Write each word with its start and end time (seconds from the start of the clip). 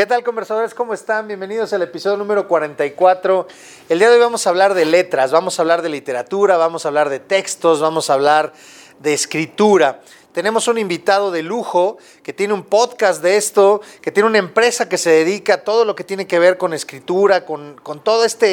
¿Qué 0.00 0.06
tal 0.06 0.24
conversadores? 0.24 0.72
¿Cómo 0.72 0.94
están? 0.94 1.26
Bienvenidos 1.28 1.74
al 1.74 1.82
episodio 1.82 2.16
número 2.16 2.48
44. 2.48 3.46
El 3.90 3.98
día 3.98 4.08
de 4.08 4.14
hoy 4.14 4.20
vamos 4.22 4.46
a 4.46 4.48
hablar 4.48 4.72
de 4.72 4.86
letras, 4.86 5.30
vamos 5.30 5.58
a 5.58 5.62
hablar 5.62 5.82
de 5.82 5.90
literatura, 5.90 6.56
vamos 6.56 6.86
a 6.86 6.88
hablar 6.88 7.10
de 7.10 7.20
textos, 7.20 7.82
vamos 7.82 8.08
a 8.08 8.14
hablar 8.14 8.54
de 8.98 9.12
escritura. 9.12 10.00
Tenemos 10.32 10.68
un 10.68 10.78
invitado 10.78 11.30
de 11.30 11.42
lujo 11.42 11.98
que 12.22 12.32
tiene 12.32 12.54
un 12.54 12.62
podcast 12.62 13.22
de 13.22 13.36
esto, 13.36 13.82
que 14.00 14.10
tiene 14.10 14.26
una 14.26 14.38
empresa 14.38 14.88
que 14.88 14.96
se 14.96 15.10
dedica 15.10 15.52
a 15.56 15.64
todo 15.64 15.84
lo 15.84 15.94
que 15.94 16.04
tiene 16.04 16.26
que 16.26 16.38
ver 16.38 16.56
con 16.56 16.72
escritura, 16.72 17.44
con, 17.44 17.76
con 17.82 18.02
toda 18.02 18.24
esta 18.24 18.46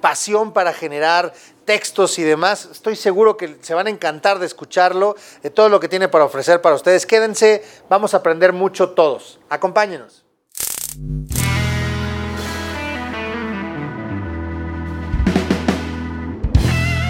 pasión 0.00 0.52
para 0.52 0.72
generar 0.72 1.34
textos 1.64 2.20
y 2.20 2.22
demás. 2.22 2.68
Estoy 2.70 2.94
seguro 2.94 3.36
que 3.36 3.56
se 3.62 3.74
van 3.74 3.88
a 3.88 3.90
encantar 3.90 4.38
de 4.38 4.46
escucharlo, 4.46 5.16
de 5.42 5.50
todo 5.50 5.68
lo 5.68 5.80
que 5.80 5.88
tiene 5.88 6.06
para 6.06 6.24
ofrecer 6.24 6.62
para 6.62 6.76
ustedes. 6.76 7.04
Quédense, 7.04 7.64
vamos 7.88 8.14
a 8.14 8.18
aprender 8.18 8.52
mucho 8.52 8.90
todos. 8.90 9.40
Acompáñenos. 9.48 10.23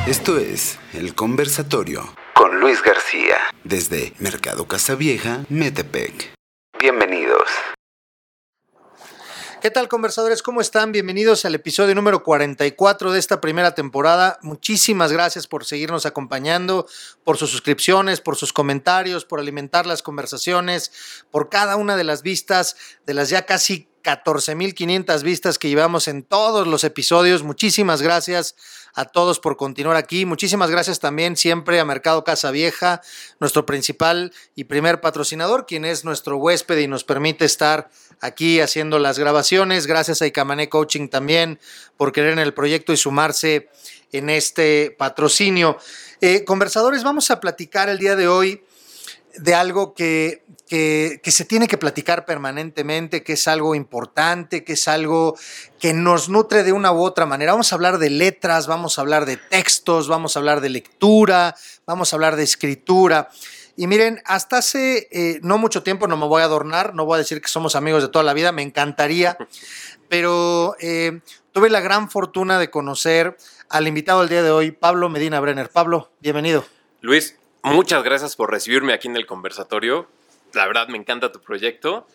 Esto 0.06 0.38
es 0.38 0.78
El 0.92 1.14
Conversatorio 1.14 2.14
con 2.34 2.60
Luis 2.60 2.82
García 2.82 3.38
desde 3.64 4.12
Mercado 4.18 4.66
Casavieja, 4.66 5.44
Metepec. 5.48 6.34
Bienvenidos. 6.78 7.48
¿Qué 9.64 9.70
tal 9.70 9.88
conversadores? 9.88 10.42
¿Cómo 10.42 10.60
están? 10.60 10.92
Bienvenidos 10.92 11.46
al 11.46 11.54
episodio 11.54 11.94
número 11.94 12.22
44 12.22 13.12
de 13.12 13.18
esta 13.18 13.40
primera 13.40 13.74
temporada. 13.74 14.38
Muchísimas 14.42 15.10
gracias 15.10 15.46
por 15.46 15.64
seguirnos 15.64 16.04
acompañando, 16.04 16.86
por 17.24 17.38
sus 17.38 17.48
suscripciones, 17.48 18.20
por 18.20 18.36
sus 18.36 18.52
comentarios, 18.52 19.24
por 19.24 19.40
alimentar 19.40 19.86
las 19.86 20.02
conversaciones, 20.02 20.92
por 21.30 21.48
cada 21.48 21.76
una 21.76 21.96
de 21.96 22.04
las 22.04 22.20
vistas 22.20 22.76
de 23.06 23.14
las 23.14 23.30
ya 23.30 23.46
casi 23.46 23.88
14.500 24.04 25.22
vistas 25.22 25.58
que 25.58 25.68
llevamos 25.68 26.06
en 26.06 26.22
todos 26.22 26.66
los 26.66 26.84
episodios. 26.84 27.42
Muchísimas 27.42 28.02
gracias 28.02 28.54
a 28.94 29.06
todos 29.06 29.40
por 29.40 29.56
continuar 29.56 29.96
aquí. 29.96 30.26
Muchísimas 30.26 30.70
gracias 30.70 31.00
también 31.00 31.36
siempre 31.36 31.80
a 31.80 31.84
Mercado 31.84 32.22
Casa 32.22 32.50
Vieja, 32.50 33.00
nuestro 33.40 33.66
principal 33.66 34.32
y 34.54 34.64
primer 34.64 35.00
patrocinador, 35.00 35.66
quien 35.66 35.84
es 35.84 36.04
nuestro 36.04 36.36
huésped 36.36 36.78
y 36.78 36.86
nos 36.86 37.02
permite 37.02 37.46
estar 37.46 37.90
aquí 38.20 38.60
haciendo 38.60 38.98
las 38.98 39.18
grabaciones. 39.18 39.86
Gracias 39.86 40.22
a 40.22 40.26
Icamané 40.26 40.68
Coaching 40.68 41.08
también 41.08 41.58
por 41.96 42.12
querer 42.12 42.34
en 42.34 42.38
el 42.38 42.54
proyecto 42.54 42.92
y 42.92 42.96
sumarse 42.98 43.70
en 44.12 44.30
este 44.30 44.94
patrocinio. 44.96 45.78
Eh, 46.20 46.44
conversadores, 46.44 47.02
vamos 47.02 47.30
a 47.30 47.40
platicar 47.40 47.88
el 47.88 47.98
día 47.98 48.14
de 48.14 48.28
hoy 48.28 48.62
de 49.36 49.54
algo 49.54 49.94
que, 49.94 50.44
que, 50.68 51.30
se 51.30 51.44
tiene 51.44 51.68
que 51.68 51.78
platicar 51.78 52.24
permanentemente, 52.24 53.22
que 53.22 53.34
es 53.34 53.48
algo 53.48 53.74
importante, 53.74 54.64
que 54.64 54.74
es 54.74 54.88
algo 54.88 55.36
que 55.78 55.92
nos 55.92 56.28
nutre 56.28 56.62
de 56.62 56.72
una 56.72 56.92
u 56.92 57.02
otra 57.02 57.26
manera. 57.26 57.52
Vamos 57.52 57.72
a 57.72 57.76
hablar 57.76 57.98
de 57.98 58.10
letras, 58.10 58.66
vamos 58.66 58.98
a 58.98 59.02
hablar 59.02 59.26
de 59.26 59.36
textos, 59.36 60.08
vamos 60.08 60.36
a 60.36 60.40
hablar 60.40 60.60
de 60.60 60.70
lectura, 60.70 61.54
vamos 61.86 62.12
a 62.12 62.16
hablar 62.16 62.36
de 62.36 62.42
escritura. 62.42 63.28
Y 63.76 63.86
miren, 63.86 64.22
hasta 64.24 64.58
hace 64.58 65.08
eh, 65.10 65.40
no 65.42 65.58
mucho 65.58 65.82
tiempo, 65.82 66.06
no 66.06 66.16
me 66.16 66.26
voy 66.26 66.42
a 66.42 66.46
adornar, 66.46 66.94
no 66.94 67.04
voy 67.04 67.16
a 67.16 67.18
decir 67.18 67.40
que 67.40 67.48
somos 67.48 67.74
amigos 67.74 68.02
de 68.02 68.08
toda 68.08 68.24
la 68.24 68.32
vida, 68.32 68.52
me 68.52 68.62
encantaría, 68.62 69.36
pero 70.08 70.76
eh, 70.80 71.20
tuve 71.52 71.70
la 71.70 71.80
gran 71.80 72.10
fortuna 72.10 72.58
de 72.58 72.70
conocer 72.70 73.36
al 73.68 73.88
invitado 73.88 74.20
del 74.20 74.28
día 74.28 74.42
de 74.42 74.50
hoy, 74.50 74.70
Pablo 74.70 75.08
Medina 75.08 75.40
Brenner. 75.40 75.70
Pablo, 75.70 76.12
bienvenido. 76.20 76.64
Luis, 77.00 77.36
muchas 77.64 78.02
gracias 78.04 78.36
por 78.36 78.50
recibirme 78.50 78.92
aquí 78.92 79.08
en 79.08 79.16
el 79.16 79.26
conversatorio. 79.26 80.08
La 80.52 80.66
verdad 80.66 80.88
me 80.88 80.98
encanta 80.98 81.32
tu 81.32 81.40
proyecto 81.40 82.06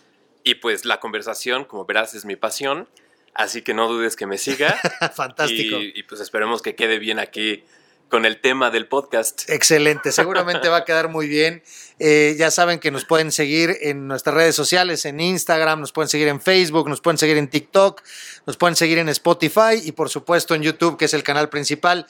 y 0.44 0.56
pues 0.56 0.85
la 0.85 1.00
conversación, 1.00 1.66
como 1.66 1.85
verás, 1.85 2.13
es 2.13 2.25
mi 2.25 2.35
pasión. 2.35 2.88
Así 3.34 3.62
que 3.62 3.74
no 3.74 3.88
dudes 3.88 4.16
que 4.16 4.25
me 4.25 4.38
siga. 4.38 4.79
Fantástico. 5.16 5.78
Y, 5.79 6.03
pues 6.03 6.22
esperemos 6.22 6.62
que 6.62 6.75
quede 6.75 7.00
bien 7.00 7.19
aquí 7.19 7.63
con 8.09 8.25
el 8.25 8.41
tema 8.41 8.72
del 8.72 8.88
podcast. 8.88 9.50
Excelente, 9.50 10.12
seguramente 10.12 10.68
va 10.68 10.78
a 10.78 10.85
quedar 10.85 11.09
muy 11.09 11.28
bien. 11.28 11.62
Eh, 12.00 12.35
ya 12.38 12.50
saben 12.50 12.79
que 12.79 12.90
nos 12.91 13.06
pueden 13.06 13.31
seguir 13.31 13.78
en 13.81 14.07
nuestras 14.07 14.35
redes 14.35 14.56
sociales, 14.56 15.06
en 15.06 15.19
Instagram, 15.19 15.79
nos 15.79 15.91
pueden 15.91 16.09
seguir 16.09 16.28
en 16.28 16.41
Facebook, 16.41 16.90
nos 16.90 17.01
pueden 17.01 17.19
seguir 17.19 17.38
en 17.38 17.50
TikTok, 17.50 18.01
nos 18.47 18.57
pueden 18.57 18.75
seguir 18.75 18.97
en 18.97 19.09
Spotify 19.09 19.79
y 19.84 19.91
por 19.91 20.09
supuesto 20.09 20.56
en 20.56 20.63
YouTube, 20.63 20.97
que 20.97 21.06
es 21.06 21.13
el 21.13 21.24
canal 21.24 21.50
principal. 21.50 22.07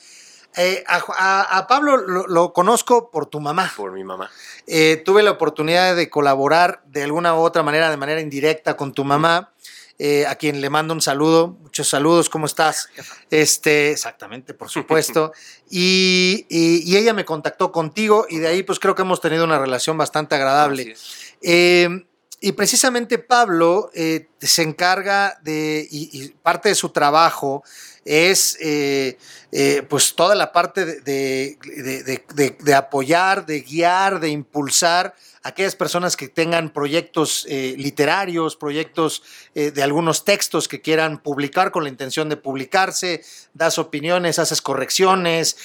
Eh, 0.56 0.84
a, 0.88 1.68
Pablo 1.68 1.98
lo, 1.98 2.54
conozco 2.54 3.12
por 3.12 3.28
tu 3.28 3.40
mamá. 3.40 3.72
Por 3.76 3.92
mi 3.92 4.04
mamá. 4.04 4.30
Eh, 4.68 5.02
tuve 5.06 5.24
la 5.24 5.32
oportunidad 5.32 5.96
de 5.96 6.10
colaborar 6.10 6.82
de 6.88 7.04
alguna 7.04 7.36
u 7.36 7.40
otra 7.40 7.64
manera, 7.64 7.90
de 7.90 7.98
manera 7.98 8.22
indirecta 8.22 8.76
con 8.76 8.94
tu 8.94 9.04
mamá. 9.04 9.54
Eh, 10.02 10.26
a 10.26 10.36
quien 10.36 10.62
le 10.62 10.70
mando 10.70 10.94
un 10.94 11.02
saludo, 11.02 11.58
muchos 11.62 11.90
saludos, 11.90 12.30
¿cómo 12.30 12.46
estás? 12.46 12.88
Este, 13.30 13.92
exactamente, 13.92 14.54
por 14.54 14.70
supuesto. 14.70 15.34
y, 15.70 16.46
ella 16.50 17.14
me 17.14 17.26
contactó 17.26 17.74
contigo 17.74 18.26
y 18.30 18.38
de 18.38 18.48
ahí 18.48 18.64
pues 18.64 18.80
creo 18.80 18.96
que 18.96 19.02
hemos 19.02 19.20
tenido 19.20 19.44
una 19.44 19.60
relación 19.60 19.98
bastante 19.98 20.36
agradable. 20.36 20.96
y 21.42 22.52
precisamente 22.54 23.18
Pablo 23.20 23.92
se 23.94 24.62
encarga 24.62 25.38
de, 25.42 25.86
y, 25.92 26.30
parte 26.30 26.70
de 26.70 26.76
su 26.76 26.90
trabajo 26.90 27.64
es 28.10 28.58
eh, 28.60 29.20
eh, 29.52 29.84
pues 29.88 30.16
toda 30.16 30.34
la 30.34 30.52
parte 30.52 30.84
de, 30.84 32.76
apoyar, 32.76 33.46
de 33.46 33.62
guiar, 33.62 34.20
de 34.20 34.30
impulsar 34.30 35.14
a 35.44 35.50
aquellas 35.50 35.76
personas 35.76 36.18
que 36.18 36.28
tengan 36.28 36.72
proyectos 36.72 37.46
eh, 37.48 37.76
literarios, 37.78 38.56
proyectos 38.56 39.22
de 39.54 39.84
algunos 39.84 40.26
textos 40.26 40.68
que 40.68 40.82
quieran 40.82 41.22
publicar 41.22 41.70
con 41.70 41.84
la 41.84 41.90
intención 41.90 42.30
de 42.30 42.38
publicarse, 42.38 43.24
das 43.54 43.78
opiniones, 43.78 44.40
haces 44.40 44.62
correcciones, 44.62 45.56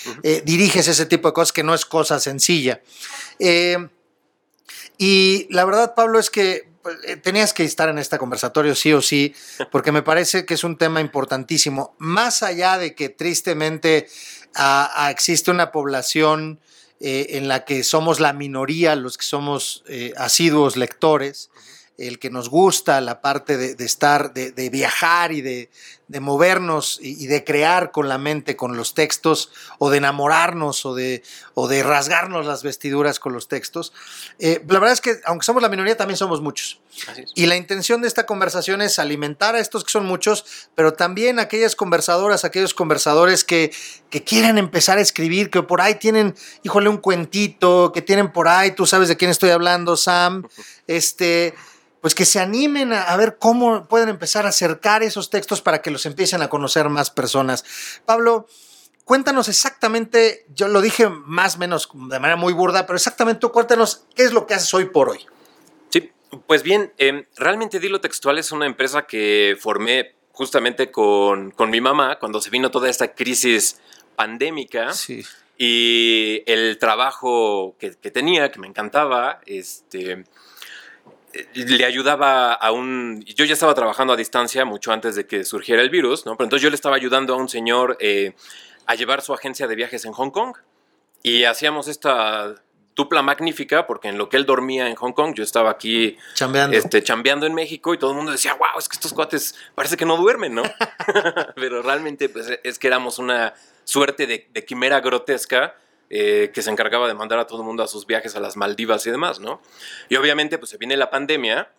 diriges 0.44 0.88
ese 0.88 1.06
tipo 1.06 1.28
de 1.28 1.34
cosas 1.34 1.52
que 1.52 1.62
no 1.62 1.74
es 1.74 1.86
cosa 1.86 2.20
sencilla. 2.20 2.82
y 4.98 5.46
la 5.50 5.64
verdad, 5.64 5.94
Pablo, 5.94 6.18
es 6.18 6.28
que 6.28 6.73
tenías 7.22 7.52
que 7.52 7.64
estar 7.64 7.88
en 7.88 7.98
este 7.98 8.18
conversatorio 8.18 8.74
sí 8.74 8.92
o 8.92 9.02
sí, 9.02 9.34
porque 9.72 9.92
me 9.92 10.02
parece 10.02 10.44
que 10.44 10.54
es 10.54 10.64
un 10.64 10.76
tema 10.76 11.00
importantísimo. 11.00 11.94
Más 11.98 12.42
allá 12.42 12.78
de 12.78 12.94
que 12.94 13.08
tristemente 13.08 14.08
existe 15.08 15.50
una 15.50 15.72
población 15.72 16.60
eh, 17.00 17.36
en 17.36 17.48
la 17.48 17.64
que 17.64 17.82
somos 17.82 18.20
la 18.20 18.32
minoría, 18.32 18.94
los 18.94 19.18
que 19.18 19.26
somos 19.26 19.82
eh, 19.88 20.12
asiduos 20.16 20.76
lectores, 20.76 21.50
el 21.96 22.18
que 22.18 22.30
nos 22.30 22.48
gusta 22.48 23.00
la 23.00 23.20
parte 23.20 23.56
de, 23.56 23.84
estar, 23.84 24.34
de, 24.34 24.70
viajar 24.70 25.30
y 25.30 25.42
de, 25.42 25.70
movernos 26.20 26.98
y, 27.00 27.26
de 27.26 27.44
crear 27.44 27.92
con 27.92 28.08
la 28.08 28.18
mente, 28.18 28.56
con 28.56 28.76
los 28.76 28.94
textos, 28.94 29.52
o 29.78 29.90
de 29.90 29.98
enamorarnos 29.98 30.84
o 30.86 30.94
de, 30.94 31.22
o 31.54 31.68
de 31.68 31.84
rasgarnos 31.84 32.46
las 32.46 32.64
vestiduras 32.64 33.20
con 33.20 33.32
los 33.32 33.46
textos. 33.46 33.92
Eh, 34.40 34.60
la 34.68 34.80
verdad 34.80 34.92
es 34.92 35.00
que, 35.00 35.20
aunque 35.24 35.44
somos 35.44 35.62
la 35.62 35.68
minoría, 35.68 35.96
también 35.96 36.16
somos 36.16 36.40
muchos. 36.40 36.80
Y 37.34 37.46
la 37.46 37.56
intención 37.56 38.02
de 38.02 38.08
esta 38.08 38.26
conversación 38.26 38.82
es 38.82 38.98
alimentar 38.98 39.54
a 39.54 39.60
estos 39.60 39.84
que 39.84 39.90
son 39.90 40.04
muchos, 40.04 40.68
pero 40.74 40.94
también 40.94 41.38
aquellas 41.38 41.76
conversadoras, 41.76 42.44
aquellos 42.44 42.74
conversadores 42.74 43.44
que, 43.44 43.72
que 44.10 44.24
quieren 44.24 44.58
empezar 44.58 44.98
a 44.98 45.00
escribir, 45.00 45.50
que 45.50 45.62
por 45.62 45.80
ahí 45.80 45.94
tienen, 45.94 46.34
híjole, 46.64 46.88
un 46.88 46.98
cuentito, 46.98 47.92
que 47.92 48.02
tienen 48.02 48.32
por 48.32 48.48
ahí, 48.48 48.72
tú 48.72 48.84
sabes 48.86 49.08
de 49.08 49.16
quién 49.16 49.30
estoy 49.30 49.50
hablando, 49.50 49.96
Sam, 49.96 50.48
este 50.88 51.54
pues 52.04 52.14
que 52.14 52.26
se 52.26 52.38
animen 52.38 52.92
a, 52.92 53.16
ver 53.16 53.38
cómo 53.38 53.88
pueden 53.88 54.10
empezar 54.10 54.44
a 54.44 54.50
acercar 54.50 55.02
esos 55.02 55.30
textos 55.30 55.62
para 55.62 55.80
que 55.80 55.90
los 55.90 56.04
empiecen 56.04 56.42
a 56.42 56.50
conocer 56.50 56.90
más 56.90 57.10
personas. 57.10 57.64
Pablo, 58.04 58.46
cuéntanos 59.06 59.48
exactamente, 59.48 60.44
yo 60.54 60.68
lo 60.68 60.82
dije 60.82 61.08
más 61.08 61.56
o 61.56 61.60
menos 61.60 61.88
de 61.94 62.20
manera 62.20 62.36
muy 62.36 62.52
burda, 62.52 62.84
pero 62.84 62.98
exactamente 62.98 63.40
tú 63.40 63.52
cuéntanos 63.52 64.04
qué 64.14 64.24
es 64.24 64.34
lo 64.34 64.46
que 64.46 64.52
haces 64.52 64.74
hoy 64.74 64.84
por 64.84 65.08
hoy. 65.08 65.20
Sí, 65.88 66.12
pues 66.46 66.62
bien, 66.62 66.92
em, 66.98 67.24
realmente 67.38 67.80
Dilo 67.80 68.02
Textual 68.02 68.38
es 68.38 68.52
una 68.52 68.66
empresa 68.66 69.06
que 69.06 69.56
formé 69.58 70.14
justamente 70.32 70.90
con, 70.90 71.54
mi 71.70 71.80
mamá 71.80 72.18
cuando 72.18 72.42
se 72.42 72.50
vino 72.50 72.70
toda 72.70 72.90
esta 72.90 73.14
crisis 73.14 73.80
pandémica. 74.14 74.92
Sí. 74.92 75.24
Y 75.56 76.42
el 76.44 76.76
trabajo 76.78 77.76
que, 77.78 77.94
que 77.94 78.10
tenía, 78.10 78.50
que 78.50 78.58
me 78.58 78.66
encantaba, 78.66 79.40
este, 79.46 80.26
le 81.54 81.84
ayudaba 81.84 82.52
a 82.52 82.72
un... 82.72 83.24
Yo 83.24 83.44
ya 83.44 83.54
estaba 83.54 83.74
trabajando 83.74 84.12
a 84.12 84.16
distancia 84.16 84.64
mucho 84.64 84.92
antes 84.92 85.16
de 85.16 85.26
que 85.26 85.44
surgiera 85.44 85.82
el 85.82 85.90
virus, 85.90 86.26
¿no? 86.26 86.36
Pero 86.36 86.46
entonces 86.46 86.62
yo 86.62 86.70
le 86.70 86.76
estaba 86.76 86.96
ayudando 86.96 87.34
a 87.34 87.36
un 87.36 87.48
señor 87.48 87.96
eh, 88.00 88.34
a 88.86 88.94
llevar 88.94 89.22
su 89.22 89.32
agencia 89.32 89.66
de 89.66 89.74
viajes 89.74 90.04
en 90.04 90.12
Hong 90.12 90.30
Kong. 90.30 90.56
Y 91.22 91.44
hacíamos 91.44 91.88
esta 91.88 92.54
dupla 92.94 93.22
magnífica, 93.22 93.86
porque 93.86 94.08
en 94.08 94.18
lo 94.18 94.28
que 94.28 94.36
él 94.36 94.46
dormía 94.46 94.88
en 94.88 94.94
Hong 94.94 95.12
Kong, 95.12 95.34
yo 95.34 95.42
estaba 95.42 95.70
aquí 95.70 96.16
chambeando, 96.34 96.76
este, 96.76 97.02
chambeando 97.02 97.46
en 97.46 97.54
México 97.54 97.92
y 97.94 97.98
todo 97.98 98.10
el 98.10 98.16
mundo 98.16 98.32
decía, 98.32 98.54
wow, 98.54 98.78
es 98.78 98.88
que 98.88 98.94
estos 98.94 99.12
cuates 99.12 99.54
parece 99.74 99.96
que 99.96 100.04
no 100.04 100.16
duermen, 100.16 100.54
¿no? 100.54 100.62
Pero 101.56 101.82
realmente 101.82 102.28
pues, 102.28 102.58
es 102.62 102.78
que 102.78 102.86
éramos 102.86 103.18
una 103.18 103.54
suerte 103.84 104.26
de, 104.26 104.48
de 104.52 104.64
quimera 104.64 105.00
grotesca 105.00 105.74
eh, 106.10 106.50
que 106.52 106.62
se 106.62 106.70
encargaba 106.70 107.08
de 107.08 107.14
mandar 107.14 107.38
a 107.38 107.46
todo 107.46 107.60
el 107.60 107.64
mundo 107.66 107.82
a 107.82 107.88
sus 107.88 108.06
viajes 108.06 108.36
a 108.36 108.40
las 108.40 108.56
Maldivas 108.56 109.06
y 109.06 109.10
demás, 109.10 109.40
¿no? 109.40 109.62
Y 110.08 110.16
obviamente, 110.16 110.58
pues 110.58 110.70
se 110.70 110.76
viene 110.76 110.96
la 110.96 111.10
pandemia 111.10 111.72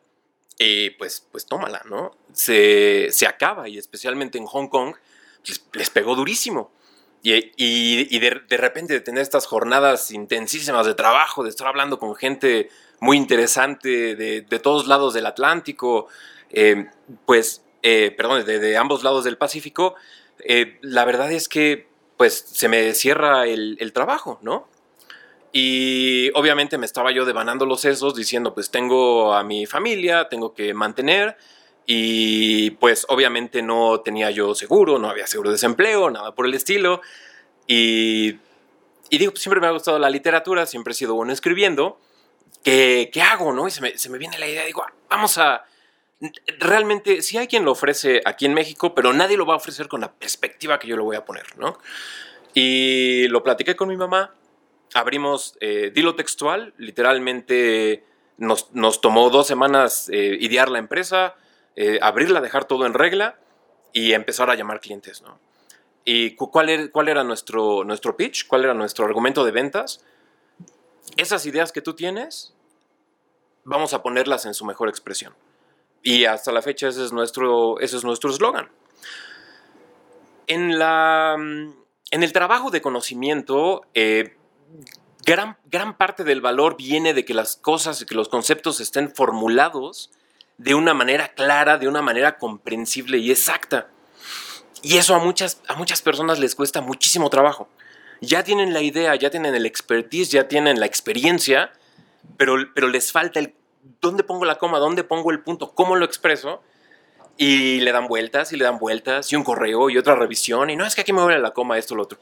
y 0.57 0.89
pues, 0.91 1.27
pues 1.31 1.45
tómala, 1.45 1.83
¿no? 1.85 2.17
Se, 2.33 3.09
acaba 3.27 3.69
y 3.69 3.77
especialmente 3.77 4.37
en 4.37 4.45
Hong 4.45 4.67
Kong 4.67 4.95
les, 5.73 5.89
pegó 5.89 6.15
durísimo. 6.15 6.71
Y, 7.21 8.19
de, 8.19 8.57
repente 8.57 8.93
de 8.93 9.01
tener 9.01 9.21
estas 9.21 9.45
jornadas 9.45 10.11
intensísimas 10.11 10.85
de 10.85 10.95
trabajo, 10.95 11.43
de 11.43 11.49
estar 11.49 11.67
hablando 11.67 11.97
con 11.97 12.15
gente 12.15 12.69
muy 12.99 13.17
interesante 13.17 14.15
de, 14.15 14.59
todos 14.59 14.87
lados 14.87 15.13
del 15.13 15.27
Atlántico, 15.27 16.07
eh, 16.49 16.87
pues, 17.25 17.63
eh, 17.83 18.13
perdón, 18.15 18.45
de, 18.45 18.77
ambos 18.77 19.03
lados 19.03 19.23
del 19.23 19.37
Pacífico, 19.37 19.95
la 20.81 21.05
verdad 21.05 21.31
es 21.31 21.47
que 21.47 21.94
pues 22.17 22.33
se 22.47 22.67
me 22.67 22.93
cierra 22.93 23.45
el, 23.45 23.77
el 23.79 23.93
trabajo, 23.93 24.39
¿no? 24.41 24.67
Y 25.57 26.31
obviamente 26.33 26.77
me 26.77 26.85
estaba 26.85 27.11
yo 27.11 27.23
devanando 27.23 27.65
los 27.65 27.79
sesos 27.79 28.13
diciendo, 28.13 28.53
pues 28.53 28.71
tengo 28.71 29.33
a 29.33 29.41
mi 29.43 29.65
familia, 29.65 30.27
tengo 30.27 30.53
que 30.53 30.73
mantener. 30.73 31.37
Y 31.85 32.71
pues 32.71 33.05
obviamente 33.07 33.61
no 33.61 34.01
tenía 34.01 34.31
yo 34.31 34.53
seguro, 34.53 34.99
no 34.99 35.09
había 35.09 35.27
seguro 35.27 35.51
de 35.51 35.53
desempleo, 35.53 36.09
nada 36.09 36.35
por 36.35 36.45
el 36.45 36.53
estilo. 36.55 37.01
Y, 37.67 38.37
y 39.09 39.17
digo, 39.17 39.31
pues 39.31 39.43
siempre 39.43 39.61
me 39.61 39.67
ha 39.67 39.71
gustado 39.71 39.97
la 39.97 40.09
literatura, 40.09 40.65
siempre 40.65 40.91
he 40.91 40.95
sido 40.95 41.15
bueno 41.15 41.31
escribiendo. 41.31 42.01
¿Qué, 42.61 43.09
qué 43.13 43.21
hago? 43.21 43.53
¿no? 43.53 43.65
Y 43.67 43.71
se 43.71 43.79
me, 43.79 43.97
se 43.97 44.09
me 44.09 44.17
viene 44.17 44.37
la 44.37 44.47
idea, 44.47 44.65
digo, 44.65 44.83
ah, 44.83 44.93
vamos 45.09 45.37
a... 45.37 45.63
Realmente, 46.59 47.21
sí 47.21 47.37
hay 47.37 47.47
quien 47.47 47.65
lo 47.65 47.71
ofrece 47.71 48.21
aquí 48.25 48.45
en 48.45 48.53
México, 48.53 48.95
pero 48.95 49.13
nadie 49.13 49.37
lo 49.37 49.45
va 49.45 49.53
a 49.53 49.57
ofrecer 49.57 49.87
con 49.87 50.01
la 50.01 50.13
perspectiva 50.13 50.79
que 50.79 50.87
yo 50.87 50.95
lo 50.95 51.03
voy 51.03 51.15
a 51.15 51.25
poner, 51.25 51.57
¿no? 51.57 51.77
Y 52.53 53.27
lo 53.27 53.43
platiqué 53.43 53.75
con 53.75 53.89
mi 53.89 53.97
mamá 53.97 54.33
abrimos 54.95 55.57
eh, 55.59 55.91
Dilo 55.93 56.15
Textual, 56.15 56.73
literalmente 56.77 58.05
nos, 58.37 58.71
tomó 59.01 59.29
dos 59.29 59.45
semanas 59.45 60.09
eh, 60.11 60.37
idear 60.39 60.69
la 60.69 60.79
empresa, 60.79 61.35
eh, 61.75 61.99
abrirla, 62.01 62.41
dejar 62.41 62.65
todo 62.65 62.85
en 62.85 62.93
regla 62.93 63.37
y 63.91 64.13
empezar 64.13 64.49
a 64.49 64.55
llamar 64.55 64.79
clientes, 64.79 65.21
¿no? 65.21 65.39
¿Y 66.05 66.35
cuál 66.35 66.69
era, 66.69 66.91
cuál 66.91 67.09
era 67.09 67.23
nuestro 67.23 67.83
pitch? 68.15 68.47
¿Cuál 68.47 68.63
era 68.65 68.73
nuestro 68.73 69.05
argumento 69.05 69.43
de 69.43 69.51
ventas? 69.51 70.05
Esas 71.17 71.45
ideas 71.47 71.71
que 71.71 71.81
tú 71.81 71.93
tienes, 71.95 72.53
vamos 73.63 73.93
a 73.93 74.03
ponerlas 74.03 74.45
en 74.45 74.53
su 74.53 74.65
mejor 74.65 74.87
expresión. 74.87 75.33
Y 76.05 76.25
hasta 76.25 76.51
la 76.51 76.61
fecha 76.61 76.87
ese 76.87 77.03
es 77.03 77.11
nuestro 77.11 77.79
ese 77.79 77.97
es 77.97 78.03
nuestro 78.03 78.29
eslogan. 78.29 78.69
En, 80.45 80.77
la, 80.77 81.33
en 81.33 82.23
el 82.23 82.31
trabajo 82.31 82.69
de 82.69 82.79
conocimiento, 82.79 83.81
eh, 83.95 84.37
gran, 85.25 85.57
gran 85.65 85.97
parte 85.97 86.23
del 86.23 86.41
valor 86.41 86.77
viene 86.77 87.15
de 87.15 87.25
que 87.25 87.33
las 87.33 87.55
cosas 87.55 87.99
y 88.03 88.05
que 88.05 88.13
los 88.13 88.29
conceptos 88.29 88.79
estén 88.81 89.15
formulados 89.15 90.11
de 90.59 90.75
una 90.75 90.93
manera 90.93 91.29
clara, 91.29 91.79
de 91.79 91.87
una 91.87 92.03
manera 92.03 92.37
comprensible 92.37 93.17
y 93.17 93.31
exacta. 93.31 93.89
Y 94.83 94.97
eso 94.97 95.15
a 95.15 95.19
muchas, 95.19 95.63
a 95.67 95.73
muchas 95.73 96.03
personas 96.03 96.37
les 96.37 96.53
cuesta 96.53 96.81
muchísimo 96.81 97.31
trabajo. 97.31 97.67
Ya 98.21 98.43
tienen 98.43 98.73
la 98.73 98.81
idea, 98.81 99.15
ya 99.15 99.31
tienen 99.31 99.55
el 99.55 99.65
expertise, 99.65 100.29
ya 100.29 100.47
tienen 100.47 100.79
la 100.79 100.85
experiencia, 100.85 101.73
pero, 102.37 102.57
pero 102.75 102.89
les 102.89 103.11
falta 103.11 103.39
el 103.39 103.55
dónde 104.01 104.23
pongo 104.23 104.45
la 104.45 104.57
coma, 104.57 104.79
dónde 104.79 105.03
pongo 105.03 105.31
el 105.31 105.41
punto, 105.41 105.73
cómo 105.73 105.95
lo 105.95 106.05
expreso. 106.05 106.61
Y 107.37 107.81
le 107.81 107.91
dan 107.91 108.07
vueltas 108.07 108.53
y 108.53 108.57
le 108.57 108.63
dan 108.63 108.79
vueltas 108.79 109.33
y 109.33 109.35
un 109.35 109.43
correo 109.43 109.89
y 109.89 109.97
otra 109.97 110.15
revisión. 110.15 110.69
Y 110.69 110.77
no 110.77 110.85
es 110.85 110.95
que 110.95 111.01
aquí 111.01 111.11
me 111.11 111.21
vuelve 111.21 111.39
la 111.39 111.51
coma, 111.51 111.77
esto, 111.77 111.93
lo 111.93 112.03
otro. 112.03 112.17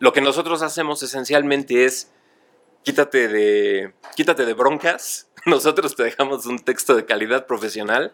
Lo 0.00 0.12
que 0.12 0.20
nosotros 0.20 0.62
hacemos 0.62 1.02
esencialmente 1.02 1.84
es 1.84 2.10
quítate 2.82 3.28
de, 3.28 3.92
quítate 4.16 4.44
de 4.44 4.54
broncas. 4.54 5.28
Nosotros 5.46 5.94
te 5.94 6.02
dejamos 6.02 6.46
un 6.46 6.58
texto 6.58 6.94
de 6.96 7.04
calidad 7.04 7.46
profesional 7.46 8.12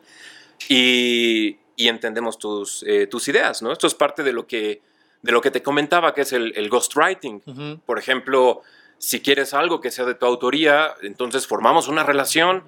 y, 0.68 1.58
entendemos 1.76 2.38
tus, 2.38 2.84
eh, 2.86 3.06
tus 3.06 3.28
ideas, 3.28 3.62
¿no? 3.62 3.72
Esto 3.72 3.86
es 3.86 3.94
parte 3.94 4.22
de 4.22 4.32
lo 4.32 4.46
que, 4.46 4.82
de 5.22 5.32
lo 5.32 5.40
que 5.40 5.50
te 5.50 5.62
comentaba, 5.62 6.14
que 6.14 6.22
es 6.22 6.32
el, 6.32 6.68
ghostwriting. 6.68 7.80
Por 7.84 7.98
ejemplo, 7.98 8.62
si 8.98 9.20
quieres 9.20 9.54
algo 9.54 9.80
que 9.80 9.90
sea 9.90 10.04
de 10.04 10.14
tu 10.14 10.26
autoría, 10.26 10.94
entonces 11.02 11.46
formamos 11.46 11.88
una 11.88 12.02
relación. 12.02 12.64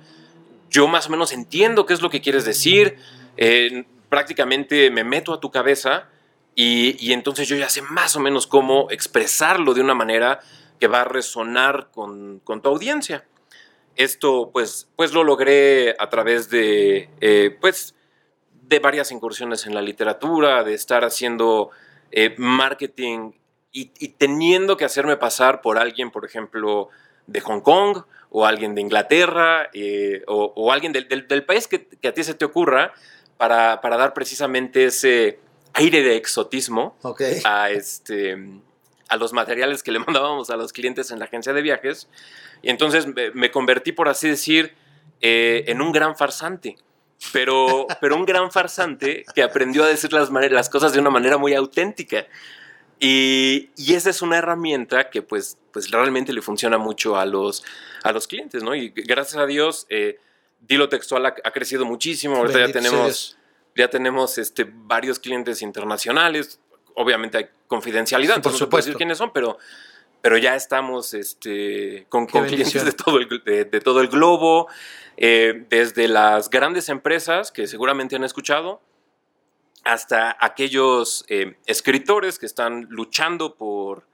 Yo 0.71 0.87
más 0.87 1.07
o 1.07 1.11
menos 1.11 1.33
entiendo 1.33 1.87
qué 1.87 1.95
es 1.95 2.03
lo 2.03 2.11
que 2.11 2.21
quieres 2.21 2.45
decir. 2.45 2.97
Prácticamente 4.09 4.91
me 4.91 5.05
meto 5.05 5.33
a 5.33 5.41
tu 5.41 5.51
cabeza 5.51 6.09
y, 6.61 7.13
entonces 7.13 7.47
yo 7.47 7.55
ya 7.57 7.69
sé 7.69 7.83
más 7.83 8.17
o 8.17 8.21
menos 8.21 8.49
cómo 8.49 8.91
expresarlo 8.91 9.75
de 9.75 9.81
una 9.81 9.95
manera 9.95 10.41
que 10.81 10.89
va 10.89 11.03
a 11.03 11.05
resonar 11.05 11.91
con, 11.93 12.41
tu 12.45 12.69
audiencia. 12.69 13.25
Esto 13.95 14.51
pues, 14.53 14.89
pues 14.97 15.13
lo 15.13 15.23
logré 15.23 15.95
a 15.99 16.09
través 16.09 16.51
de, 16.51 17.11
eh, 17.21 17.57
pues, 17.61 17.95
de 18.63 18.81
varias 18.81 19.13
incursiones 19.13 19.67
en 19.67 19.75
la 19.75 19.83
literatura, 19.83 20.65
de 20.65 20.75
estar 20.75 21.05
haciendo 21.05 21.71
eh, 22.11 22.35
marketing 22.39 23.33
y, 23.73 23.87
teniendo 24.09 24.77
que 24.77 24.85
hacerme 24.85 25.17
pasar 25.17 25.61
por 25.61 25.79
alguien, 25.79 26.11
por 26.11 26.25
ejemplo, 26.25 26.89
de 27.27 27.41
Hong 27.41 27.61
Kong 27.61 28.03
o 28.31 28.47
alguien 28.47 28.75
de 28.75 28.81
Inglaterra 28.81 29.69
eh, 29.73 30.23
o, 30.27 30.73
alguien 30.73 30.93
del, 30.93 31.45
país 31.45 31.69
que, 31.69 31.89
a 32.07 32.13
ti 32.13 32.25
se 32.25 32.35
te 32.35 32.45
ocurra 32.45 32.93
para, 33.37 33.81
para 33.81 33.97
dar 33.97 34.15
precisamente 34.15 34.87
ese 34.87 35.39
aire 35.75 36.03
de 36.03 36.17
exotismo 36.17 36.97
a, 37.45 37.71
este, 37.71 38.37
a 39.09 39.17
los 39.17 39.33
materiales 39.33 39.83
que 39.83 39.93
le 39.93 39.99
mandábamos 40.07 40.51
a 40.51 40.57
los 40.57 40.73
clientes 40.73 41.11
en 41.11 41.19
la 41.19 41.27
agencia 41.27 41.53
de 41.53 41.63
viajes. 41.63 42.09
Y 42.63 42.71
entonces 42.71 43.07
me, 43.35 43.51
convertí, 43.51 43.93
por 43.93 44.09
así 44.09 44.29
decir, 44.29 44.75
eh, 45.21 45.65
en 45.69 45.81
un 45.81 45.93
gran 45.93 46.17
farsante. 46.17 46.77
Pero, 47.33 47.89
pero 48.01 48.15
un 48.15 48.25
gran 48.25 48.53
farsante 48.53 49.25
que 49.35 49.43
aprendió 49.43 49.83
a 49.83 49.89
decir 49.89 50.13
las, 50.13 50.31
las 50.31 50.69
cosas 50.69 50.93
de 50.93 51.01
una 51.01 51.11
manera 51.11 51.37
muy 51.37 51.53
auténtica. 51.53 52.27
Y, 53.01 53.71
y, 53.77 53.95
esa 53.95 54.11
es 54.11 54.23
una 54.23 54.39
herramienta 54.39 55.09
que 55.11 55.23
pues, 55.23 55.57
pues 55.73 55.91
realmente 55.91 56.33
le 56.33 56.43
funciona 56.43 56.79
mucho 56.79 57.17
a 57.17 57.25
los, 57.27 57.65
a 58.03 58.11
los 58.11 58.27
clientes, 58.27 58.63
¿no? 58.63 58.75
Y 58.75 58.89
gracias 58.91 59.37
a 59.37 59.47
Dios, 59.47 59.87
eh, 59.89 60.19
Dilo 60.61 60.89
Textual 60.89 61.25
ha, 61.27 61.33
crecido 61.53 61.85
muchísimo. 61.85 62.37
Ahorita 62.37 62.67
ya 62.67 62.73
tenemos 62.73 63.39
ya 63.79 63.89
tenemos 63.89 64.39
este, 64.39 64.67
varios 64.69 65.21
clientes 65.21 65.63
internacionales. 65.63 66.61
Obviamente 66.95 67.39
hay 67.39 67.47
confidencialidad, 67.69 68.43
por 68.43 68.53
supuesto. 68.53 68.77
No 68.77 68.79
decir 68.79 68.97
quiénes 68.97 69.19
son, 69.19 69.33
pero, 69.33 69.57
pero 70.21 70.37
ya 70.37 70.57
estamos 70.57 71.15
este, 71.15 72.07
con, 72.09 72.27
clientes 72.27 72.85
de 72.85 72.93
todo 72.93 73.19
el, 73.19 73.29
de, 73.45 73.81
todo 73.81 74.01
el 74.01 74.09
globo, 74.09 74.67
eh, 75.17 75.65
desde 75.71 76.09
las 76.09 76.51
grandes 76.51 76.89
empresas 76.89 77.53
que 77.53 77.69
seguramente 77.69 78.17
han 78.17 78.25
escuchado, 78.25 78.83
hasta 79.89 80.37
aquellos 80.39 81.25
eh, 81.29 81.57
escritores 81.65 82.39
que 82.39 82.45
están 82.45 82.87
luchando 82.91 83.55
por, 83.55 84.07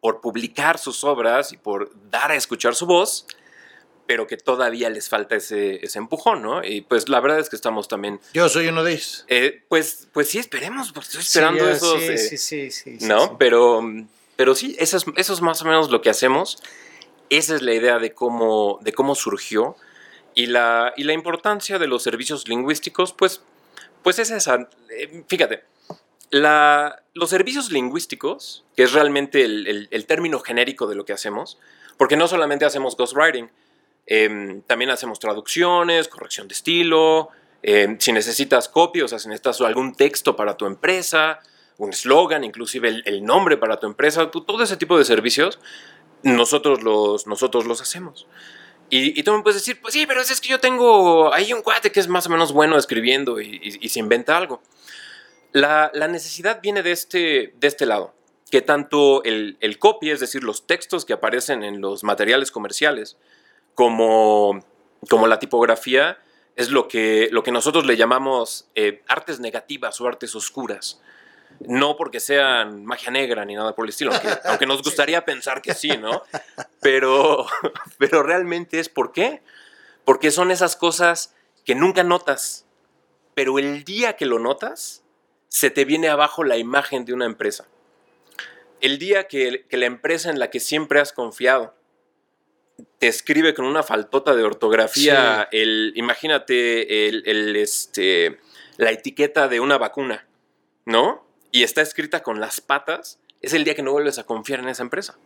por 0.00 0.20
publicar 0.20 0.78
sus 0.78 1.02
obras 1.02 1.52
y 1.52 1.56
por 1.56 1.90
dar 2.10 2.30
a 2.30 2.36
escuchar 2.36 2.76
su 2.76 2.86
voz 2.86 3.26
pero 4.06 4.28
que 4.28 4.36
todavía 4.36 4.88
les 4.88 5.08
falta 5.08 5.34
ese, 5.34 5.84
ese, 5.84 5.98
empujón, 5.98 6.40
¿no? 6.40 6.64
Y 6.64 6.82
pues 6.82 7.08
la 7.08 7.18
verdad 7.18 7.40
es 7.40 7.50
que 7.50 7.56
estamos 7.56 7.88
también... 7.88 8.20
Yo 8.34 8.48
soy 8.48 8.68
uno 8.68 8.84
de 8.84 8.92
ellos. 8.92 9.24
Eh, 9.26 9.64
pues, 9.68 10.06
pues 10.12 10.28
sí, 10.28 10.38
esperemos, 10.38 10.92
porque 10.92 11.08
estoy 11.08 11.22
esperando 11.22 11.64
sí, 11.64 11.70
esos... 11.72 12.00
Sí, 12.00 12.38
sí, 12.38 12.70
sí, 12.70 13.00
sí, 13.00 13.06
¿No? 13.08 13.36
Pero, 13.36 13.82
pero 14.36 14.54
sí, 14.54 14.76
eso 14.78 14.96
es, 14.96 15.06
eso 15.16 15.32
es 15.32 15.40
más 15.40 15.60
o 15.62 15.64
menos 15.64 15.90
lo 15.90 16.02
que 16.02 16.10
hacemos. 16.10 16.62
Esa 17.30 17.56
es 17.56 17.62
la 17.62 17.74
idea 17.74 17.98
de 17.98 18.12
cómo, 18.14 18.78
de 18.80 18.92
cómo 18.92 19.16
surgió. 19.16 19.74
Y 20.36 20.46
la, 20.46 20.92
y 20.96 21.02
la 21.02 21.12
importancia 21.12 21.80
de 21.80 21.88
los 21.88 22.04
servicios 22.04 22.46
lingüísticos, 22.46 23.12
pues, 23.12 23.40
pues 24.06 24.20
es 24.20 24.30
esa. 24.30 24.68
Eh, 24.88 25.24
fíjate, 25.26 25.64
los 26.30 27.28
servicios 27.28 27.72
lingüísticos, 27.72 28.64
que 28.76 28.84
es 28.84 28.92
realmente 28.92 29.44
el, 29.44 29.66
el, 29.66 29.88
el 29.90 30.06
término 30.06 30.38
genérico 30.38 30.86
de 30.86 30.94
lo 30.94 31.04
que 31.04 31.12
hacemos, 31.12 31.58
porque 31.96 32.16
no 32.16 32.28
solamente 32.28 32.64
hacemos 32.64 32.96
ghostwriting, 32.96 33.50
Em, 34.06 34.62
también 34.62 34.90
hacemos 34.90 35.18
traducciones, 35.18 36.08
corrección 36.08 36.46
de 36.46 36.54
estilo. 36.54 37.28
Em, 37.62 37.98
si 37.98 38.12
necesitas 38.12 38.68
copy, 38.68 39.02
o 39.02 39.08
sea, 39.08 39.18
si 39.18 39.28
necesitas 39.28 39.60
algún 39.60 39.94
texto 39.94 40.36
para 40.36 40.56
tu 40.56 40.66
empresa, 40.66 41.40
un 41.78 41.90
eslogan, 41.90 42.44
inclusive 42.44 43.02
el, 43.04 43.24
nombre 43.24 43.56
para 43.56 43.78
tu 43.78 43.86
empresa, 43.86 44.30
todo 44.30 44.62
ese 44.62 44.76
tipo 44.76 44.96
de 44.96 45.04
servicios, 45.04 45.58
nosotros 46.22 46.82
los, 46.82 47.26
nosotros 47.26 47.66
los 47.66 47.80
hacemos. 47.82 48.26
Y, 48.88 49.22
tú 49.24 49.32
me 49.32 49.42
puedes 49.42 49.60
decir, 49.60 49.80
pues 49.80 49.94
sí, 49.94 50.06
pero 50.06 50.20
es 50.20 50.40
que 50.40 50.48
yo 50.48 50.60
tengo 50.60 51.32
ahí 51.34 51.52
un 51.52 51.62
cuate 51.62 51.90
que 51.90 51.98
es 51.98 52.06
más 52.06 52.26
o 52.26 52.30
menos 52.30 52.52
bueno 52.52 52.78
escribiendo 52.78 53.40
y, 53.40 53.88
se 53.88 53.98
inventa 53.98 54.36
algo. 54.36 54.62
La, 55.52 55.90
necesidad 56.08 56.60
viene 56.62 56.82
de 56.82 56.92
este, 56.92 57.54
de 57.56 57.66
este 57.66 57.86
lado, 57.86 58.14
que 58.50 58.62
tanto 58.62 59.24
el, 59.24 59.56
el 59.60 59.78
copy, 59.78 60.10
es 60.10 60.20
decir, 60.20 60.44
los 60.44 60.66
textos 60.66 61.04
que 61.04 61.12
aparecen 61.12 61.64
en 61.64 61.80
los 61.80 62.04
materiales 62.04 62.50
comerciales, 62.50 63.16
como, 63.74 64.64
como 65.08 65.26
la 65.26 65.38
tipografía 65.38 66.18
es 66.56 66.70
lo 66.70 66.88
que, 66.88 67.28
lo 67.30 67.42
que 67.42 67.52
nosotros 67.52 67.86
le 67.86 67.96
llamamos 67.96 68.68
eh, 68.74 69.02
artes 69.06 69.40
negativas 69.40 70.00
o 70.00 70.08
artes 70.08 70.34
oscuras. 70.34 71.00
No 71.60 71.96
porque 71.96 72.20
sean 72.20 72.84
magia 72.84 73.10
negra 73.10 73.44
ni 73.44 73.54
nada 73.54 73.74
por 73.74 73.84
el 73.84 73.90
estilo, 73.90 74.12
aunque, 74.44 74.66
nos 74.66 74.82
gustaría 74.84 75.24
pensar 75.24 75.62
que 75.62 75.74
sí, 75.74 75.96
¿no? 75.96 76.22
Pero, 76.80 77.46
pero 77.98 78.22
realmente 78.22 78.78
es 78.78 78.88
por 78.88 79.12
qué. 79.12 79.42
Porque 80.04 80.30
son 80.30 80.50
esas 80.50 80.76
cosas 80.76 81.34
que 81.64 81.74
nunca 81.74 82.04
notas, 82.04 82.64
pero 83.34 83.58
el 83.58 83.84
día 83.84 84.14
que 84.14 84.24
lo 84.24 84.38
notas, 84.38 85.02
se 85.48 85.70
te 85.70 85.84
viene 85.84 86.08
abajo 86.08 86.44
la 86.44 86.56
imagen 86.56 87.04
de 87.04 87.12
una 87.12 87.26
empresa. 87.26 87.66
El 88.80 88.98
día 88.98 89.26
que, 89.26 89.64
la 89.70 89.86
empresa 89.86 90.30
en 90.30 90.38
la 90.38 90.50
que 90.50 90.60
siempre 90.60 91.00
has 91.00 91.12
confiado 91.12 91.74
te 92.98 93.08
escribe 93.08 93.54
con 93.54 93.64
una 93.64 93.82
faltota 93.82 94.36
de 94.36 94.44
ortografía, 94.44 95.48
el, 95.50 95.92
imagínate 95.96 97.08
el, 97.08 97.56
este, 97.56 98.38
la 98.76 98.90
etiqueta 98.90 99.48
de 99.48 99.60
una 99.60 99.78
vacuna, 99.78 100.26
¿no? 100.84 101.25
Y 101.50 101.62
está 101.62 101.82
escrita 101.82 102.22
con 102.22 102.40
las 102.40 102.60
patas, 102.60 103.18
es 103.42 103.52
el 103.52 103.64
día 103.64 103.74
que 103.74 103.82
no 103.82 103.92
vuelves 103.92 104.18
a 104.18 104.24
confiar 104.24 104.60
en 104.60 104.68
esa 104.68 104.82
empresa 104.82 105.16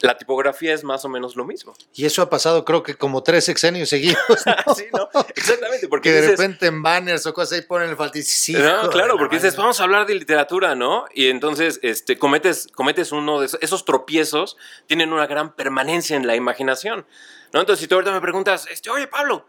la 0.00 0.18
tipografía 0.18 0.74
es 0.74 0.84
más 0.84 1.04
o 1.04 1.08
menos 1.08 1.36
lo 1.36 1.44
mismo. 1.44 1.74
Y 1.94 2.04
eso 2.04 2.22
ha 2.22 2.28
pasado 2.28 2.64
creo 2.64 2.82
que 2.82 2.94
como 2.94 3.22
tres 3.22 3.44
sexenios 3.44 3.88
seguidos. 3.88 4.18
sí, 4.76 4.86
¿no? 4.92 5.08
Exactamente. 5.34 5.88
Porque 5.88 6.12
de 6.12 6.28
repente 6.28 6.66
en 6.66 6.82
banners 6.82 7.26
o 7.26 7.34
cosas 7.34 7.58
ahí 7.58 7.62
ponen 7.66 7.90
el 7.90 7.96
falticito. 7.96 8.58
No, 8.58 8.90
claro, 8.90 9.16
porque 9.16 9.36
dices, 9.36 9.56
vamos 9.56 9.80
a 9.80 9.84
hablar 9.84 10.06
de 10.06 10.14
literatura, 10.14 10.74
¿no? 10.74 11.06
Y 11.14 11.28
entonces 11.28 11.80
este, 11.82 12.18
cometes, 12.18 12.68
cometes 12.74 13.12
uno 13.12 13.40
de 13.40 13.46
esos, 13.46 13.60
esos 13.62 13.84
tropiezos, 13.84 14.56
tienen 14.86 15.12
una 15.12 15.26
gran 15.26 15.54
permanencia 15.54 16.16
en 16.16 16.26
la 16.26 16.36
imaginación, 16.36 17.06
¿no? 17.52 17.60
Entonces 17.60 17.80
si 17.80 17.88
tú 17.88 17.94
ahorita 17.94 18.12
me 18.12 18.20
preguntas, 18.20 18.66
este, 18.70 18.90
oye 18.90 19.06
Pablo, 19.06 19.46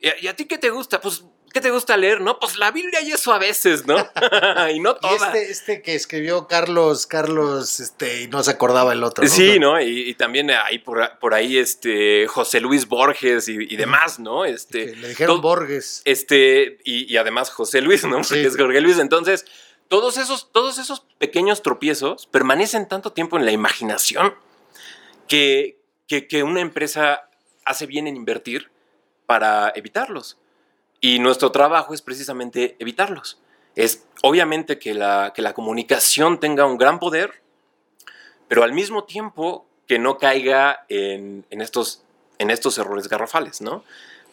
¿y 0.00 0.26
a 0.28 0.36
ti 0.36 0.44
qué 0.44 0.58
te 0.58 0.70
gusta? 0.70 1.00
Pues 1.00 1.24
¿Qué 1.52 1.60
te 1.60 1.70
gusta 1.70 1.96
leer? 1.96 2.20
No, 2.20 2.38
pues 2.38 2.56
la 2.58 2.70
Biblia 2.70 3.00
y 3.00 3.10
eso 3.10 3.32
a 3.32 3.38
veces, 3.38 3.86
¿no? 3.86 3.96
y 4.74 4.78
no 4.78 4.94
toda. 4.96 5.26
este, 5.26 5.50
este, 5.50 5.82
que 5.82 5.94
escribió 5.94 6.46
Carlos, 6.46 7.06
Carlos, 7.06 7.80
este, 7.80 8.22
y 8.22 8.28
no 8.28 8.42
se 8.44 8.52
acordaba 8.52 8.92
el 8.92 9.02
otro. 9.02 9.24
¿no? 9.24 9.30
Sí, 9.30 9.58
¿no? 9.58 9.80
Y, 9.80 10.14
también 10.14 10.50
ahí 10.50 10.78
por, 10.78 11.34
ahí, 11.34 11.58
este, 11.58 12.26
José 12.28 12.60
Luis 12.60 12.86
Borges 12.86 13.48
y, 13.48 13.76
demás, 13.76 14.20
¿no? 14.20 14.44
Este, 14.44 14.94
le 14.94 15.08
dijeron 15.08 15.40
Borges. 15.40 16.02
Este, 16.04 16.78
y, 16.84 17.16
además 17.16 17.50
José 17.50 17.80
Luis, 17.80 18.04
¿no? 18.04 18.20
Porque 18.20 18.44
es 18.44 18.56
Jorge 18.56 18.80
Luis. 18.80 18.98
Entonces, 18.98 19.44
todos 19.88 20.18
esos, 20.18 20.52
todos 20.52 20.78
esos 20.78 21.00
pequeños 21.18 21.62
tropiezos 21.62 22.26
permanecen 22.26 22.86
tanto 22.86 23.12
tiempo 23.12 23.36
en 23.38 23.44
la 23.44 23.50
imaginación 23.50 24.34
que, 25.26 25.80
que, 26.06 26.28
que 26.28 26.44
una 26.44 26.60
empresa 26.60 27.28
hace 27.64 27.86
bien 27.86 28.06
en 28.06 28.16
invertir 28.16 28.70
para 29.26 29.72
evitarlos. 29.74 30.39
Y 31.00 31.18
nuestro 31.18 31.50
trabajo 31.50 31.94
es 31.94 32.02
precisamente 32.02 32.76
evitarlos. 32.78 33.38
Es 33.74 34.04
obviamente 34.22 34.78
que 34.78 34.94
la, 34.94 35.32
que 35.34 35.42
la 35.42 35.54
comunicación 35.54 36.40
tenga 36.40 36.66
un 36.66 36.76
gran 36.76 36.98
poder, 36.98 37.42
pero 38.48 38.64
al 38.64 38.72
mismo 38.72 39.04
tiempo 39.04 39.66
que 39.86 39.98
no 39.98 40.18
caiga 40.18 40.84
en, 40.88 41.44
estos, 41.50 42.02
en 42.38 42.50
estos 42.50 42.78
errores 42.78 43.08
garrafales, 43.08 43.60
¿no? 43.60 43.84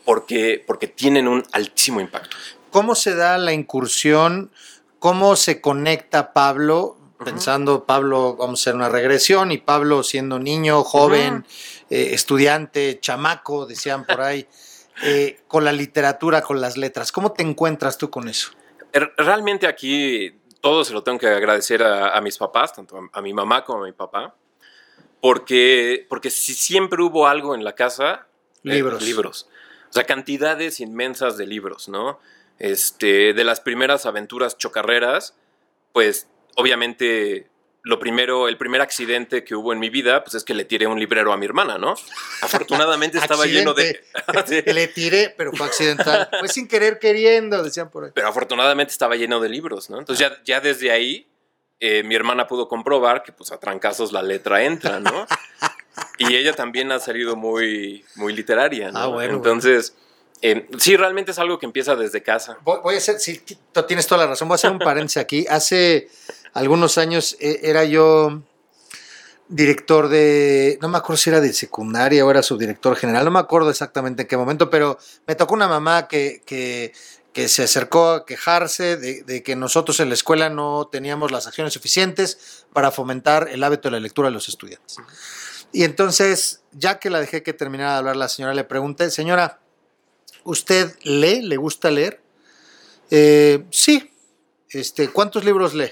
Porque, 0.06 0.64
porque 0.66 0.88
tienen 0.88 1.28
un 1.28 1.44
altísimo 1.52 2.00
impacto. 2.02 2.36
¿Cómo 2.72 2.96
se 2.96 3.16
da 3.16 3.38
la 3.38 3.54
incursión? 3.54 4.52
¿Cómo 5.00 5.36
se 5.36 5.62
conecta 5.62 6.34
Pablo? 6.34 6.98
Pensando, 7.24 7.86
Pablo, 7.86 8.36
vamos 8.36 8.60
a 8.60 8.62
hacer 8.62 8.76
una 8.76 8.90
regresión, 8.90 9.52
y 9.52 9.58
Pablo 9.58 10.04
siendo 10.04 10.38
niño, 10.38 10.84
joven, 10.84 11.46
eh, 11.90 12.10
estudiante, 12.12 13.00
chamaco, 13.00 13.66
decían 13.66 14.06
por 14.06 14.22
ahí. 14.22 14.48
Eh, 15.04 15.42
con 15.48 15.64
la 15.64 15.72
literatura, 15.72 16.42
con 16.42 16.60
las 16.60 16.78
letras. 16.78 17.12
¿Cómo 17.12 17.32
te 17.32 17.44
encuentras 17.44 17.98
tú 17.98 18.10
con 18.10 18.28
eso? 18.28 18.52
Er, 18.94 19.14
realmente 19.18 19.68
aquí 19.68 20.40
todo 20.62 20.84
se 20.84 20.94
lo 20.94 21.04
tengo 21.04 21.20
que 21.20 21.28
agradecer 21.28 21.84
a, 21.84 22.20
mis 22.22 22.38
papás, 22.38 22.74
tanto 22.74 23.10
a, 23.12 23.22
mi 23.22 23.34
mamá 23.34 23.64
como 23.64 23.84
a 23.84 23.86
mi 23.86 23.94
papá, 23.94 24.36
porque, 25.22 26.06
porque 26.10 26.30
si 26.30 26.54
siempre 26.54 27.02
hubo 27.04 27.28
algo 27.28 27.54
en 27.54 27.64
la 27.64 27.74
casa, 27.74 28.28
eh, 28.64 28.74
libros. 28.74 29.04
libros. 29.04 29.50
O 29.90 29.94
sea, 29.94 30.04
cantidades 30.06 30.80
inmensas 30.80 31.38
de 31.38 31.46
libros, 31.46 31.88
¿no? 31.88 32.20
Este, 32.60 33.34
de 33.34 33.44
las 33.44 33.62
primeras 33.62 34.06
aventuras 34.06 34.58
chocarreras, 34.58 35.36
pues 35.94 36.28
obviamente 36.56 37.50
lo 37.88 38.00
primero, 38.00 38.50
el 38.50 38.58
primer 38.58 38.82
accidente 38.82 39.46
que 39.46 39.56
hubo 39.56 39.72
en 39.72 39.80
mi 39.80 39.90
vida, 39.90 40.22
pues 40.24 40.36
es 40.36 40.44
que 40.44 40.54
le 40.54 40.66
tiré 40.66 40.88
un 40.88 41.00
librero 41.00 41.32
a 41.32 41.38
mi 41.38 41.46
hermana, 41.46 41.78
¿no? 41.78 41.96
Afortunadamente 42.42 43.18
estaba 43.18 43.46
lleno 43.46 43.74
de... 43.74 44.04
Le 44.66 44.88
tiré, 44.88 45.34
pero 45.38 45.54
fue 45.54 45.68
accidental. 45.68 46.30
Fue 46.38 46.50
sin 46.50 46.68
querer 46.68 47.00
queriendo, 47.00 47.64
decían 47.64 47.90
por 47.90 48.04
ahí. 48.04 48.12
Pero 48.14 48.28
afortunadamente 48.28 48.92
estaba 48.92 49.16
lleno 49.16 49.40
de 49.40 49.48
libros, 49.48 49.90
¿no? 49.90 50.00
Entonces 50.00 50.28
ya, 50.28 50.38
ya 50.44 50.60
desde 50.60 50.92
ahí 50.92 51.28
eh, 51.80 52.04
mi 52.04 52.16
hermana 52.16 52.46
pudo 52.46 52.68
comprobar 52.68 53.24
que 53.24 53.32
pues 53.32 53.54
a 53.54 53.58
trancazos 53.60 54.12
la 54.12 54.22
letra 54.22 54.64
entra, 54.64 55.00
¿no? 55.00 55.26
y 56.18 56.36
ella 56.36 56.54
también 56.54 56.92
ha 56.92 57.00
salido 57.00 57.38
muy, 57.38 58.04
muy 58.16 58.34
literaria, 58.34 58.92
¿no? 58.92 59.00
Ah, 59.00 59.08
bueno. 59.08 59.36
Entonces... 59.36 59.96
Eh, 60.44 60.68
sí, 60.78 60.96
realmente 60.96 61.32
es 61.32 61.40
algo 61.40 61.58
que 61.58 61.66
empieza 61.66 61.96
desde 61.96 62.22
casa. 62.22 62.60
Voy, 62.62 62.80
voy 62.84 62.94
a 62.94 62.98
hacer, 63.00 63.20
sí, 63.20 63.42
tienes 63.88 64.06
toda 64.06 64.22
la 64.22 64.28
razón, 64.28 64.48
voy 64.48 64.54
a 64.54 64.58
hacer 64.58 64.70
un 64.70 64.78
paréntesis 64.78 65.18
aquí. 65.18 65.48
Hace 65.50 66.10
algunos 66.58 66.98
años 66.98 67.38
eh, 67.40 67.60
era 67.64 67.86
yo 67.86 68.42
director 69.48 70.10
de, 70.10 70.80
no 70.82 70.90
me 70.90 70.98
acuerdo 70.98 71.18
si 71.18 71.30
era 71.30 71.40
de 71.40 71.54
secundaria 71.54 72.26
o 72.26 72.32
era 72.32 72.42
subdirector 72.42 72.96
general, 72.96 73.26
no 73.26 73.32
me 73.32 73.40
acuerdo 73.40 73.70
exactamente 73.70 74.24
en 74.24 74.28
qué 74.28 74.38
momento, 74.38 74.70
pero 74.72 74.98
me 75.28 75.36
tocó 75.36 75.54
una 75.54 75.68
mamá 75.68 76.08
que, 76.08 76.42
que, 76.46 76.94
se 77.48 77.62
acercó 77.62 78.10
a 78.10 78.26
quejarse 78.26 78.98
de, 78.98 79.44
que 79.44 79.56
nosotros 79.56 80.00
en 80.00 80.10
la 80.10 80.16
escuela 80.16 80.50
no 80.50 80.90
teníamos 80.92 81.32
las 81.32 81.46
acciones 81.46 81.72
suficientes 81.72 82.66
para 82.74 82.90
fomentar 82.90 83.48
el 83.50 83.64
hábito 83.64 83.90
de 83.90 83.92
la 83.92 84.00
lectura 84.00 84.30
de 84.30 84.34
los 84.34 84.50
estudiantes. 84.50 84.98
Y 85.72 85.84
entonces, 85.84 86.64
ya 86.72 86.98
que 86.98 87.12
la 87.12 87.20
dejé 87.20 87.44
que 87.44 87.54
terminara 87.54 87.92
de 87.92 87.98
hablar 88.00 88.16
la 88.16 88.28
señora, 88.28 88.56
le 88.56 88.64
pregunté, 88.64 89.12
señora, 89.12 89.60
¿usted 90.44 90.96
lee? 91.04 91.44
¿Le 91.44 91.58
gusta 91.58 91.92
leer? 91.92 92.24
Eh, 93.12 93.64
sí. 93.70 94.12
Este, 94.72 95.10
¿Cuántos 95.10 95.46
libros 95.46 95.76
lee? 95.76 95.92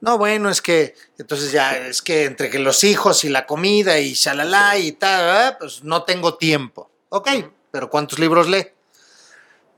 No, 0.00 0.16
bueno, 0.16 0.48
es 0.48 0.62
que, 0.62 0.94
entonces 1.18 1.50
ya, 1.50 1.76
es 1.76 2.02
que 2.02 2.24
entre 2.24 2.50
que 2.50 2.60
los 2.60 2.84
hijos 2.84 3.24
y 3.24 3.28
la 3.28 3.46
comida 3.46 3.98
y 3.98 4.14
shalala 4.14 4.78
y 4.78 4.92
tal, 4.92 5.56
pues 5.58 5.82
no 5.82 6.04
tengo 6.04 6.36
tiempo. 6.36 6.90
Ok, 7.08 7.28
pero 7.72 7.90
¿cuántos 7.90 8.18
libros 8.18 8.48
lee? 8.48 8.68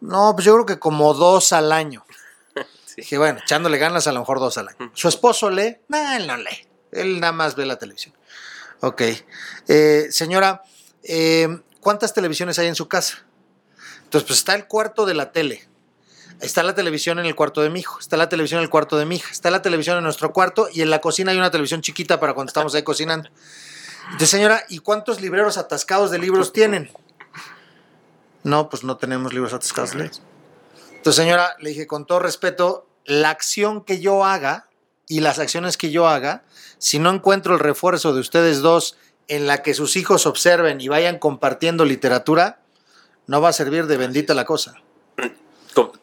No, 0.01 0.33
pues 0.35 0.45
yo 0.45 0.55
creo 0.55 0.67
que 0.67 0.79
como 0.79 1.15
dos 1.15 1.53
al 1.53 1.73
año. 1.73 2.05
Dije, 2.97 3.17
bueno, 3.17 3.39
echándole 3.43 3.79
ganas 3.79 4.07
a 4.07 4.13
lo 4.13 4.21
mejor 4.21 4.41
dos 4.41 4.59
al 4.59 4.69
año. 4.69 4.91
¿Su 4.95 5.09
esposo 5.09 5.51
lee? 5.51 5.79
No, 5.89 6.13
él 6.13 6.27
no 6.27 6.37
lee. 6.37 6.69
Él 6.93 7.21
nada 7.21 7.33
más 7.33 7.55
ve 7.55 7.65
la 7.65 7.79
televisión. 7.79 8.15
Ok. 8.81 9.03
Eh, 9.69 10.09
señora, 10.11 10.63
eh, 11.03 11.61
¿cuántas 11.81 12.13
televisiones 12.13 12.59
hay 12.59 12.67
en 12.67 12.75
su 12.75 12.89
casa? 12.89 13.25
Entonces, 14.05 14.27
pues 14.27 14.39
está 14.41 14.55
el 14.55 14.67
cuarto 14.67 15.07
de 15.07 15.15
la 15.15 15.33
tele. 15.33 15.70
Está 16.41 16.63
la 16.63 16.75
televisión 16.75 17.19
en 17.19 17.27
el 17.27 17.35
cuarto 17.35 17.61
de 17.61 17.69
mi 17.69 17.81
hijo, 17.81 17.99
está 18.01 18.17
la 18.17 18.31
televisión 18.31 18.59
en 18.59 18.65
el 18.65 18.71
cuarto 18.71 18.97
de 18.97 19.05
mi 19.05 19.17
hija, 19.17 19.31
está 19.31 19.51
la 19.51 19.61
televisión 19.61 19.99
en 19.99 20.05
nuestro 20.05 20.33
cuarto 20.33 20.69
y 20.73 20.81
en 20.81 20.89
la 20.89 21.01
cocina 21.01 21.33
hay 21.33 21.39
una 21.39 21.51
televisión 21.51 21.83
chiquita 21.83 22.19
para 22.19 22.33
cuando 22.33 22.49
estamos 22.49 22.75
ahí 22.75 22.83
cocinando. 22.83 23.29
Entonces, 24.05 24.31
señora, 24.31 24.65
¿y 24.69 24.79
cuántos 24.79 25.21
libreros 25.21 25.59
atascados 25.59 26.11
de 26.11 26.19
libros 26.19 26.53
tienen? 26.53 26.91
No, 28.43 28.71
pues 28.71 28.85
no 28.85 28.97
tenemos 28.97 29.35
libros 29.35 29.53
atascados 29.53 29.93
de. 29.93 30.11
Entonces, 30.93 31.23
señora, 31.23 31.57
le 31.59 31.71
dije 31.71 31.87
con 31.87 32.07
todo 32.07 32.21
respeto, 32.21 32.87
la 33.05 33.29
acción 33.29 33.85
que 33.85 34.01
yo 34.01 34.25
haga 34.25 34.69
y 35.07 35.21
las 35.21 35.39
acciones 35.39 35.77
que 35.77 35.91
yo 35.91 36.09
haga, 36.09 36.45
si 36.79 36.99
no 36.99 37.11
encuentro 37.11 37.53
el 37.53 37.61
refuerzo 37.61 38.15
de 38.15 38.21
ustedes 38.21 38.61
dos 38.61 38.97
en 39.29 39.47
la 39.47 39.63
que 39.63 39.75
sus 39.75 39.97
hijos 39.97 40.25
observen 40.25 40.81
y 40.81 40.89
vayan 40.89 41.19
compartiendo 41.19 41.85
literatura, 41.85 42.61
no 43.27 43.43
va 43.43 43.51
a 43.51 43.53
servir 43.53 43.87
de 43.87 43.99
bendita 43.99 44.33
la 44.33 44.47
cosa 44.47 44.75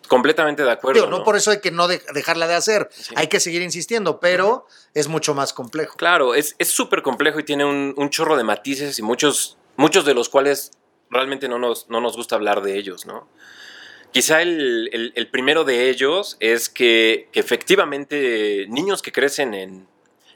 completamente 0.07 0.63
de 0.63 0.71
acuerdo. 0.71 1.07
¿no? 1.07 1.23
por 1.23 1.35
eso 1.35 1.51
hay 1.51 1.59
que 1.59 1.71
no 1.71 1.87
dejarla 1.87 2.47
de 2.47 2.55
hacer, 2.55 2.89
hay 3.15 3.27
que 3.27 3.39
seguir 3.39 3.61
insistiendo, 3.61 4.19
pero 4.19 4.65
es 4.93 5.07
mucho 5.07 5.33
más 5.33 5.53
complejo. 5.53 5.95
Claro, 5.97 6.35
es 6.35 6.55
súper 6.63 7.01
complejo 7.01 7.39
y 7.39 7.43
tiene 7.43 7.65
un, 7.65 8.09
chorro 8.09 8.37
de 8.37 8.43
matices 8.43 8.99
y 8.99 9.01
muchos, 9.01 9.57
muchos 9.75 10.05
de 10.05 10.13
los 10.13 10.29
cuales 10.29 10.71
realmente 11.09 11.47
no 11.47 11.59
nos, 11.59 11.89
no 11.89 12.01
nos 12.01 12.15
gusta 12.15 12.35
hablar 12.35 12.61
de 12.61 12.77
ellos, 12.77 13.05
¿no? 13.05 13.27
Quizá 14.11 14.41
el, 14.41 15.29
primero 15.31 15.63
de 15.63 15.89
ellos 15.89 16.37
es 16.39 16.69
que, 16.69 17.29
efectivamente 17.33 18.65
niños 18.69 19.01
que 19.01 19.11
crecen 19.11 19.53
en 19.53 19.87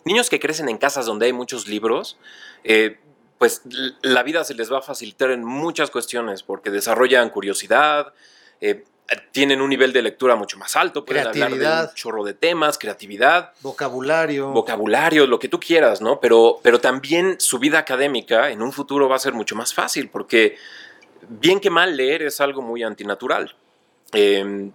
niños 0.03 0.29
que 0.29 0.39
crecen 0.39 0.67
en 0.67 0.77
casas 0.77 1.05
donde 1.05 1.27
hay 1.27 1.33
muchos 1.33 1.67
libros, 1.67 2.17
eh, 2.63 2.99
pues 3.37 3.61
la 4.01 4.23
vida 4.23 4.43
se 4.43 4.53
les 4.53 4.71
va 4.71 4.79
a 4.79 4.81
facilitar 4.81 5.31
en 5.31 5.43
muchas 5.43 5.89
cuestiones 5.89 6.43
porque 6.43 6.69
desarrollan 6.69 7.29
curiosidad, 7.29 8.13
eh, 8.61 8.83
tienen 9.31 9.61
un 9.61 9.69
nivel 9.69 9.93
de 9.93 10.01
lectura 10.01 10.35
mucho 10.35 10.57
más 10.57 10.75
alto, 10.75 11.05
pueden 11.05 11.27
hablar 11.27 11.51
de 11.51 11.67
un 11.67 11.93
chorro 11.95 12.23
de 12.23 12.33
temas, 12.33 12.77
creatividad, 12.77 13.53
vocabulario, 13.61 14.49
vocabulario, 14.51 15.27
lo 15.27 15.39
que 15.39 15.47
tú 15.47 15.59
quieras, 15.59 16.01
¿no? 16.01 16.19
Pero, 16.19 16.59
pero 16.63 16.79
también 16.79 17.39
su 17.39 17.59
vida 17.59 17.79
académica 17.79 18.49
en 18.49 18.61
un 18.61 18.71
futuro 18.71 19.09
va 19.09 19.17
a 19.17 19.19
ser 19.19 19.33
mucho 19.33 19.55
más 19.55 19.73
fácil, 19.73 20.09
porque 20.09 20.55
bien 21.27 21.59
que 21.59 21.69
mal 21.69 21.95
leer 21.95 22.21
es 22.23 22.39
algo 22.41 22.61
muy 22.61 22.83
antinatural. 22.83 23.55
Em, 24.13 24.71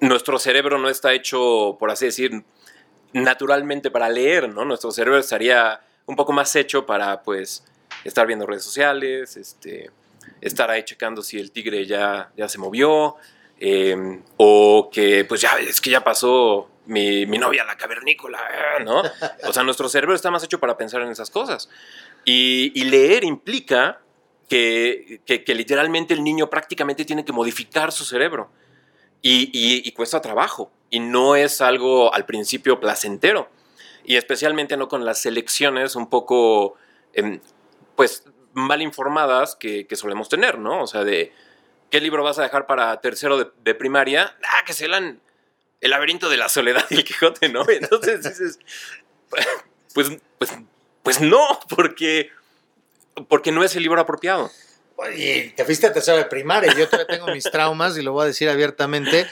nuestro 0.00 0.38
cerebro 0.38 0.78
no 0.78 0.88
está 0.88 1.12
hecho, 1.12 1.76
por 1.78 1.90
así 1.90 2.06
decir, 2.06 2.44
naturalmente 3.12 3.90
para 3.90 4.08
leer, 4.08 4.48
¿no? 4.48 4.64
Nuestro 4.64 4.90
cerebro 4.90 5.18
estaría 5.18 5.80
un 6.06 6.16
poco 6.16 6.32
más 6.32 6.54
hecho 6.56 6.84
para, 6.86 7.22
pues, 7.22 7.64
estar 8.04 8.26
viendo 8.26 8.46
redes 8.46 8.64
sociales, 8.64 9.36
este, 9.36 9.90
estar 10.40 10.70
ahí 10.70 10.84
checando 10.84 11.22
si 11.22 11.38
el 11.38 11.50
tigre 11.50 11.86
ya, 11.86 12.30
ya 12.36 12.48
se 12.48 12.58
movió, 12.58 13.16
em, 13.66 14.22
o 14.36 14.90
que 14.92 15.24
pues 15.24 15.40
ya 15.40 15.56
es 15.58 15.80
que 15.80 15.88
ya 15.88 16.04
pasó 16.04 16.68
mi, 16.84 17.24
mi, 17.24 17.38
novia 17.38 17.64
la 17.64 17.78
cavernícola, 17.78 18.38
¿no? 18.84 19.02
O 19.48 19.52
sea, 19.54 19.62
nuestro 19.62 19.88
cerebro 19.88 20.14
está 20.14 20.30
más 20.30 20.44
hecho 20.44 20.60
para 20.60 20.76
pensar 20.76 21.00
en 21.00 21.08
esas 21.08 21.30
cosas. 21.30 21.70
Y, 22.26 22.72
y 22.78 22.84
leer 22.84 23.24
implica 23.24 24.02
que, 24.50 25.22
que, 25.24 25.54
literalmente 25.54 26.12
el 26.12 26.22
niño 26.22 26.50
prácticamente 26.50 27.06
tiene 27.06 27.24
que 27.24 27.32
modificar 27.32 27.90
su 27.90 28.04
cerebro. 28.04 28.50
Y, 29.22 29.50
y, 29.54 29.90
cuesta 29.92 30.20
trabajo. 30.20 30.70
Y 30.90 31.00
no 31.00 31.36
es 31.36 31.62
algo 31.62 32.12
al 32.12 32.26
principio 32.26 32.78
placentero. 32.80 33.48
Y 34.04 34.16
especialmente 34.16 34.76
no 34.76 34.88
con 34.88 35.06
las 35.06 35.22
selecciones 35.22 35.96
un 35.96 36.10
poco, 36.10 36.74
em, 37.14 37.40
pues, 37.96 38.24
mal 38.52 38.82
informadas 38.82 39.56
que, 39.56 39.86
que, 39.86 39.96
solemos 39.96 40.28
tener, 40.28 40.58
¿no? 40.58 40.82
O 40.82 40.86
sea, 40.86 41.02
de, 41.04 41.32
¿qué 41.90 42.00
libro 42.00 42.22
vas 42.22 42.38
a 42.38 42.42
dejar 42.42 42.66
para 42.66 43.00
tercero 43.00 43.38
de, 43.38 43.48
de 43.62 43.74
primaria? 43.74 44.36
Ah, 44.42 44.64
que 44.66 44.72
se 44.72 44.88
lan 44.88 45.20
El 45.80 45.90
laberinto 45.90 46.28
de 46.28 46.36
la 46.36 46.48
soledad 46.48 46.84
y 46.90 46.96
el 46.96 47.04
Quijote, 47.04 47.48
¿no? 47.48 47.64
Entonces 47.68 48.22
dices, 48.22 48.58
pues, 49.92 50.10
pues, 50.38 50.52
pues 51.02 51.20
no, 51.20 51.60
porque 51.68 52.30
porque 53.28 53.52
no 53.52 53.62
es 53.62 53.76
el 53.76 53.82
libro 53.82 54.00
apropiado. 54.00 54.50
Y 55.16 55.50
te 55.50 55.64
fuiste 55.64 55.86
a 55.86 55.92
tercera 55.92 56.18
de 56.18 56.24
primaria, 56.26 56.72
yo 56.74 56.88
todavía 56.88 57.16
tengo 57.16 57.32
mis 57.32 57.44
traumas 57.44 57.96
y 57.98 58.02
lo 58.02 58.12
voy 58.12 58.24
a 58.24 58.26
decir 58.26 58.48
abiertamente. 58.48 59.26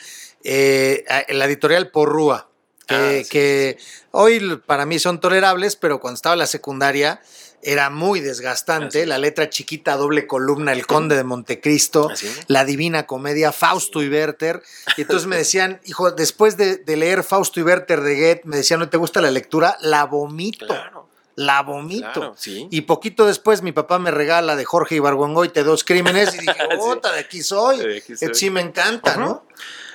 Eh, 0.45 1.05
la 1.29 1.45
editorial 1.45 1.89
Porrúa, 1.91 2.49
que, 2.89 3.79
ah, 3.79 4.09
hoy 4.11 4.61
para 4.67 4.87
mí 4.87 4.99
son 4.99 5.21
tolerables, 5.21 5.77
pero 5.77 6.01
cuando 6.01 6.17
estaba 6.17 6.35
en 6.35 6.41
la 6.41 6.47
secundaria 6.47 7.23
era 7.63 7.91
muy 7.91 8.21
desgastante. 8.21 9.07
La 9.07 9.19
letra 9.19 9.49
chiquita, 9.49 9.97
doble 9.97 10.27
columna, 10.27 10.73
El 10.73 10.87
Conde 10.87 11.17
de 11.17 11.25
Montecristo, 11.25 12.11
La 12.49 12.65
Divina 12.65 13.07
Comedia, 13.07 13.53
Fausto 13.53 14.03
y 14.03 14.09
Werther. 14.09 14.63
Y 14.97 15.03
entonces 15.03 15.27
me 15.27 15.37
decían, 15.37 15.81
hijo, 15.85 16.11
después 16.11 16.57
de, 16.57 16.83
leer 16.87 17.23
Fausto 17.25 17.61
y 17.61 17.63
Werther 17.63 18.01
de 18.01 18.17
Goethe, 18.17 18.43
me 18.45 18.57
decían, 18.57 18.81
¿no 18.81 18.89
te 18.89 18.97
gusta 18.97 19.21
la 19.21 19.31
lectura? 19.31 19.79
La 19.81 20.05
vomito. 20.05 20.67
Claro 20.67 21.09
la 21.35 21.63
vomito. 21.63 22.37
Y 22.45 22.83
poquito 22.83 23.25
después 23.25 23.63
mi 23.63 23.73
papá 23.73 23.99
me 23.99 24.11
regala 24.11 24.55
de 24.55 24.67
Jorge 24.67 24.97
Ibargüengoite 24.97 25.63
dos 25.63 25.83
crímenes 25.83 26.35
y 26.35 26.39
dije, 26.41 26.55
¡Ota, 26.79 27.11
de 27.11 27.21
aquí 27.21 27.43
soy! 27.43 27.79
De 27.79 28.35
Sí 28.35 28.51
me 28.51 28.61
encanta, 28.61 29.17
¿no? 29.17 29.47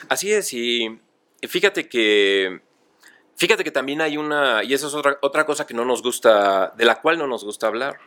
Así 0.09 0.33
es, 0.33 0.51
y 0.51 0.99
fíjate 1.47 1.87
que... 1.87 2.61
Fíjate 3.37 3.63
que 3.63 3.71
también 3.71 4.01
hay 4.01 4.17
una, 4.17 4.63
y 4.63 4.73
eso 4.73 4.87
es 4.87 4.93
otra, 4.93 5.17
otra 5.21 5.45
cosa 5.45 5.65
que 5.65 5.73
no 5.73 5.85
nos 5.85 6.01
gusta, 6.01 6.73
de 6.75 6.85
la 6.85 7.01
cual 7.01 7.17
no 7.17 7.27
nos 7.27 7.43
gusta 7.43 7.67
hablar. 7.67 7.99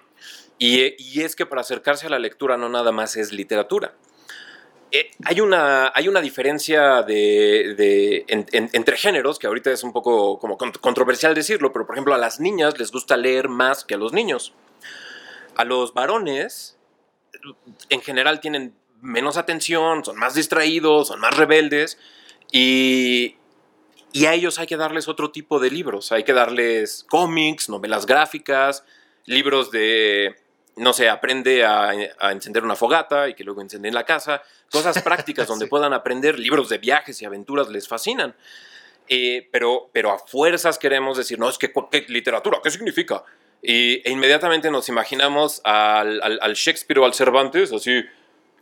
Y, 0.58 0.94
y 1.02 1.22
es 1.22 1.37
que 1.37 1.46
para 1.46 1.62
acercarse 1.62 2.06
a 2.06 2.10
la 2.10 2.18
lectura 2.18 2.56
no 2.56 2.68
nada 2.68 2.92
más 2.92 3.16
es 3.16 3.32
literatura. 3.32 3.94
Eh, 4.92 5.12
hay, 5.25 5.40
una, 5.40 5.92
hay 5.94 6.08
una 6.08 6.20
diferencia 6.20 7.02
de, 7.02 8.25
entre 8.26 8.96
géneros, 8.96 9.38
que 9.38 9.46
ahorita 9.46 9.70
es 9.70 9.84
un 9.84 9.92
poco 9.92 10.38
como 10.40 10.58
controversial 10.58 11.32
decirlo, 11.34 11.72
pero 11.72 11.87
por 11.87 11.94
ejemplo 11.94 12.14
a 12.14 12.18
las 12.18 12.40
niñas 12.40 12.76
les 12.78 12.90
gusta 12.90 13.16
leer 13.16 13.49
más 13.49 13.84
que 13.84 13.94
a 13.94 13.99
los 13.99 14.12
niños. 14.12 14.52
A 15.54 15.64
los 15.64 15.94
varones, 15.94 16.76
en 17.88 18.00
general, 18.00 18.40
tienen 18.40 18.75
menos 19.00 19.37
atención, 19.37 20.04
son 20.04 20.16
más 20.16 20.34
distraídos, 20.34 21.08
son 21.08 21.20
más 21.20 21.37
rebeldes, 21.37 21.99
y, 22.50 23.37
y 24.12 24.26
a 24.26 24.34
ellos 24.34 24.58
hay 24.58 24.66
que 24.66 24.76
darles 24.76 25.08
otro 25.08 25.30
tipo 25.30 25.58
de 25.58 25.70
libros. 25.70 26.12
Hay 26.12 26.24
que 26.24 26.32
darles 26.32 27.04
cómics, 27.08 27.68
novelas 27.68 28.06
gráficas, 28.06 28.84
libros 29.26 29.70
de 29.70 30.36
no 30.76 30.92
sé, 30.92 31.08
aprende 31.08 31.64
a, 31.64 31.92
encender 32.32 32.64
una 32.64 32.75
fogata 32.75 33.28
y 33.28 33.34
que 33.34 33.44
luego 33.44 33.60
encenden 33.60 33.94
la 33.94 34.04
casa. 34.04 34.42
Cosas 34.70 35.02
prácticas 35.04 35.46
donde 35.46 35.66
puedan 35.66 35.92
aprender. 35.92 36.38
Libros 36.38 36.68
de 36.68 36.78
viajes 36.78 37.20
y 37.20 37.25
aventuras 37.25 37.68
les 37.68 37.86
fascinan. 37.86 38.34
Eh, 39.08 39.49
pero, 39.52 39.90
pero 39.92 40.12
a 40.12 40.18
fuerzas 40.18 40.78
queremos 40.78 41.18
decir, 41.18 41.38
no, 41.38 41.49
es 41.49 41.58
que 41.58 41.73
¿qué 41.90 42.06
literatura, 42.08 42.60
¿qué 42.62 42.70
significa? 42.70 43.25
Y, 43.60 44.00
e 44.08 44.10
inmediatamente 44.10 44.70
nos 44.70 44.88
imaginamos 44.88 45.60
al, 45.64 46.23
al, 46.23 46.38
al 46.40 46.54
Shakespeare 46.54 47.00
o 47.00 47.04
al 47.04 47.12
Cervantes, 47.12 47.73
así, 47.73 48.04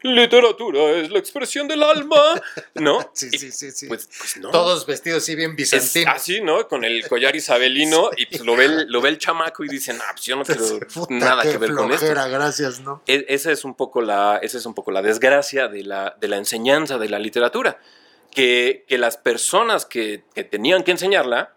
literatura 0.03 0.91
es 0.91 1.11
la 1.11 1.19
expresión 1.19 1.69
del 1.69 1.83
alma, 1.83 2.41
¿no? 2.75 2.99
Sí, 3.19 3.31
sí, 3.31 3.51
sí, 3.51 3.71
sí. 3.71 3.87
Pues, 3.89 4.09
pues 4.19 4.37
no. 4.37 4.51
Todos 4.51 4.87
vestidos 4.87 5.23
así 5.23 5.35
bien 5.35 5.57
bizantinos. 5.57 6.15
así, 6.15 6.41
¿no? 6.41 6.69
Con 6.69 6.85
el 6.85 7.07
collar 7.09 7.35
isabelino 7.35 8.11
y 8.17 8.27
pues 8.27 8.45
lo 8.45 8.57
ve 8.57 8.67
el, 8.67 8.87
lo 8.89 9.01
ve 9.01 9.09
el 9.09 9.19
chamaco 9.19 9.65
y 9.65 9.69
dice, 9.69 9.93
ah, 9.93 10.11
pues 10.13 10.25
yo 10.25 10.37
no 10.37 10.45
quiero 10.45 10.81
nada 11.11 11.43
que 11.43 11.59
ver 11.59 11.75
con 11.75 11.93
esto. 11.93 12.07
gracias, 12.07 12.81
¿no? 12.81 13.03
E, 13.07 13.27
esa 13.29 13.51
es 13.51 13.65
un 13.65 13.75
poco 13.75 14.01
la, 14.01 14.39
esa 14.43 14.59
es 14.59 14.67
un 14.67 14.75
poco 14.75 14.91
la 14.91 15.03
desgracia 15.03 15.69
de 15.69 15.83
la, 15.83 16.17
de 16.21 16.29
la 16.29 16.37
enseñanza 16.37 16.99
de 16.99 17.09
la 17.09 17.19
literatura, 17.19 17.81
que, 18.31 18.85
que 18.87 18.99
las 18.99 19.17
personas 19.17 19.87
que, 19.87 20.25
que 20.35 20.45
tenían 20.45 20.85
que 20.85 20.93
enseñarla, 20.93 21.55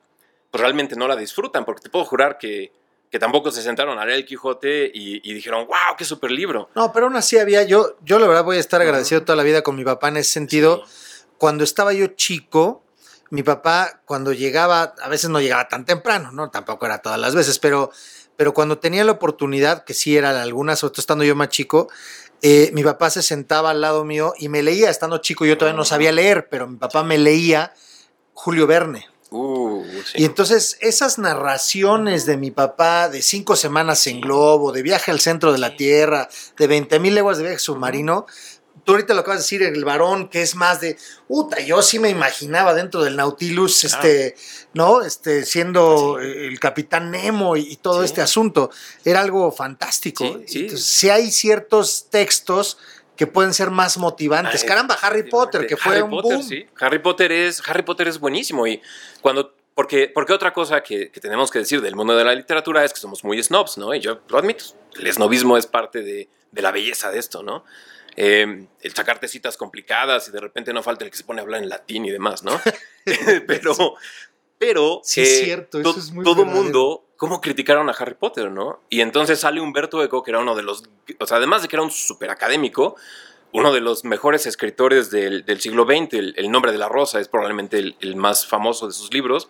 pues 0.49 0.61
realmente 0.61 0.95
no 0.95 1.07
la 1.07 1.15
disfrutan, 1.15 1.65
porque 1.65 1.81
te 1.81 1.89
puedo 1.89 2.05
jurar 2.05 2.37
que 2.37 2.71
que 3.11 3.19
tampoco 3.19 3.51
se 3.51 3.61
sentaron 3.61 3.99
a 3.99 4.05
leer 4.05 4.19
el 4.19 4.25
Quijote 4.25 4.89
y, 4.93 5.33
dijeron, 5.33 5.67
wow, 5.67 5.97
qué 5.97 6.05
super 6.05 6.31
libro. 6.31 6.69
No, 6.75 6.93
pero 6.93 7.07
aún 7.07 7.17
así 7.17 7.37
había, 7.37 7.63
yo, 7.63 7.97
yo 8.01 8.19
la 8.19 8.27
verdad 8.27 8.45
voy 8.45 8.55
a 8.55 8.61
estar 8.61 8.81
agradecido 8.81 9.23
toda 9.23 9.35
la 9.35 9.43
vida 9.43 9.63
con 9.63 9.75
mi 9.75 9.83
papá 9.83 10.07
en 10.07 10.17
ese 10.17 10.31
sentido. 10.31 10.83
Cuando 11.37 11.65
estaba 11.65 11.91
yo 11.91 12.07
chico, 12.07 12.85
mi 13.29 13.43
papá 13.43 14.01
cuando 14.05 14.31
llegaba, 14.31 14.95
a 15.01 15.09
veces 15.09 15.29
no 15.29 15.41
llegaba 15.41 15.67
tan 15.67 15.83
temprano, 15.83 16.31
¿no? 16.31 16.51
Tampoco 16.51 16.85
era 16.85 16.99
todas 16.99 17.19
las 17.19 17.35
veces, 17.35 17.59
pero, 17.59 17.91
pero 18.37 18.53
cuando 18.53 18.79
tenía 18.79 19.03
la 19.03 19.11
oportunidad, 19.11 19.83
que 19.83 19.93
sí 19.93 20.15
era 20.15 20.41
algunas, 20.41 20.79
sobre 20.79 20.93
todo 20.93 21.01
estando 21.01 21.25
yo 21.25 21.35
más 21.35 21.49
chico, 21.49 21.89
eh, 22.41 22.71
mi 22.73 22.81
papá 22.81 23.09
se 23.09 23.21
sentaba 23.21 23.71
al 23.71 23.81
lado 23.81 24.05
mío 24.05 24.33
y 24.39 24.47
me 24.47 24.63
leía, 24.63 24.89
estando 24.89 25.17
chico, 25.17 25.45
yo 25.45 25.57
todavía 25.57 25.75
no 25.77 25.83
sabía 25.83 26.13
leer, 26.13 26.47
pero 26.49 26.65
mi 26.65 26.77
papá 26.77 27.03
me 27.03 27.17
leía 27.17 27.73
Julio 28.33 28.67
Verne. 28.67 29.10
Uh, 29.33 29.85
y 30.13 30.25
entonces 30.25 30.77
esas 30.81 31.17
narraciones 31.17 32.25
de 32.25 32.35
mi 32.35 32.51
papá 32.51 33.07
de 33.07 33.21
cinco 33.21 33.55
semanas 33.55 34.05
en 34.07 34.19
globo, 34.19 34.73
de 34.73 34.83
viaje 34.83 35.09
al 35.09 35.21
centro 35.21 35.53
de 35.53 35.57
la 35.57 35.77
Tierra, 35.77 36.27
de 36.57 36.67
20 36.67 36.99
mil 36.99 37.15
leguas 37.15 37.37
de 37.37 37.43
viaje 37.43 37.59
submarino, 37.59 38.25
tú 38.83 38.91
ahorita 38.91 39.13
lo 39.13 39.21
acabas 39.21 39.39
de 39.39 39.43
decir, 39.43 39.63
el 39.63 39.85
varón 39.85 40.27
que 40.27 40.41
es 40.41 40.55
más 40.55 40.81
de, 40.81 40.97
puta, 41.29 41.59
yo 41.61 41.81
sí 41.81 41.99
me 41.99 42.09
imaginaba 42.09 42.73
dentro 42.73 43.03
del 43.03 43.15
Nautilus, 43.15 43.83
este, 43.83 44.35
¿no? 44.73 45.01
Este, 45.01 45.45
siendo 45.45 46.19
el 46.19 46.59
capitán 46.59 47.11
Nemo 47.11 47.55
y, 47.55 47.77
todo 47.77 48.03
este 48.03 48.21
asunto. 48.21 48.69
Era 49.05 49.21
algo 49.21 49.51
fantástico. 49.51 50.41
si 50.45 51.09
hay 51.09 51.31
ciertos 51.31 52.07
textos 52.09 52.77
que 53.21 53.27
pueden 53.27 53.53
ser 53.53 53.69
más 53.69 53.99
motivantes. 53.99 54.63
Caramba, 54.63 54.97
Harry 54.99 55.21
Potter, 55.21 55.67
que 55.67 55.77
fue 55.77 56.01
un 56.01 56.09
boom. 56.09 56.43
Harry 56.79 56.97
Potter 56.97 57.31
es 57.31 57.61
Harry 57.67 57.83
Potter 57.83 58.07
es 58.07 58.19
buenísimo 58.19 58.65
y 58.65 58.81
cuando 59.21 59.53
porque, 59.75 60.07
porque 60.11 60.33
otra 60.33 60.51
cosa 60.51 60.81
que, 60.81 61.11
tenemos 61.21 61.51
que 61.51 61.59
decir 61.59 61.81
del 61.81 61.95
mundo 61.95 62.15
de 62.15 62.23
la 62.23 62.33
literatura 62.33 62.83
es 62.83 62.91
que 62.91 62.99
somos 62.99 63.23
muy 63.23 63.41
snobs, 63.43 63.77
¿no? 63.77 63.93
Y 63.93 63.99
yo 63.99 64.21
lo 64.27 64.39
admito, 64.39 64.65
el 64.99 65.13
snobismo 65.13 65.55
es 65.55 65.67
parte 65.67 66.01
de, 66.01 66.29
la 66.53 66.71
belleza 66.71 67.11
de 67.11 67.19
esto, 67.19 67.43
¿no? 67.43 67.63
Eh, 68.15 68.65
el 68.81 68.93
sacarte 68.95 69.27
citas 69.27 69.55
complicadas 69.55 70.27
y 70.27 70.31
de 70.31 70.39
repente 70.39 70.73
no 70.73 70.81
falta 70.81 71.05
el 71.05 71.11
que 71.11 71.17
se 71.17 71.23
pone 71.23 71.41
a 71.41 71.43
hablar 71.43 71.61
en 71.61 71.69
latín 71.69 72.05
y 72.05 72.09
demás, 72.09 72.41
¿no? 72.41 72.59
pero, 73.45 73.97
pero 74.57 75.01
sí, 75.03 75.21
es 75.21 75.29
eh, 75.29 75.43
cierto, 75.43 75.79
eso 75.79 75.95
es 75.95 76.11
muy 76.11 76.25
todo 76.25 76.43
mundo 76.43 77.05
cómo 77.21 77.39
criticaron 77.39 77.87
a 77.87 77.91
Harry 77.91 78.15
Potter, 78.15 78.49
¿no? 78.49 78.81
Y 78.89 79.01
entonces 79.01 79.41
sale 79.41 79.61
Humberto 79.61 80.03
Eco, 80.03 80.23
que 80.23 80.31
era 80.31 80.39
uno 80.39 80.55
de 80.55 80.63
los, 80.63 80.85
o 81.19 81.27
sea, 81.27 81.37
además 81.37 81.61
de 81.61 81.67
que 81.67 81.75
era 81.75 81.83
un 81.83 81.91
súper 81.91 82.31
académico, 82.31 82.95
uno 83.53 83.71
de 83.71 83.79
los 83.79 84.03
mejores 84.05 84.47
escritores 84.47 85.11
del, 85.11 85.45
siglo 85.59 85.85
XX, 85.85 86.13
el, 86.35 86.49
nombre 86.49 86.71
de 86.71 86.79
la 86.79 86.89
rosa 86.89 87.19
es 87.19 87.27
probablemente 87.27 87.77
el, 87.99 88.15
más 88.15 88.47
famoso 88.47 88.87
de 88.87 88.93
sus 88.93 89.13
libros, 89.13 89.49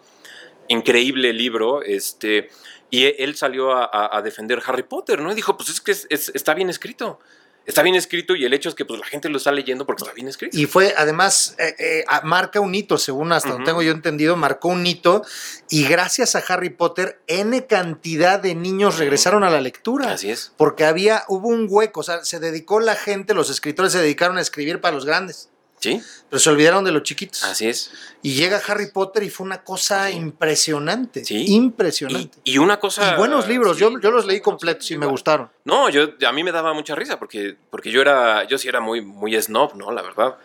increíble 0.68 1.32
libro, 1.32 1.82
este, 1.82 2.50
y 2.90 3.06
él 3.06 3.38
salió 3.38 3.72
a, 3.72 4.22
defender 4.22 4.62
Harry 4.66 4.84
Potter, 4.84 5.22
¿no? 5.22 5.32
Y 5.32 5.36
dijo, 5.36 5.56
pues 5.56 5.70
es 5.70 5.80
que 5.80 5.92
está 5.92 6.54
bien 6.54 6.70
escrito 6.70 7.20
está 7.66 7.84
bien 7.84 7.96
escrito 7.96 8.36
y 8.36 8.46
el 8.46 8.54
hecho 8.54 8.70
es 8.70 8.76
que 8.76 8.86
pues, 8.86 9.00
la 9.00 9.06
gente 9.06 9.30
lo 9.30 9.38
está 9.38 9.52
leyendo 9.52 9.86
porque 9.86 10.04
está 10.04 10.14
bien 10.14 10.28
escrito. 10.28 10.58
Y 10.58 10.66
fue, 10.66 10.94
además, 10.98 11.56
eh, 11.60 11.76
eh, 11.80 12.06
marca 12.24 12.60
un 12.60 12.74
hito, 12.74 12.98
según 12.98 13.32
hasta 13.32 13.50
donde 13.50 13.66
tengo 13.66 13.82
yo 13.82 13.92
entendido, 13.92 14.36
marcó 14.36 14.70
un 14.70 14.86
hito 14.86 15.24
y 15.70 15.86
gracias 15.86 16.36
a 16.36 16.40
Harry 16.40 16.70
Potter, 16.70 17.22
N 17.28 17.66
cantidad 17.68 18.40
de 18.40 18.56
niños 18.56 18.98
regresaron 18.98 19.44
a 19.44 19.50
la 19.50 19.62
lectura. 19.62 20.12
Así 20.12 20.32
es. 20.32 20.52
Porque 20.58 20.86
había, 20.86 21.24
hubo 21.28 21.48
un 21.48 21.68
hueco, 21.70 22.02
o 22.02 22.04
sea, 22.04 22.24
se 22.24 22.40
dedicó 22.40 22.80
la 22.80 22.96
gente, 22.96 23.34
los 23.34 23.50
escritores 23.50 23.92
se 23.92 24.00
dedicaron 24.00 24.38
a 24.38 24.42
escribir 24.42 24.82
para 24.82 24.96
los 24.96 25.06
grandes. 25.06 25.51
Sí. 25.82 26.02
Pero 26.30 26.40
se 26.40 26.50
olvidaron 26.50 26.86
de 26.86 26.92
los 26.92 27.02
chiquitos. 27.02 27.44
Así 27.44 27.68
es. 27.68 27.92
Y 28.22 28.36
llega 28.36 28.62
Harry 28.68 28.92
Potter 28.92 29.24
y 29.24 29.32
fue 29.32 29.46
una 29.46 29.64
cosa 29.64 30.12
impresionante. 30.12 31.26
Sí. 31.26 31.46
Impresionante. 31.48 32.38
Y, 32.44 32.60
una 32.60 32.80
cosa. 32.80 33.14
Y 33.14 33.18
buenos 33.18 33.48
libros. 33.48 33.78
yo, 33.78 34.00
yo 34.00 34.12
los 34.12 34.28
leí 34.28 34.40
completos 34.42 34.90
y 34.92 34.98
me 34.98 35.08
gustaron. 35.08 35.50
No, 35.66 35.90
yo, 35.90 36.10
a 36.26 36.32
mí 36.32 36.44
me 36.44 36.52
daba 36.52 36.74
mucha 36.74 36.94
risa 36.94 37.18
porque, 37.18 37.58
porque 37.72 37.92
yo 37.92 38.00
era. 38.00 38.48
Yo 38.48 38.60
sí 38.60 38.68
era 38.68 38.80
muy, 38.80 39.02
muy 39.02 39.42
snob, 39.42 39.76
¿no? 39.76 39.92
La 39.92 40.04
verdad. 40.04 40.38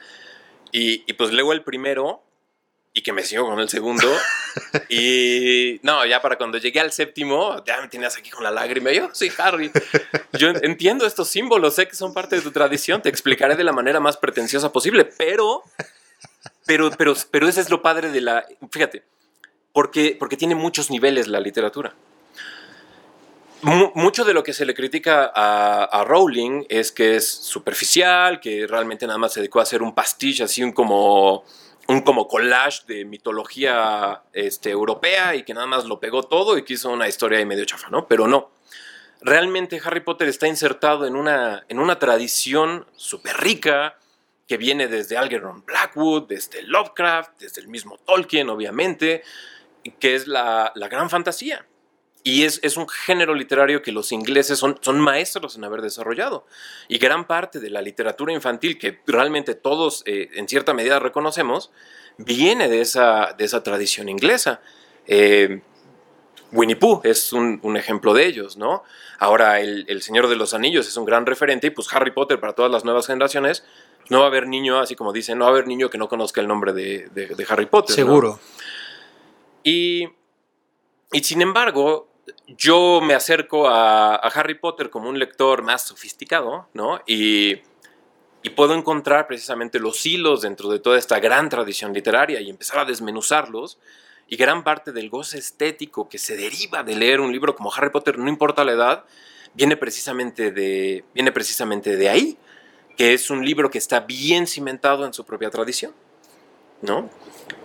Y, 0.72 1.04
y 1.06 1.12
pues 1.12 1.32
leo 1.32 1.52
el 1.52 1.62
primero 1.62 2.22
y 2.96 3.02
que 3.02 3.12
me 3.12 3.22
sigo 3.22 3.46
con 3.46 3.60
el 3.60 3.68
segundo. 3.68 4.08
y 4.88 5.78
no, 5.82 6.06
ya 6.06 6.22
para 6.22 6.38
cuando 6.38 6.56
llegué 6.56 6.80
al 6.80 6.92
séptimo, 6.92 7.62
ya 7.66 7.78
me 7.82 7.88
tenías 7.88 8.16
aquí 8.16 8.30
con 8.30 8.42
la 8.42 8.50
lágrima. 8.50 8.90
Yo, 8.90 9.10
sí, 9.12 9.30
Harry, 9.36 9.70
yo 10.32 10.48
entiendo 10.48 11.06
estos 11.06 11.28
símbolos, 11.28 11.74
sé 11.74 11.86
que 11.86 11.94
son 11.94 12.14
parte 12.14 12.36
de 12.36 12.42
tu 12.42 12.52
tradición, 12.52 13.02
te 13.02 13.10
explicaré 13.10 13.54
de 13.54 13.64
la 13.64 13.72
manera 13.72 14.00
más 14.00 14.16
pretenciosa 14.16 14.72
posible, 14.72 15.04
pero, 15.04 15.62
pero, 16.64 16.90
pero, 16.90 17.14
pero 17.30 17.46
ese 17.46 17.60
es 17.60 17.68
lo 17.68 17.82
padre 17.82 18.10
de 18.10 18.22
la, 18.22 18.46
fíjate, 18.70 19.02
porque, 19.74 20.16
porque 20.18 20.38
tiene 20.38 20.54
muchos 20.54 20.90
niveles 20.90 21.28
la 21.28 21.38
literatura. 21.38 21.94
mucho 23.60 24.24
de 24.24 24.32
lo 24.32 24.42
que 24.42 24.54
se 24.54 24.64
le 24.64 24.72
critica 24.72 25.30
a, 25.34 25.84
a, 25.84 26.02
Rowling 26.04 26.64
es 26.70 26.92
que 26.92 27.16
es 27.16 27.28
superficial, 27.28 28.40
que 28.40 28.66
realmente 28.66 29.06
nada 29.06 29.18
más 29.18 29.34
se 29.34 29.40
dedicó 29.40 29.60
a 29.60 29.64
hacer 29.64 29.82
un 29.82 29.94
pastiche, 29.94 30.44
así 30.44 30.62
un 30.62 30.72
como 30.72 31.44
un 31.88 32.00
como 32.00 32.26
collage 32.28 32.82
de 32.86 33.04
mitología 33.04 34.22
este, 34.32 34.70
europea 34.70 35.34
y 35.34 35.44
que 35.44 35.54
nada 35.54 35.66
más 35.66 35.84
lo 35.84 36.00
pegó 36.00 36.22
todo 36.22 36.58
y 36.58 36.64
que 36.64 36.74
hizo 36.74 36.90
una 36.90 37.08
historia 37.08 37.38
ahí 37.38 37.46
medio 37.46 37.64
chafa, 37.64 37.88
¿no? 37.90 38.06
Pero 38.06 38.26
no. 38.26 38.50
Realmente 39.20 39.80
Harry 39.82 40.00
Potter 40.00 40.28
está 40.28 40.46
insertado 40.46 41.06
en 41.06 41.16
una, 41.16 41.64
en 41.68 41.78
una 41.78 41.98
tradición 41.98 42.86
súper 42.96 43.36
rica 43.38 43.98
que 44.46 44.56
viene 44.56 44.88
desde 44.88 45.16
Algernon 45.16 45.64
Blackwood, 45.64 46.28
desde 46.28 46.62
Lovecraft, 46.62 47.40
desde 47.40 47.60
el 47.60 47.68
mismo 47.68 47.98
Tolkien, 47.98 48.48
obviamente, 48.48 49.22
que 49.98 50.14
es 50.14 50.28
la, 50.28 50.72
la 50.74 50.88
gran 50.88 51.10
fantasía. 51.10 51.66
Y 52.26 52.42
es, 52.42 52.58
es, 52.64 52.76
un 52.76 52.88
género 52.88 53.36
literario 53.36 53.82
que 53.82 53.92
los 53.92 54.10
ingleses 54.10 54.58
son, 54.58 54.80
son 54.80 54.98
maestros 54.98 55.54
en 55.54 55.62
haber 55.62 55.80
desarrollado. 55.80 56.44
Y 56.88 56.98
gran 56.98 57.28
parte 57.28 57.60
de 57.60 57.70
la 57.70 57.80
literatura 57.80 58.32
infantil, 58.32 58.78
que 58.78 58.98
realmente 59.06 59.54
todos 59.54 60.02
eh, 60.06 60.30
en 60.34 60.48
cierta 60.48 60.74
medida 60.74 60.98
reconocemos, 60.98 61.70
viene 62.18 62.68
de 62.68 62.80
esa, 62.80 63.32
de 63.38 63.44
esa 63.44 63.62
tradición 63.62 64.08
inglesa. 64.08 64.60
Eh, 65.06 65.60
Winnie 66.50 66.74
Pooh 66.74 67.00
es 67.04 67.32
un, 67.32 67.60
un, 67.62 67.76
ejemplo 67.76 68.12
de 68.12 68.26
ellos, 68.26 68.56
¿no? 68.56 68.82
Ahora 69.20 69.60
el, 69.60 69.84
el, 69.86 70.02
Señor 70.02 70.26
de 70.26 70.34
los 70.34 70.52
Anillos 70.52 70.88
es 70.88 70.96
un 70.96 71.04
gran 71.04 71.26
referente 71.26 71.68
y 71.68 71.70
pues 71.70 71.86
Harry 71.94 72.10
Potter 72.10 72.40
para 72.40 72.54
todas 72.54 72.72
las 72.72 72.84
nuevas 72.84 73.06
generaciones, 73.06 73.64
no 74.10 74.18
va 74.18 74.24
a 74.24 74.28
haber 74.28 74.48
niño, 74.48 74.80
así 74.80 74.96
como 74.96 75.12
dicen, 75.12 75.38
no 75.38 75.44
va 75.44 75.52
a 75.52 75.54
haber 75.54 75.68
niño 75.68 75.90
que 75.90 75.98
no 75.98 76.08
conozca 76.08 76.40
el 76.40 76.48
nombre 76.48 76.72
de, 76.72 77.08
de, 77.14 77.28
de 77.28 77.46
Harry 77.48 77.66
Potter. 77.66 77.94
Seguro. 77.94 78.30
¿no? 78.30 78.40
Y, 79.62 80.08
y 81.12 81.22
sin 81.22 81.40
embargo, 81.40 82.15
yo 82.46 83.00
me 83.02 83.14
acerco 83.14 83.68
a, 83.68 84.14
a, 84.14 84.28
Harry 84.28 84.54
Potter 84.54 84.90
como 84.90 85.08
un 85.08 85.18
lector 85.18 85.62
más 85.62 85.82
sofisticado, 85.82 86.68
¿no? 86.74 87.00
Y, 87.06 87.62
y, 88.42 88.50
puedo 88.50 88.74
encontrar 88.74 89.26
precisamente 89.26 89.80
los 89.80 90.04
hilos 90.06 90.42
dentro 90.42 90.68
de 90.70 90.78
toda 90.78 90.98
esta 90.98 91.18
gran 91.18 91.48
tradición 91.48 91.92
literaria 91.92 92.40
y 92.40 92.50
empezar 92.50 92.78
a 92.78 92.84
desmenuzarlos. 92.84 93.78
Y 94.28 94.36
gran 94.36 94.64
parte 94.64 94.92
del 94.92 95.08
goce 95.08 95.38
estético 95.38 96.08
que 96.08 96.18
se 96.18 96.36
deriva 96.36 96.82
de 96.82 96.96
leer 96.96 97.20
un 97.20 97.32
libro 97.32 97.54
como 97.54 97.72
Harry 97.72 97.90
Potter, 97.90 98.18
no 98.18 98.28
importa 98.28 98.64
la 98.64 98.72
edad, 98.72 99.04
viene 99.54 99.76
precisamente 99.76 100.50
de, 100.50 101.04
viene 101.14 101.32
precisamente 101.32 101.96
de 101.96 102.08
ahí, 102.08 102.38
que 102.96 103.14
es 103.14 103.30
un 103.30 103.44
libro 103.44 103.70
que 103.70 103.78
está 103.78 104.00
bien 104.00 104.46
cimentado 104.46 105.06
en 105.06 105.12
su 105.12 105.24
propia 105.24 105.50
tradición, 105.50 105.92
¿no? 106.82 107.08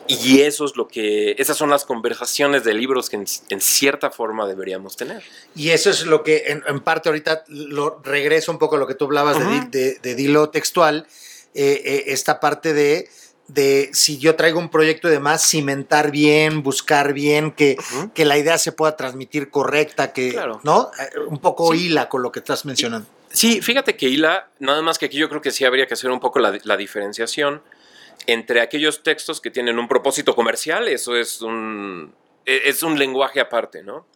Y 0.08 0.42
eso 0.42 0.66
es 0.66 0.76
lo 0.76 0.88
que, 0.88 1.36
esas 1.38 1.56
son 1.56 1.70
las 1.70 1.86
conversaciones 1.86 2.64
de 2.66 2.74
libros 2.74 3.10
que 3.10 3.16
en, 3.16 3.26
en 3.50 3.62
cierta 3.62 4.12
forma 4.12 4.46
deberíamos 4.46 4.98
tener. 4.98 5.24
Y 5.56 5.70
eso 5.70 5.90
es 5.90 6.06
lo 6.06 6.22
que 6.24 6.44
en, 6.48 6.64
en 6.68 6.82
parte 6.82 7.08
ahorita 7.08 7.46
lo 7.48 8.02
regreso 8.04 8.52
un 8.52 8.58
poco 8.58 8.76
a 8.76 8.80
lo 8.80 8.88
que 8.88 8.96
tú 8.96 9.06
hablabas 9.06 9.38
uh 9.38 9.42
-huh. 9.42 9.70
de, 9.70 9.80
de, 9.80 10.00
de, 10.02 10.16
dilo 10.16 10.50
textual, 10.50 11.08
eh, 11.54 11.82
eh, 11.86 12.04
esta 12.08 12.42
parte 12.42 12.74
de, 12.74 13.08
de 13.48 13.90
si 13.94 14.18
yo 14.18 14.36
traigo 14.36 14.60
un 14.60 14.70
proyecto 14.70 15.08
de 15.08 15.20
más, 15.20 15.50
cimentar 15.50 16.12
bien, 16.12 16.62
buscar 16.62 17.14
bien, 17.14 17.52
que, 17.52 17.78
uh 17.80 17.82
-huh. 17.82 18.14
que 18.14 18.26
la 18.26 18.38
idea 18.38 18.58
se 18.58 18.74
pueda 18.74 18.98
transmitir 18.98 19.50
correcta, 19.50 20.12
que, 20.12 20.32
claro. 20.32 20.60
¿no? 20.64 20.92
Un 21.28 21.40
poco 21.40 21.72
sí. 21.72 21.86
hila 21.86 22.10
con 22.10 22.22
lo 22.22 22.32
que 22.34 22.40
estás 22.40 22.66
mencionando. 22.66 23.08
Sí, 23.30 23.62
fíjate 23.62 23.96
que 23.96 24.08
hila, 24.10 24.50
nada 24.60 24.82
más 24.82 24.98
que 25.00 25.06
aquí 25.06 25.18
yo 25.18 25.30
creo 25.30 25.42
que 25.42 25.52
sí 25.52 25.64
habría 25.64 25.86
que 25.88 25.94
hacer 25.94 26.12
un 26.12 26.20
poco 26.20 26.40
la, 26.40 26.60
la 26.64 26.76
diferenciación 26.76 27.62
entre 28.28 28.62
aquellos 28.62 29.04
textos 29.04 29.42
que 29.42 29.52
tienen 29.52 29.80
un 29.80 29.88
propósito 29.88 30.36
comercial, 30.36 30.88
eso 30.88 31.16
es 31.16 31.42
un, 31.42 32.14
e, 32.46 32.62
es 32.66 32.84
un 32.84 32.98
lenguaje 32.98 33.40
aparte, 33.40 33.84
¿no? 33.84 34.08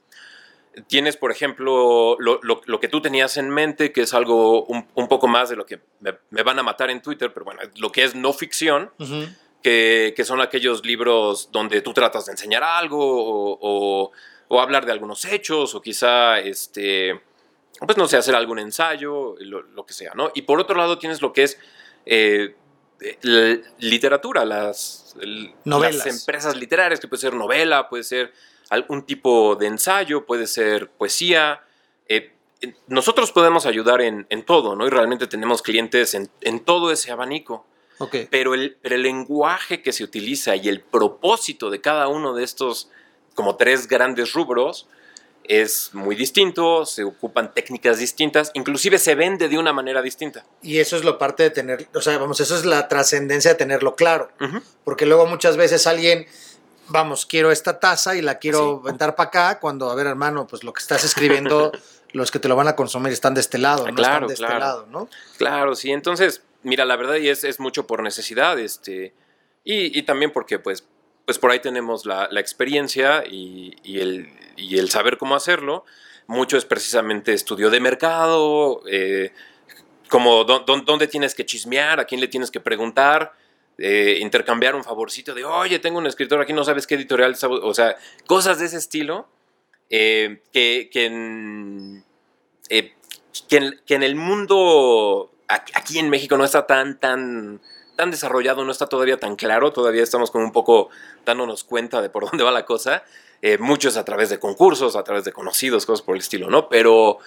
Tienes, 0.87 1.15
por 1.15 1.31
ejemplo, 1.31 2.17
lo, 2.19 2.39
lo, 2.43 2.61
lo, 2.65 2.79
que 2.81 2.89
tú 2.89 3.01
tenías 3.01 3.37
en 3.37 3.49
mente, 3.49 3.93
que 3.93 4.01
es 4.01 4.13
algo 4.13 4.65
un, 4.65 4.85
un 4.93 5.07
poco 5.07 5.27
más 5.27 5.49
de 5.49 5.55
lo 5.55 5.65
que 5.65 5.79
me, 6.01 6.17
me, 6.31 6.43
van 6.43 6.59
a 6.59 6.63
matar 6.63 6.89
en 6.89 7.01
Twitter, 7.01 7.31
pero 7.33 7.45
bueno, 7.45 7.61
lo 7.77 7.91
que 7.93 8.03
es 8.03 8.13
no 8.13 8.33
ficción, 8.33 8.91
uh 8.99 9.03
-huh. 9.03 9.35
que, 9.63 10.13
que, 10.15 10.25
son 10.25 10.41
aquellos 10.41 10.85
libros 10.85 11.49
donde 11.53 11.81
tú 11.81 11.93
tratas 11.93 12.25
de 12.25 12.33
enseñar 12.33 12.61
algo 12.61 12.99
o, 12.99 13.57
o, 13.61 14.11
o 14.49 14.61
hablar 14.61 14.85
de 14.85 14.91
algunos 14.91 15.23
hechos 15.23 15.75
o 15.75 15.81
quizá, 15.81 16.39
este, 16.39 17.21
pues 17.79 17.97
no 17.97 18.05
sé, 18.09 18.17
hacer 18.17 18.35
algún 18.35 18.59
ensayo, 18.59 19.35
lo, 19.39 19.61
lo 19.61 19.85
que 19.85 19.93
sea, 19.93 20.11
¿no? 20.13 20.29
Y 20.35 20.41
por 20.41 20.59
otro 20.59 20.75
lado 20.75 20.97
tienes 20.97 21.21
lo 21.21 21.31
que 21.31 21.43
es... 21.43 21.57
Eh, 22.05 22.53
literatura, 23.79 24.45
las, 24.45 25.15
las, 25.63 26.05
empresas 26.05 26.55
literarias, 26.55 26.99
que 26.99 27.07
puede 27.07 27.21
ser 27.21 27.33
novela, 27.33 27.89
puede 27.89 28.03
ser 28.03 28.33
algún 28.69 29.03
tipo 29.03 29.55
de 29.55 29.67
ensayo, 29.67 30.25
puede 30.25 30.47
ser 30.47 30.89
poesía. 30.89 31.63
Eh, 32.07 32.33
nosotros 32.87 33.31
podemos 33.31 33.65
ayudar 33.65 34.01
en, 34.01 34.25
en, 34.29 34.43
todo, 34.43 34.75
¿no? 34.75 34.87
Y 34.87 34.89
realmente 34.89 35.27
tenemos 35.27 35.61
clientes 35.61 36.13
en, 36.13 36.29
en 36.41 36.61
todo 36.61 36.91
ese 36.91 37.11
abanico. 37.11 37.65
Okay. 37.97 38.27
Pero, 38.29 38.53
el, 38.53 38.77
pero 38.81 38.95
el 38.95 39.03
lenguaje 39.03 39.81
que 39.81 39.93
se 39.93 40.03
utiliza 40.03 40.55
y 40.55 40.67
el 40.67 40.81
propósito 40.81 41.69
de 41.69 41.79
cada 41.79 42.07
uno 42.07 42.33
de 42.33 42.43
estos 42.43 42.89
como 43.35 43.55
tres 43.55 43.87
grandes 43.87 44.33
rubros 44.33 44.87
es 45.47 45.93
muy 45.93 46.15
distinto, 46.15 46.85
se 46.85 47.03
ocupan 47.03 47.53
técnicas 47.53 47.99
distintas, 47.99 48.51
inclusive 48.53 48.97
se 48.97 49.15
vende 49.15 49.47
de 49.47 49.57
una 49.57 49.73
manera 49.73 50.01
distinta. 50.01 50.45
Y 50.61 50.79
eso 50.79 50.97
es 50.97 51.03
lo 51.03 51.17
parte 51.17 51.43
de 51.43 51.49
tener, 51.49 51.87
o 51.93 52.01
sea, 52.01 52.17
vamos, 52.17 52.39
eso 52.39 52.55
es 52.55 52.65
la 52.65 52.87
trascendencia 52.87 53.51
de 53.51 53.55
tenerlo 53.55 53.95
claro, 53.95 54.29
uh 54.39 54.45
-huh. 54.45 54.63
porque 54.83 55.05
luego 55.05 55.25
muchas 55.25 55.57
veces 55.57 55.87
alguien, 55.87 56.25
vamos, 56.87 57.25
quiero 57.25 57.51
esta 57.51 57.79
taza 57.79 58.15
y 58.15 58.21
la 58.21 58.39
quiero 58.39 58.81
sí. 58.81 58.87
ventar 58.87 59.15
para 59.15 59.27
acá, 59.27 59.59
cuando, 59.59 59.89
a 59.89 59.95
ver, 59.95 60.07
hermano, 60.07 60.47
pues 60.47 60.63
lo 60.63 60.73
que 60.73 60.81
estás 60.81 61.03
escribiendo, 61.03 61.71
los 62.13 62.31
que 62.31 62.39
te 62.39 62.47
lo 62.47 62.55
van 62.55 62.67
a 62.67 62.75
consumir 62.75 63.13
están 63.13 63.33
de 63.33 63.41
este 63.41 63.57
lado, 63.57 63.87
no 63.87 63.95
claro, 63.95 64.25
están 64.25 64.27
de 64.27 64.35
claro. 64.35 64.53
este 64.53 64.59
lado, 64.59 64.87
¿no? 64.89 65.09
Claro, 65.37 65.75
sí, 65.75 65.91
entonces, 65.91 66.41
mira, 66.63 66.85
la 66.85 66.95
verdad 66.95 67.15
y 67.15 67.29
es, 67.29 67.43
es 67.43 67.59
mucho 67.59 67.85
por 67.85 68.01
necesidad, 68.01 68.57
este, 68.59 69.13
y, 69.63 69.97
y 69.97 70.03
también 70.03 70.31
porque, 70.31 70.59
pues, 70.59 70.85
pues 71.25 71.39
por 71.39 71.51
ahí 71.51 71.59
tenemos 71.59 72.05
la, 72.05 72.27
la 72.31 72.39
experiencia 72.39 73.23
y, 73.25 73.75
y, 73.83 73.99
el, 73.99 74.29
y, 74.55 74.77
el, 74.77 74.89
saber 74.89 75.17
cómo 75.17 75.35
hacerlo. 75.35 75.85
Mucho 76.27 76.57
es 76.57 76.65
precisamente 76.65 77.33
estudio 77.33 77.69
de 77.69 77.79
mercado, 77.79 78.81
eh, 78.89 79.31
como 80.09 80.43
dónde 80.43 81.07
tienes 81.07 81.35
que 81.35 81.45
chismear, 81.45 81.99
a 81.99 82.05
quién 82.05 82.19
le 82.19 82.27
tienes 82.27 82.49
que 82.49 82.59
preguntar, 82.59 83.33
eh, 83.77 84.17
intercambiar 84.21 84.75
un 84.75 84.83
favorcito 84.83 85.35
de, 85.35 85.45
oye, 85.45 85.77
tengo 85.79 85.99
un 85.99 86.07
escritor 86.07 86.41
aquí, 86.41 86.53
no 86.53 86.63
sabes 86.63 86.87
qué 86.87 86.95
editorial, 86.95 87.35
o 87.43 87.73
sea, 87.73 87.95
cosas 88.25 88.57
de 88.57 88.65
ese 88.65 88.77
estilo 88.77 89.27
eh, 89.91 90.41
que, 90.51 90.89
que, 90.91 91.05
en, 91.05 92.03
que 93.47 93.95
en 93.95 94.03
el 94.03 94.15
mundo, 94.15 95.31
aquí 95.47 95.99
en 95.99 96.09
México 96.09 96.37
no 96.37 96.45
está 96.45 96.65
tan, 96.65 96.99
tan 96.99 97.61
tan 97.95 98.11
desarrollado, 98.11 98.63
no 98.63 98.71
está 98.71 98.87
todavía 98.87 99.17
tan 99.17 99.35
claro, 99.35 99.71
todavía 99.71 100.03
estamos 100.03 100.31
como 100.31 100.43
un 100.43 100.51
poco 100.51 100.89
dándonos 101.25 101.63
cuenta 101.63 102.01
de 102.01 102.09
por 102.09 102.29
dónde 102.29 102.43
va 102.43 102.51
la 102.51 102.65
cosa, 102.65 103.03
eh, 103.41 103.57
muchos 103.57 103.97
a 103.97 104.05
través 104.05 104.29
de 104.29 104.39
concursos, 104.39 104.95
a 104.95 105.03
través 105.03 105.23
de 105.25 105.31
conocidos, 105.31 105.85
cosas 105.85 106.05
por 106.05 106.15
el 106.15 106.21
estilo, 106.21 106.49
¿no? 106.49 106.69
Pero, 106.69 107.19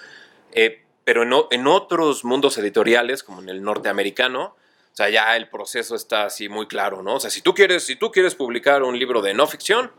eh, 0.51 0.83
pero 1.03 1.23
en, 1.23 1.33
en, 1.51 1.67
otros 1.67 2.23
mundos 2.23 2.57
editoriales, 2.57 3.23
como 3.23 3.41
en 3.41 3.49
el 3.49 3.61
norteamericano, 3.63 4.55
o 4.91 4.95
sea, 4.95 5.09
ya 5.09 5.35
el 5.37 5.49
proceso 5.49 5.95
está 5.95 6.25
así 6.25 6.49
muy 6.49 6.67
claro, 6.67 7.01
¿no? 7.01 7.15
O 7.15 7.19
sea, 7.19 7.29
si 7.29 7.41
tú 7.41 7.53
quieres, 7.53 7.83
si 7.83 7.95
tú 7.95 8.11
quieres 8.11 8.35
publicar 8.35 8.83
un 8.83 8.97
libro 8.97 9.21
de 9.21 9.33
no 9.33 9.47
ficción, 9.47 9.91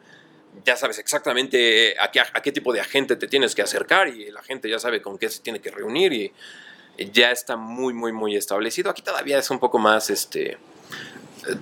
ya 0.64 0.77
sabes 0.77 0.99
exactamente 0.99 1.96
a 2.01 2.11
qué, 2.11 2.20
a 2.20 2.42
qué 2.42 2.53
tipo 2.53 2.73
de 2.73 2.81
agente 2.81 3.16
te 3.16 3.29
tienes 3.29 3.55
que 3.55 3.62
acercar 3.62 4.09
y 4.09 4.31
la 4.31 4.42
gente 4.42 4.68
ya 4.68 4.79
sabe 4.79 5.01
con 5.01 5.16
qué 5.16 5.29
se 5.29 5.40
tiene 5.40 5.61
que 5.61 5.70
reunir 5.70 6.12
y 6.12 6.33
ya 7.12 7.31
está 7.31 7.57
muy, 7.57 7.94
muy, 7.94 8.12
muy 8.12 8.37
establecido. 8.37 8.90
Aquí 8.90 9.03
todavía 9.03 9.38
es 9.38 9.51
un 9.51 9.59
poco 9.59 9.79
más, 9.79 10.11
este, 10.11 10.59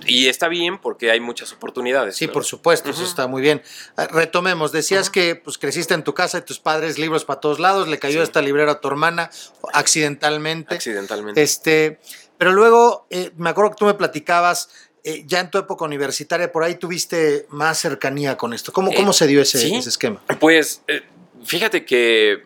y 0.05 0.27
está 0.27 0.47
bien 0.47 0.77
porque 0.77 1.11
hay 1.11 1.19
muchas 1.19 1.53
oportunidades. 1.53 2.15
Sí, 2.15 2.27
por 2.27 2.45
supuesto, 2.45 2.89
uh 2.89 2.91
-huh. 2.91 2.95
eso 2.95 3.03
está 3.03 3.27
muy 3.27 3.41
bien. 3.41 3.61
Ah, 3.95 4.07
retomemos, 4.07 4.71
decías 4.71 5.07
uh 5.07 5.09
-huh. 5.09 5.13
que 5.13 5.35
pues 5.35 5.57
creciste 5.57 5.93
en 5.93 6.03
tu 6.03 6.13
casa 6.13 6.39
y 6.39 6.41
tus 6.41 6.59
padres 6.59 6.97
libros 6.97 7.25
para 7.25 7.39
todos 7.39 7.59
lados, 7.59 7.87
le 7.87 7.99
cayó 7.99 8.19
sí. 8.19 8.23
esta 8.23 8.41
librera 8.41 8.73
a 8.73 8.81
tu 8.81 8.87
hermana 8.87 9.29
accidentalmente. 9.73 10.75
Accidentalmente. 10.75 11.41
Este, 11.41 11.99
pero 12.37 12.51
luego 12.53 13.05
eh, 13.09 13.31
me 13.37 13.49
acuerdo 13.49 13.71
que 13.71 13.77
tú 13.77 13.85
me 13.85 13.93
platicabas 13.93 14.69
eh, 15.03 15.23
ya 15.25 15.39
en 15.39 15.49
tu 15.49 15.57
época 15.57 15.85
universitaria, 15.85 16.51
por 16.51 16.63
ahí 16.63 16.75
tuviste 16.75 17.47
más 17.49 17.77
cercanía 17.79 18.37
con 18.37 18.53
esto. 18.53 18.71
¿Cómo, 18.71 18.91
cómo 18.93 19.11
eh, 19.11 19.13
se 19.13 19.27
dio 19.27 19.41
ese, 19.41 19.59
¿sí? 19.59 19.75
ese 19.75 19.89
esquema? 19.89 20.21
Pues 20.39 20.81
fíjate 21.45 21.85
que 21.85 22.45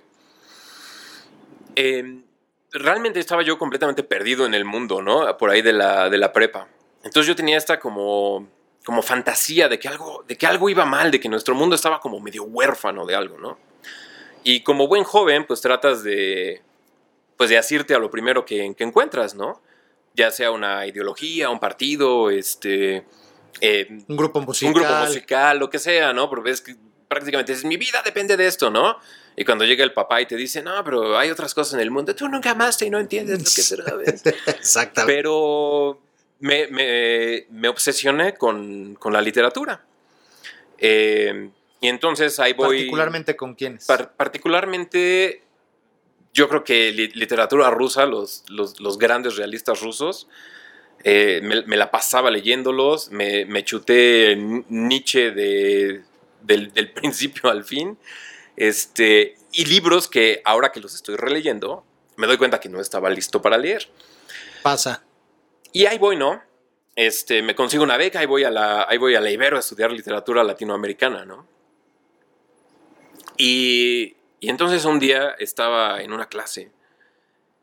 em, 1.76 2.24
realmente 2.72 3.20
estaba 3.20 3.44
yo 3.44 3.58
completamente 3.58 4.04
perdido 4.04 4.46
en 4.46 4.54
el 4.54 4.66
mundo, 4.66 5.02
¿no? 5.02 5.38
Por 5.38 5.50
ahí 5.50 5.62
de 5.62 5.74
la, 5.74 6.10
de 6.10 6.18
la 6.18 6.34
prepa. 6.34 6.68
Entonces 7.04 7.28
yo 7.28 7.36
tenía 7.36 7.58
esta 7.58 7.80
como, 7.80 8.48
como 8.86 9.02
fantasía 9.02 9.68
de 9.68 9.78
que, 9.78 9.88
algo, 9.88 10.24
de 10.28 10.38
que 10.38 10.46
algo 10.46 10.70
iba 10.70 10.86
mal, 10.86 11.12
de 11.12 11.20
que 11.20 11.30
nuestro 11.30 11.54
mundo 11.54 11.76
estaba 11.76 12.00
como 12.00 12.20
medio 12.20 12.44
huérfano 12.44 13.06
de 13.06 13.16
algo, 13.16 13.38
¿no? 13.38 13.58
Y 14.44 14.62
como 14.62 14.88
buen 14.88 15.04
joven, 15.04 15.46
pues 15.46 15.62
tratas 15.62 16.04
de, 16.04 16.62
pues 17.38 17.50
de 17.50 17.58
asirte 17.58 17.94
a 17.94 18.00
lo 18.00 18.10
primero 18.10 18.46
que, 18.46 18.74
que 18.78 18.84
encuentras, 18.84 19.36
¿no? 19.36 19.62
Ya 20.16 20.32
sea 20.32 20.52
una 20.52 20.86
ideología, 20.86 21.50
un 21.50 21.60
partido, 21.60 22.30
este... 22.30 23.06
Eh, 23.62 23.88
un 24.08 24.18
grupo 24.18 24.42
musical. 24.42 24.74
Un 24.74 24.82
grupo 24.82 25.06
musical, 25.06 25.60
lo 25.60 25.70
que 25.70 25.80
sea, 25.80 26.14
¿no? 26.14 26.30
Porque 26.30 26.50
ves 26.50 26.62
que 26.62 26.76
prácticamente 27.08 27.54
es 27.54 27.64
mi 27.64 27.78
vida 27.78 28.02
depende 28.04 28.36
de 28.36 28.48
esto, 28.48 28.70
¿no? 28.70 28.98
Y 29.36 29.46
cuando 29.46 29.66
llega 29.66 29.84
el 29.84 29.94
papá 29.94 30.22
y 30.22 30.26
te 30.26 30.36
dice, 30.36 30.62
no, 30.62 30.84
pero 30.84 31.18
hay 31.18 31.30
otras 31.32 31.54
cosas 31.54 31.76
en 31.76 31.80
el 31.80 31.92
mundo, 31.92 32.16
tú 32.16 32.28
nunca 32.28 32.52
amaste 32.52 32.86
y 32.86 32.90
no 32.90 33.00
entiendes 33.00 33.40
lo 33.40 33.46
que 33.46 33.62
será. 33.62 33.86
Exactamente. 34.48 35.14
Pero 35.14 36.00
me, 36.44 36.68
me, 36.68 37.46
me 37.52 37.70
obsesioné 37.70 38.34
con, 38.34 38.96
con, 38.96 39.14
la 39.14 39.22
literatura. 39.22 39.86
Eh, 40.78 41.50
y 41.80 41.88
entonces 41.88 42.38
ahí 42.38 42.52
voy. 42.52 42.80
¿Particularmente 42.80 43.38
con 43.38 43.56
quiénes? 43.56 43.88
particularmente, 44.18 45.42
yo 46.34 46.50
creo 46.50 46.66
que 46.66 46.92
literatura 46.92 47.70
rusa, 47.70 48.06
los, 48.06 48.44
los, 48.50 48.82
los 48.82 48.98
grandes 48.98 49.38
realistas 49.38 49.80
rusos. 49.80 50.28
Eh, 51.06 51.40
me, 51.44 51.62
me, 51.62 51.78
la 51.78 51.92
pasaba 51.92 52.30
leyéndolos, 52.30 53.10
me, 53.10 53.46
me 53.46 53.64
chuté 53.64 54.36
Nietzsche 54.36 55.32
de, 55.32 56.04
del, 56.42 56.74
del, 56.74 56.92
principio 56.94 57.50
al 57.50 57.64
fin. 57.64 57.98
Este, 58.58 59.36
y 59.54 59.64
libros 59.64 60.10
que 60.10 60.42
ahora 60.44 60.74
que 60.74 60.82
los 60.82 60.94
estoy 60.94 61.16
releyendo, 61.16 61.86
me 62.18 62.28
doy 62.28 62.36
cuenta 62.36 62.60
que 62.60 62.68
no 62.68 62.82
estaba 62.82 63.10
listo 63.10 63.42
para 63.42 63.58
leer. 63.58 63.88
Pasa. 64.62 65.04
Y 65.74 65.88
ahí 65.88 65.98
voy, 65.98 66.16
¿no? 66.16 66.42
Este, 66.96 67.42
me 67.42 67.56
consigo 67.56 67.84
una 67.84 67.98
beca, 67.98 68.20
ahí 68.20 68.28
voy 68.28 68.44
a 68.44 68.52
la, 68.52 68.86
ahí 68.88 68.98
voy 68.98 69.16
a 69.16 69.22
la 69.22 69.32
Ibero 69.32 69.58
a 69.58 69.60
estudiar 69.60 69.92
literatura 69.92 70.44
latinoamericana, 70.44 71.26
¿no? 71.26 71.48
Y, 73.38 74.16
y 74.40 74.50
entonces 74.50 74.86
un 74.86 75.00
día 75.00 75.32
estaba 75.40 76.02
en 76.02 76.14
una 76.14 76.28
clase. 76.28 76.72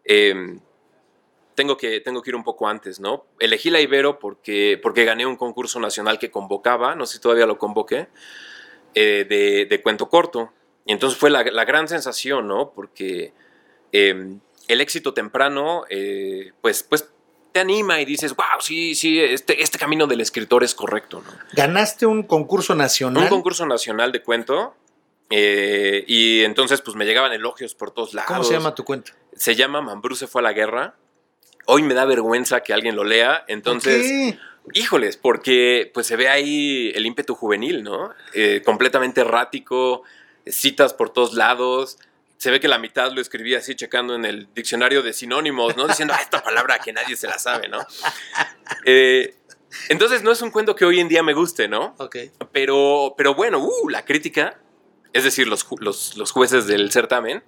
Eh, 0.05 0.59
tengo 1.55 1.77
que, 1.77 2.01
tengo 2.01 2.23
que 2.23 2.31
ir 2.31 2.37
un 2.37 2.43
poco 2.43 2.67
antes, 2.69 2.99
¿no? 2.99 3.27
Elegí 3.39 3.71
la 3.71 3.81
Ibero 3.81 4.19
porque, 4.19 4.81
porque 4.83 5.05
gané 5.05 5.27
un 5.27 5.37
concurso 5.37 5.79
nacional 5.79 6.19
que 6.19 6.31
convocaba, 6.31 6.97
no 6.97 7.07
sé 7.07 7.15
si 7.15 7.21
todavía 7.21 7.47
lo 7.47 7.59
convoqué, 7.59 8.09
eh, 8.95 9.25
de, 9.29 9.67
de, 9.67 9.83
cuento 9.83 10.09
corto. 10.09 10.53
Y 10.85 10.93
entonces 10.93 11.19
fue 11.19 11.31
la, 11.31 11.45
la 11.45 11.65
gran 11.65 11.87
sensación, 11.87 12.49
¿no? 12.49 12.73
Porque 12.73 13.33
eh, 13.93 14.39
el 14.69 14.81
éxito 14.81 15.15
temprano, 15.15 15.85
eh, 15.91 16.53
pues, 16.61 16.83
pues 16.83 17.13
te 17.53 17.61
anima 17.61 18.01
y 18.01 18.05
dices, 18.05 18.35
wow, 18.35 18.61
sí, 18.61 18.95
sí, 18.95 19.21
este, 19.21 19.63
este 19.63 19.79
camino 19.79 20.07
del 20.07 20.21
escritor 20.21 20.65
es 20.65 20.75
correcto. 20.75 21.23
¿no? 21.25 21.33
¿Ganaste 21.53 22.07
un 22.07 22.23
concurso 22.23 22.75
nacional? 22.75 23.25
Un 23.25 23.29
concurso 23.29 23.67
nacional 23.67 24.13
de 24.13 24.23
cuento. 24.23 24.75
Eh, 25.31 26.05
y 26.09 26.43
entonces, 26.43 26.81
pues 26.81 26.97
me 26.97 27.05
llegaban 27.05 27.33
elogios 27.33 27.75
por 27.75 27.93
todos 27.93 28.15
lados. 28.15 28.29
¿Cómo 28.29 28.45
se 28.45 28.55
llama 28.55 28.75
tu 28.75 28.85
cuento? 28.85 29.13
Se 29.35 29.55
llama 29.55 29.81
Mambrú 29.81 30.17
se 30.17 30.27
fue 30.27 30.41
a 30.41 30.45
la 30.45 30.53
guerra. 30.53 30.97
Hoy 31.67 31.83
me 31.83 31.95
da 31.95 32.05
vergüenza 32.05 32.61
que 32.61 32.73
alguien 32.73 32.97
lo 32.97 33.05
lea. 33.05 33.45
Entonces, 33.47 34.37
híjoles, 34.73 35.17
porque 35.17 35.91
pues 35.95 36.07
se 36.07 36.17
ve 36.17 36.29
ahí 36.29 36.91
el 36.95 37.07
ímpetu 37.07 37.35
juvenil, 37.35 37.85
¿no? 37.85 38.13
Eh, 38.35 38.63
completamente 38.65 39.21
errático, 39.21 40.03
citas 40.47 40.95
por 40.95 41.11
todos 41.11 41.35
lados 41.35 41.99
se 42.41 42.51
ve 42.51 42.59
que 42.59 42.69
la 42.69 42.79
mitad 42.79 43.13
lo 43.13 43.21
escribía 43.21 43.59
así, 43.59 43.75
checando 43.75 44.15
en 44.15 44.25
el 44.25 44.49
diccionario 44.55 45.03
de 45.03 45.13
sinónimos, 45.13 45.77
¿no? 45.77 45.87
Diciendo, 45.87 46.15
ah, 46.17 46.23
esta 46.23 46.43
palabra 46.43 46.79
que 46.79 46.91
nadie 46.91 47.15
se 47.15 47.27
la 47.27 47.39
sabe, 47.39 47.69
¿no? 47.69 47.87
Eh, 48.87 49.35
entonces 49.91 50.23
no 50.23 50.33
es 50.33 50.41
un 50.41 50.51
cuento 50.51 50.75
que 50.75 50.87
hoy 50.87 51.01
en 51.01 51.09
día 51.09 51.23
me 51.23 51.35
guste, 51.35 51.69
¿no? 51.69 51.95
Ok. 51.99 52.17
Pero, 52.51 53.15
pero 53.19 53.35
bueno, 53.35 53.59
uh, 53.59 53.89
la 53.91 54.07
crítica, 54.07 54.59
es 55.13 55.25
decir, 55.25 55.49
los, 55.49 55.67
los, 55.81 56.17
los, 56.17 56.31
jueces 56.31 56.67
del 56.67 56.91
certamen, 56.91 57.45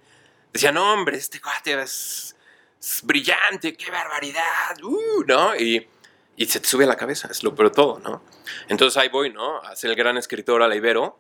decían, 0.53 0.75
no, 0.75 0.93
hombre, 0.93 1.17
este 1.17 1.41
cuate 1.41 1.81
es, 1.81 2.37
es 2.79 3.01
brillante, 3.03 3.75
qué 3.75 3.91
barbaridad, 3.91 4.77
uh, 4.83 5.25
¿no? 5.27 5.57
Y, 5.57 5.89
y, 6.37 6.47
se 6.47 6.61
te 6.61 6.69
sube 6.69 6.85
a 6.85 6.89
la 6.89 6.97
cabeza, 6.97 7.29
es 7.31 7.43
lo 7.43 7.55
peor 7.55 7.71
todo, 7.71 7.99
¿no? 8.01 8.23
Entonces 8.69 8.99
ahí 8.99 9.09
voy, 9.09 9.31
¿no? 9.31 9.57
A 9.63 9.75
ser 9.75 9.89
el 9.89 9.97
gran 9.97 10.19
escritor 10.19 10.63
a 10.63 10.69
la 10.69 10.77
Ibero 10.77 11.19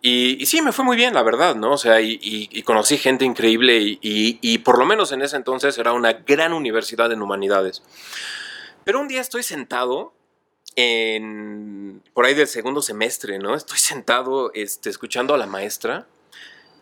y, 0.00 0.46
sí, 0.46 0.62
me 0.62 0.72
fue 0.72 0.84
muy 0.84 0.96
bien, 0.96 1.12
la 1.14 1.24
verdad, 1.24 1.56
¿no? 1.56 1.72
O 1.72 1.78
sea, 1.78 2.00
y, 2.00 2.62
conocí 2.62 2.98
gente 2.98 3.24
increíble 3.24 3.78
y, 3.80 4.58
por 4.58 4.78
lo 4.78 4.86
menos 4.86 5.10
en 5.12 5.22
ese 5.22 5.36
entonces 5.36 5.76
era 5.78 5.92
una 5.92 6.12
gran 6.12 6.52
universidad 6.52 7.10
en 7.12 7.22
humanidades. 7.22 7.82
Pero 8.84 9.00
un 9.00 9.08
día 9.08 9.20
estoy 9.20 9.42
sentado 9.42 10.14
en, 10.76 12.02
por 12.14 12.26
ahí 12.26 12.34
del 12.34 12.46
segundo 12.46 12.80
semestre, 12.80 13.38
¿no? 13.38 13.54
Estoy 13.56 13.78
sentado 13.78 14.52
este, 14.54 14.88
escuchando 14.88 15.34
a 15.34 15.38
la 15.38 15.46
maestra 15.46 16.06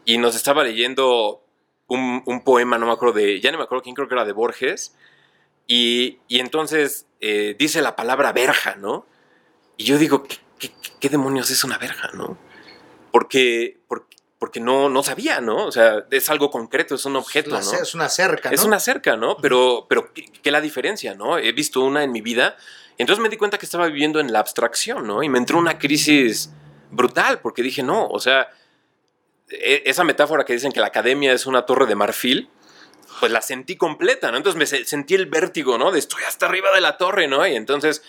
y 0.04 0.18
nos 0.18 0.36
estaba 0.36 0.62
leyendo 0.62 1.42
un, 1.88 2.42
poema, 2.44 2.78
no 2.78 2.86
me 2.86 2.92
acuerdo 2.92 3.14
de, 3.14 3.40
ya 3.40 3.50
no 3.50 3.58
me 3.58 3.64
acuerdo 3.64 3.82
quién 3.82 3.94
creo 3.94 4.08
que 4.08 4.14
era 4.14 4.24
de 4.24 4.32
Borges, 4.32 4.94
y, 5.66 6.18
entonces 6.28 7.06
eh, 7.20 7.56
dice 7.58 7.80
la 7.80 7.96
palabra 7.96 8.32
verja, 8.32 8.76
¿no? 8.76 9.06
Y 9.78 9.84
yo 9.84 9.98
digo, 9.98 10.24
¿qué, 10.24 10.70
qué 11.00 11.08
demonios 11.08 11.50
es 11.50 11.64
una 11.64 11.78
verja, 11.78 12.10
no? 12.12 12.38
Porque, 13.16 13.78
porque, 14.38 14.60
no, 14.60 14.90
no 14.90 15.02
sabía, 15.02 15.40
¿no? 15.40 15.64
O 15.64 15.72
sea, 15.72 16.04
es 16.10 16.28
algo 16.28 16.50
concreto, 16.50 16.96
es 16.96 17.06
un 17.06 17.16
objeto, 17.16 17.48
¿no? 17.48 17.58
Es 17.58 17.94
una 17.94 18.10
cerca, 18.10 18.50
¿no? 18.50 18.54
Es 18.54 18.62
una 18.62 18.78
cerca, 18.78 19.16
¿no? 19.16 19.38
Pero, 19.38 19.86
pero 19.88 20.12
¿qué, 20.12 20.30
es 20.44 20.52
la 20.52 20.60
diferencia, 20.60 21.14
no? 21.14 21.38
He 21.38 21.50
visto 21.52 21.80
una 21.80 22.04
en 22.04 22.12
mi 22.12 22.20
vida, 22.20 22.58
entonces 22.98 23.22
me 23.22 23.30
di 23.30 23.38
cuenta 23.38 23.56
que 23.56 23.64
estaba 23.64 23.86
viviendo 23.86 24.20
en 24.20 24.34
la 24.34 24.40
abstracción, 24.40 25.06
¿no? 25.06 25.22
Y 25.22 25.30
me 25.30 25.38
entró 25.38 25.56
una 25.56 25.78
crisis 25.78 26.50
brutal, 26.90 27.40
porque 27.40 27.62
dije, 27.62 27.82
no, 27.82 28.06
o 28.06 28.20
sea, 28.20 28.50
e, 29.48 29.84
esa 29.86 30.04
metáfora 30.04 30.44
que 30.44 30.52
dicen 30.52 30.72
que 30.72 30.80
la 30.80 30.88
academia 30.88 31.32
es 31.32 31.46
una 31.46 31.64
torre 31.64 31.86
de 31.86 31.94
marfil, 31.94 32.50
pues 33.18 33.32
la 33.32 33.40
sentí 33.40 33.76
completa, 33.76 34.30
¿no? 34.30 34.36
Entonces 34.36 34.58
me 34.58 34.84
sentí 34.84 35.14
el 35.14 35.24
vértigo, 35.24 35.78
¿no? 35.78 35.90
De 35.90 36.00
estoy 36.00 36.22
hasta 36.28 36.44
arriba 36.44 36.68
de 36.74 36.82
la 36.82 36.98
torre, 36.98 37.28
¿no? 37.28 37.46
Y 37.46 37.56
entonces 37.56 38.02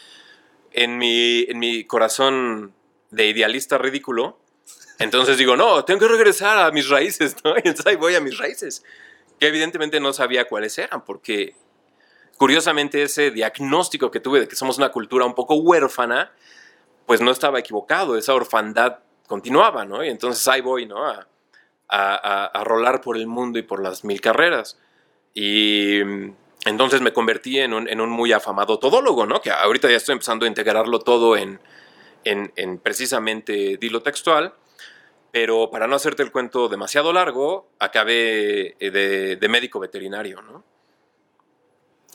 en 0.73 0.97
mi, 0.97 1.45
en 1.47 1.59
mi 1.59 1.85
corazón 1.85 2.73
de 3.09 3.27
idealista 3.27 3.77
ridículo, 3.77 4.37
entonces 4.99 5.37
digo, 5.37 5.55
no, 5.55 5.85
tengo 5.85 5.99
que 6.01 6.07
regresar 6.07 6.57
a 6.57 6.71
mis 6.71 6.89
raíces, 6.89 7.35
¿no? 7.43 7.51
Y 7.55 7.67
entonces 7.67 7.85
ahí 7.85 7.95
voy 7.95 8.15
a 8.15 8.21
mis 8.21 8.37
raíces, 8.37 8.83
que 9.39 9.47
evidentemente 9.47 9.99
no 9.99 10.13
sabía 10.13 10.45
cuáles 10.45 10.77
eran, 10.77 11.03
porque 11.05 11.55
curiosamente 12.37 13.03
ese 13.03 13.31
diagnóstico 13.31 14.11
que 14.11 14.19
tuve 14.19 14.41
de 14.41 14.47
que 14.47 14.55
somos 14.55 14.77
una 14.77 14.89
cultura 14.89 15.25
un 15.25 15.35
poco 15.35 15.55
huérfana, 15.55 16.31
pues 17.05 17.21
no 17.21 17.31
estaba 17.31 17.59
equivocado, 17.59 18.17
esa 18.17 18.33
orfandad 18.33 18.99
continuaba, 19.27 19.85
¿no? 19.85 20.03
Y 20.03 20.09
entonces 20.09 20.47
ahí 20.47 20.61
voy, 20.61 20.85
¿no? 20.85 21.05
A, 21.05 21.27
a, 21.89 22.45
a 22.45 22.63
rolar 22.63 23.01
por 23.01 23.17
el 23.17 23.27
mundo 23.27 23.59
y 23.59 23.63
por 23.63 23.81
las 23.81 24.03
mil 24.03 24.19
carreras. 24.19 24.77
Y 25.33 26.01
entonces 26.65 27.01
me 27.01 27.13
convertí 27.13 27.59
en 27.59 27.73
un, 27.73 27.87
en 27.87 28.01
un, 28.01 28.09
muy 28.09 28.33
afamado 28.33 28.79
todólogo, 28.79 29.25
¿no? 29.25 29.41
Que 29.41 29.51
ahorita 29.51 29.89
ya 29.89 29.97
estoy 29.97 30.13
empezando 30.13 30.45
a 30.45 30.49
integrarlo 30.49 30.99
todo 30.99 31.37
en, 31.37 31.59
en, 32.23 32.51
en 32.55 32.79
precisamente 32.79 33.77
dilo 33.77 34.01
textual. 34.01 34.53
Pero 35.39 35.69
para 35.69 35.85
no 35.85 35.95
hacerte 35.95 36.23
el 36.23 36.31
cuento 36.31 36.67
demasiado 36.67 37.13
largo, 37.13 37.69
acabé 37.77 38.75
eh, 38.79 39.37
de, 39.39 39.49
médico 39.49 39.79
veterinario, 39.79 40.41
¿no? 40.41 40.63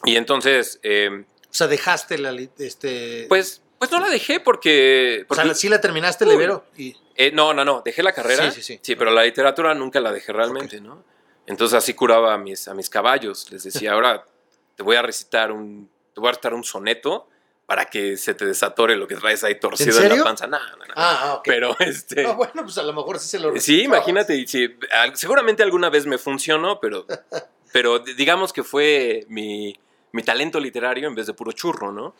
Y 0.04 0.16
entonces... 0.16 0.80
Em, 0.82 1.22
o 1.22 1.54
sea, 1.54 1.68
dejaste 1.68 2.18
la... 2.18 2.32
Este... 2.58 3.26
Pues, 3.28 3.62
pues 3.78 3.92
no 3.92 4.00
la 4.00 4.08
dejé 4.08 4.40
porque... 4.40 5.24
o 5.28 5.34
sea, 5.36 5.54
sí 5.54 5.68
la 5.68 5.80
terminaste, 5.80 6.24
el 6.24 6.32
Ibero. 6.32 6.64
Y... 6.76 6.96
Eh, 7.14 7.30
no, 7.30 7.54
no, 7.54 7.64
no, 7.64 7.82
dejé 7.84 8.02
la 8.02 8.12
carrera. 8.12 8.50
Sí, 8.50 8.60
sí, 8.60 8.72
sí. 8.74 8.80
Sí, 8.82 8.96
pero 8.96 9.12
la 9.12 9.22
literatura 9.22 9.72
nunca 9.72 10.00
la 10.00 10.10
dejé 10.10 10.32
realmente, 10.32 10.80
¿no? 10.80 11.04
Entonces 11.46 11.78
así 11.78 11.94
curaba 11.94 12.34
a 12.34 12.38
mis, 12.38 12.66
a 12.66 12.74
mis 12.74 12.90
caballos. 12.90 13.52
Les 13.52 13.62
decía, 13.62 13.92
ahora 13.92 14.26
te 14.74 14.82
voy 14.82 14.96
a 14.96 15.02
recitar 15.02 15.52
un... 15.52 15.88
Te 16.12 16.20
voy 16.20 16.30
a 16.30 16.32
recitar 16.32 16.54
un 16.54 16.64
soneto 16.64 17.28
para 17.72 17.86
que 17.86 18.18
se 18.18 18.34
te 18.34 18.44
desatore 18.44 18.96
lo 18.96 19.08
que 19.08 19.16
traes 19.16 19.42
ahí 19.44 19.58
torcido 19.58 19.98
en, 20.02 20.10
la 20.10 20.22
panza. 20.22 20.46
No, 20.46 20.58
no, 20.58 20.76
no. 20.76 20.92
Ah, 20.94 21.36
ok. 21.38 21.44
Pero 21.46 21.74
este. 21.80 22.26
Ah, 22.26 22.32
bueno, 22.32 22.64
pues 22.64 22.76
a 22.76 22.82
lo 22.82 22.92
mejor 22.92 23.18
sí 23.18 23.28
se 23.28 23.38
lo. 23.38 23.58
Sí, 23.58 23.84
imagínate. 23.84 24.46
Sí, 24.46 24.76
seguramente 25.14 25.62
alguna 25.62 25.88
vez 25.88 26.04
me 26.04 26.18
funcionó, 26.18 26.80
pero, 26.80 27.06
pero 27.72 28.00
digamos 28.00 28.52
que 28.52 28.62
fue 28.62 29.24
mi, 29.30 29.74
mi, 30.12 30.22
talento 30.22 30.60
literario 30.60 31.08
en 31.08 31.14
vez 31.14 31.26
de 31.28 31.32
puro 31.32 31.52
churro, 31.52 31.92
¿no? 31.92 32.14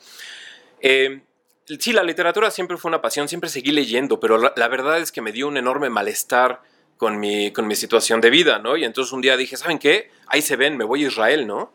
Eh, 0.81 1.21
sí, 1.67 1.93
la 1.93 2.01
literatura 2.01 2.49
siempre 2.49 2.77
fue 2.77 2.89
una 2.89 3.03
pasión, 3.03 3.27
siempre 3.27 3.47
seguí 3.47 3.71
leyendo, 3.71 4.19
pero 4.19 4.39
la, 4.39 4.53
la, 4.55 4.67
verdad 4.69 4.97
es 4.97 5.11
que 5.11 5.21
me 5.21 5.31
dio 5.31 5.47
un 5.47 5.57
enorme 5.57 5.91
malestar 5.91 6.63
con 6.97 7.19
mi, 7.19 7.53
con 7.53 7.67
mi 7.67 7.75
situación 7.75 8.21
de 8.21 8.31
vida, 8.31 8.57
¿no? 8.57 8.75
Y 8.75 8.85
entonces 8.85 9.13
un 9.13 9.21
día 9.21 9.37
dije, 9.37 9.55
¿saben 9.55 9.77
qué? 9.77 10.09
Ahí 10.25 10.41
se 10.41 10.55
ven, 10.55 10.77
me 10.77 10.83
voy 10.83 11.03
a 11.03 11.09
Israel, 11.09 11.45
¿no? 11.45 11.71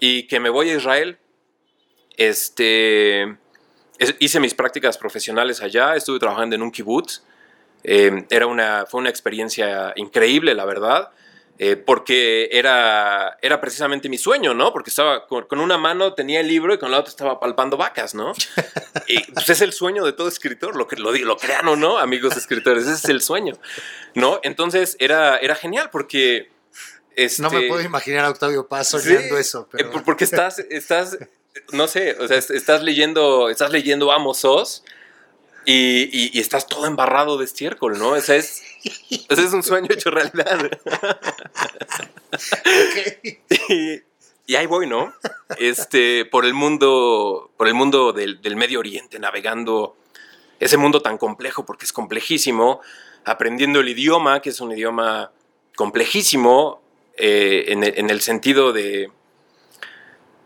Y 0.00 0.24
que 0.24 0.40
me 0.40 0.48
voy 0.48 0.70
a 0.70 0.74
Israel 0.74 1.20
este, 2.18 3.38
hice 4.18 4.40
mis 4.40 4.52
prácticas 4.52 4.98
profesionales 4.98 5.62
allá, 5.62 5.96
estuve 5.96 6.18
trabajando 6.18 6.54
en 6.54 6.62
un 6.62 6.70
kibutz. 6.70 7.22
Eh, 7.84 8.26
era 8.28 8.46
una, 8.46 8.84
fue 8.86 9.00
una 9.00 9.08
experiencia 9.08 9.94
increíble, 9.96 10.54
la 10.54 10.66
verdad. 10.66 11.10
eh, 11.58 11.76
porque 11.76 12.48
era, 12.52 13.36
era 13.42 13.60
precisamente 13.60 14.08
mi 14.08 14.16
sueño, 14.16 14.54
¿no? 14.54 14.72
Porque 14.72 14.90
estaba 14.90 15.26
con, 15.26 15.58
una 15.58 15.76
mano 15.76 16.14
tenía 16.14 16.40
el 16.40 16.46
libro 16.46 16.72
y 16.72 16.78
con 16.78 16.92
la 16.92 17.00
otra 17.00 17.10
estaba 17.10 17.40
palpando 17.40 17.76
vacas, 17.76 18.14
¿no? 18.14 18.32
Y 19.08 19.20
pues 19.32 19.48
es 19.48 19.62
el 19.62 19.72
sueño 19.72 20.04
de 20.04 20.12
todo 20.12 20.28
escritor, 20.28 20.76
lo, 20.76 20.86
que, 20.86 20.96
lo, 20.96 21.12
lo 21.12 21.36
crean 21.38 21.66
o 21.66 21.76
no, 21.76 21.98
amigos 21.98 22.36
escritores, 22.36 22.84
ese 22.84 22.92
es 22.92 23.04
el 23.06 23.22
sueño, 23.22 23.54
¿no? 24.14 24.38
Entonces 24.42 24.96
era, 25.00 25.38
era 25.38 25.54
genial 25.54 25.88
porque... 25.90 26.50
Este, 27.16 27.42
no 27.42 27.50
me 27.50 27.62
puedo 27.62 27.80
imaginar 27.80 28.26
a 28.26 28.30
Octavio 28.30 28.68
Paz 28.68 28.88
soñando 28.88 29.38
eso. 29.38 29.66
Pero... 29.72 29.90
Eh, 29.90 30.02
porque 30.04 30.24
estás, 30.24 30.60
estás, 30.70 31.18
no 31.72 31.88
sé, 31.88 32.16
o 32.20 32.28
sea, 32.28 32.38
estás 32.38 32.82
leyendo, 32.82 33.48
estás 33.48 33.70
leyendo 33.70 34.12
Amos 34.12 34.44
Oz 34.44 34.82
y, 35.70 36.38
estás 36.40 36.66
todo 36.66 36.86
embarrado 36.86 37.36
de 37.36 37.44
estiércol, 37.44 37.98
¿no? 37.98 38.16
Ese 38.16 38.38
es, 38.38 38.62
es 39.28 39.52
un 39.52 39.62
sueño 39.62 39.88
hecho 39.90 40.10
realidad. 40.10 40.70
Y, 44.46 44.56
ahí 44.56 44.64
voy, 44.66 44.86
¿no? 44.86 45.12
Este, 45.58 46.24
por 46.24 46.46
el 46.46 46.54
mundo, 46.54 47.50
por 47.58 47.68
el 47.68 47.74
mundo 47.74 48.14
del, 48.14 48.56
Medio 48.56 48.78
Oriente, 48.78 49.18
navegando 49.18 49.96
ese 50.58 50.78
mundo 50.78 51.02
tan 51.02 51.18
complejo, 51.18 51.66
porque 51.66 51.84
es 51.84 51.92
complejísimo, 51.92 52.80
aprendiendo 53.26 53.80
el 53.80 53.90
idioma, 53.90 54.40
que 54.40 54.48
es 54.48 54.60
un 54.60 54.72
idioma 54.72 55.32
complejísimo, 55.76 56.80
eh, 57.18 57.66
en, 57.68 58.10
el 58.10 58.20
sentido 58.22 58.72
de, 58.72 59.10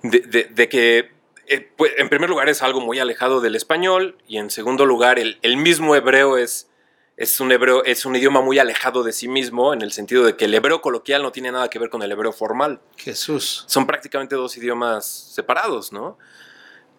de 0.03 0.69
que 0.69 1.11
eh, 1.47 1.69
pues, 1.77 1.93
en 1.99 2.09
primer 2.09 2.31
lugar 2.31 2.49
es 2.49 2.63
algo 2.63 2.81
muy 2.81 2.99
alejado 2.99 3.41
del 3.41 3.57
español 3.57 4.17
y 4.29 4.39
en 4.39 4.49
segundo 4.51 4.87
lugar 4.87 5.19
el, 5.19 5.57
mismo 5.57 5.97
hebreo 5.97 6.39
es, 6.39 6.71
es, 7.17 7.41
un 7.41 7.51
hebreo, 7.51 7.85
es 7.85 8.07
un 8.07 8.15
idioma 8.15 8.41
muy 8.41 8.59
alejado 8.59 9.03
de 9.03 9.13
sí 9.13 9.29
mismo 9.29 9.75
en 9.75 9.83
el 9.83 9.93
sentido 9.93 10.25
de 10.25 10.37
que 10.37 10.45
el 10.45 10.55
hebreo 10.55 10.81
coloquial 10.81 11.23
no 11.23 11.33
tiene 11.33 11.51
nada 11.51 11.69
que 11.69 11.79
ver 11.79 11.91
con 11.91 12.03
el 12.03 12.13
hebreo 12.13 12.33
formal. 12.33 12.81
Jesús. 12.97 13.65
Son 13.67 13.87
prácticamente 13.87 14.37
dos 14.37 14.57
idiomas 14.57 15.05
separados, 15.05 15.93
¿no? 15.93 16.17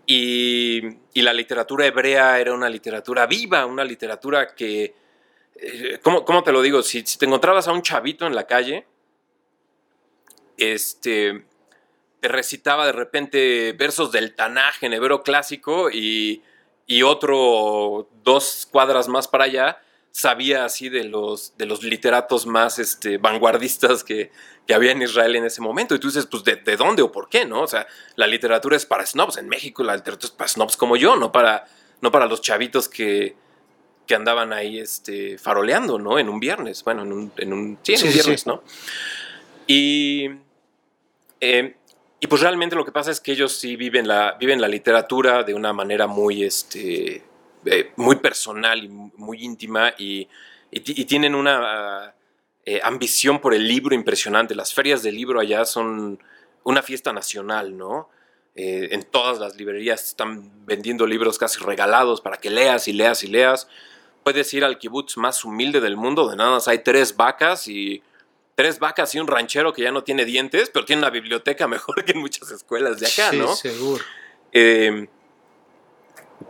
Y, 0.06 0.82
la 1.16 1.34
literatura 1.34 1.88
hebrea 1.88 2.39
era 2.39 2.54
una 2.54 2.70
literatura 2.70 3.26
viva, 3.26 3.66
una 3.66 3.86
literatura 3.86 4.54
que... 4.54 4.94
Eh, 5.56 6.00
¿cómo, 6.04 6.44
te 6.44 6.52
lo 6.52 6.62
digo? 6.62 6.84
Si, 6.84 7.06
si 7.06 7.18
te 7.18 7.26
encontrabas 7.26 7.68
a 7.70 7.72
un 7.72 7.82
chavito 7.82 8.28
en 8.28 8.36
la 8.36 8.46
calle, 8.46 8.86
este 10.58 11.46
recitaba 12.27 12.86
de 12.86 12.91
repente 12.91 13.73
versos 13.73 14.12
del 14.12 14.33
Tanaj 14.33 14.83
en 14.83 14.93
hebreo 14.93 15.23
clásico 15.23 15.89
y, 15.91 16.41
otro 17.03 18.07
dos 18.23 18.67
cuadras 18.69 19.07
más 19.07 19.27
para 19.27 19.45
allá 19.45 19.79
sabía 20.12 20.63
así 20.63 20.89
de 20.89 21.05
los, 21.05 21.57
de 21.57 21.65
los 21.65 21.81
literatos 21.81 22.45
más 22.45 22.77
este, 22.77 23.17
vanguardistas 23.17 24.03
que, 24.03 24.31
había 24.73 24.91
en 24.91 25.01
Israel 25.01 25.36
en 25.36 25.45
ese 25.45 25.59
momento. 25.59 25.95
Y 25.95 25.99
tú 25.99 26.07
dices, 26.07 26.27
pues, 26.27 26.43
¿de, 26.43 26.77
dónde 26.77 27.01
o 27.01 27.12
por 27.12 27.29
qué? 27.29 27.45
¿no? 27.45 27.62
O 27.62 27.67
sea, 27.67 27.88
la 28.15 28.27
literatura 28.27 28.77
es 28.77 28.86
para 28.86 29.05
snobs. 29.05 29.38
En 29.38 29.49
México 29.49 29.83
la 29.83 29.95
literatura 29.95 30.27
es 30.27 30.38
para 30.38 30.47
snobs 30.47 30.77
como 30.77 30.95
yo, 30.95 31.15
no 31.15 31.31
para, 31.31 31.65
no 32.01 32.12
para 32.12 32.27
los 32.27 32.41
chavitos 32.41 32.88
que, 32.88 33.36
que 34.05 34.15
andaban 34.15 34.53
ahí 34.53 34.79
este, 34.79 35.38
faroleando, 35.38 35.97
¿no? 35.97 36.19
En 36.19 36.29
un 36.29 36.39
viernes. 36.39 36.83
Bueno, 36.83 37.01
en 37.01 37.12
un, 37.12 37.31
en 37.38 37.53
un, 37.53 37.79
sí, 37.81 37.95
en 37.95 38.07
un 38.07 38.13
viernes, 38.13 38.45
¿no? 38.45 38.63
Y... 39.67 40.29
Eh, 41.41 41.75
y 42.23 42.27
pues 42.27 42.41
realmente 42.41 42.77
lo 42.77 42.86
que 42.86 42.93
pasa 42.93 43.12
es 43.12 43.19
que 43.19 43.33
ellos 43.33 43.51
sí 43.51 43.75
viven 43.75 44.07
la, 44.07 44.38
viven 44.39 44.62
la 44.62 44.69
literatura 44.69 45.43
de 45.43 45.53
una 45.53 45.73
manera 45.73 46.07
muy, 46.07 46.45
este, 46.45 47.21
eh, 47.65 47.91
muy 47.97 48.15
personal 48.15 48.81
y 48.81 48.88
muy 48.88 49.43
íntima 49.43 49.93
y, 49.97 50.29
tienen 51.05 51.36
una 51.36 52.15
eh, 52.65 52.79
ambición 52.81 53.41
por 53.41 53.53
el 53.53 53.67
libro 53.67 53.93
impresionante. 53.93 54.55
Las 54.55 54.73
ferias 54.73 55.03
del 55.03 55.15
libro 55.15 55.41
allá 55.41 55.65
son 55.65 56.17
una 56.63 56.81
fiesta 56.81 57.12
nacional, 57.12 57.77
¿no? 57.77 58.09
Eh, 58.55 58.88
en 58.91 59.03
todas 59.03 59.38
las 59.39 59.57
librerías 59.57 60.01
están 60.05 60.65
vendiendo 60.65 61.05
libros 61.05 61.38
casi 61.38 61.59
regalados 61.59 62.21
para 62.21 62.38
que 62.38 62.49
leas 62.49 62.88
y 62.88 62.93
leas 62.93 63.25
y 63.25 63.27
leas. 63.27 63.67
Puedes 64.23 64.53
ir 64.53 64.63
al 64.63 64.77
kibutz 64.77 65.17
más 65.17 65.43
humilde 65.43 65.81
del 65.81 65.97
mundo, 65.97 66.29
de 66.29 66.38
nada 66.38 66.57
hay 66.67 66.79
tres 66.79 67.17
vacas 67.17 67.67
y 67.67 68.01
tres 68.56 68.80
vacas 68.80 69.13
y 69.16 69.20
un 69.20 69.28
ranchero 69.28 69.74
que 69.74 69.82
ya 69.82 69.92
no 69.92 70.04
tiene 70.04 70.26
dientes, 70.26 70.70
pero 70.70 70.86
tiene 70.86 71.02
una 71.02 71.10
biblioteca 71.10 71.68
mejor 71.68 72.04
que 72.06 72.13
en 72.13 72.20
muchas 72.20 72.52
escuelas 72.52 73.00
de 73.00 73.08
acá, 73.08 73.32
¿no? 73.32 73.56
Sí, 73.56 73.70
seguro. 73.70 74.04
Em, 74.52 75.08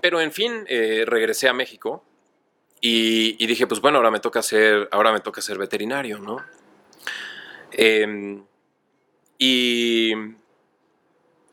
pero 0.02 0.20
en 0.20 0.32
fin, 0.32 0.66
eh, 0.68 1.04
regresé 1.08 1.48
a 1.48 1.54
México 1.54 2.04
y, 2.82 3.46
dije, 3.46 3.66
pues 3.66 3.80
bueno, 3.80 3.98
ahora 3.98 4.12
me 4.12 4.20
toca 4.20 4.42
ser, 4.42 4.90
ahora 4.92 5.14
me 5.14 5.22
toca 5.22 5.42
ser 5.42 5.58
veterinario, 5.58 6.20
¿no? 6.20 6.44
Em, 7.72 8.44
y, 9.38 10.12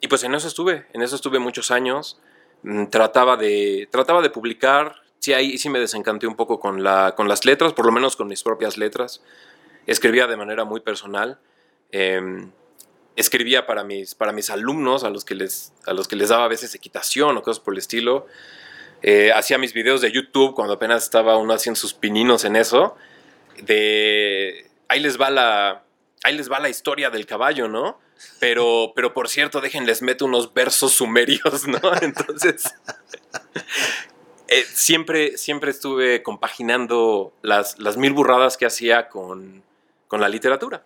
y 0.00 0.08
pues 0.08 0.24
en 0.24 0.34
eso 0.34 0.48
estuve, 0.48 0.88
en 0.92 1.02
eso 1.02 1.14
estuve 1.14 1.38
muchos 1.38 1.70
años. 1.70 2.20
Mm, 2.62 2.86
trataba 2.86 3.36
de, 3.36 3.88
trataba 3.92 4.22
de 4.22 4.30
publicar. 4.30 4.96
Sí, 5.20 5.32
ahí 5.32 5.56
sí 5.58 5.68
me 5.68 5.78
desencanté 5.78 6.26
un 6.26 6.34
poco 6.34 6.58
con, 6.58 6.82
la, 6.82 7.14
con 7.16 7.28
las 7.28 7.44
letras, 7.44 7.74
por 7.74 7.86
lo 7.86 7.92
menos 7.92 8.16
con 8.16 8.26
mis 8.26 8.42
propias 8.42 8.76
letras 8.76 9.22
escribía 9.86 10.26
de 10.26 10.36
manera 10.36 10.64
muy 10.64 10.80
personal. 10.80 11.38
Em, 11.92 12.50
escribía 13.16 13.66
para 13.66 13.84
mis, 13.84 14.14
para 14.14 14.32
mis 14.32 14.50
alumnos, 14.50 15.04
a 15.04 15.10
los, 15.10 15.24
que 15.24 15.34
les, 15.34 15.72
a 15.86 15.92
los 15.92 16.08
que 16.08 16.16
les 16.16 16.28
daba 16.30 16.44
a 16.44 16.48
veces 16.48 16.74
equitación 16.74 17.36
o 17.36 17.42
cosas 17.42 17.60
por 17.60 17.74
el 17.74 17.78
estilo. 17.78 18.26
Eh, 19.02 19.32
hacía 19.32 19.58
mis 19.58 19.72
videos 19.72 20.00
de 20.00 20.12
YouTube 20.12 20.54
cuando 20.54 20.74
apenas 20.74 21.04
estaba 21.04 21.36
uno 21.36 21.54
haciendo 21.54 21.78
sus 21.78 21.94
pininos 21.94 22.44
en 22.44 22.56
eso. 22.56 22.96
De 23.62 24.70
ahí 24.88 25.00
les 25.00 25.20
va 25.20 25.30
la, 25.30 25.84
ahí 26.22 26.36
les 26.36 26.50
va 26.50 26.60
la 26.60 26.68
historia 26.68 27.10
del 27.10 27.26
caballo, 27.26 27.68
¿no? 27.68 27.98
Pero, 28.38 28.92
pero 28.94 29.14
por 29.14 29.28
cierto, 29.28 29.60
déjenles 29.60 30.02
meto 30.02 30.26
unos 30.26 30.52
versos 30.52 30.92
sumerios, 30.92 31.66
¿no? 31.66 31.80
Entonces, 32.02 32.74
eh, 34.48 34.64
siempre, 34.74 35.38
siempre 35.38 35.70
estuve 35.70 36.22
compaginando 36.22 37.32
las, 37.42 37.78
las 37.78 37.96
mil 37.96 38.12
burradas 38.12 38.58
que 38.58 38.66
hacía 38.66 39.08
con, 39.08 39.62
con 40.10 40.20
la 40.20 40.28
literatura. 40.28 40.82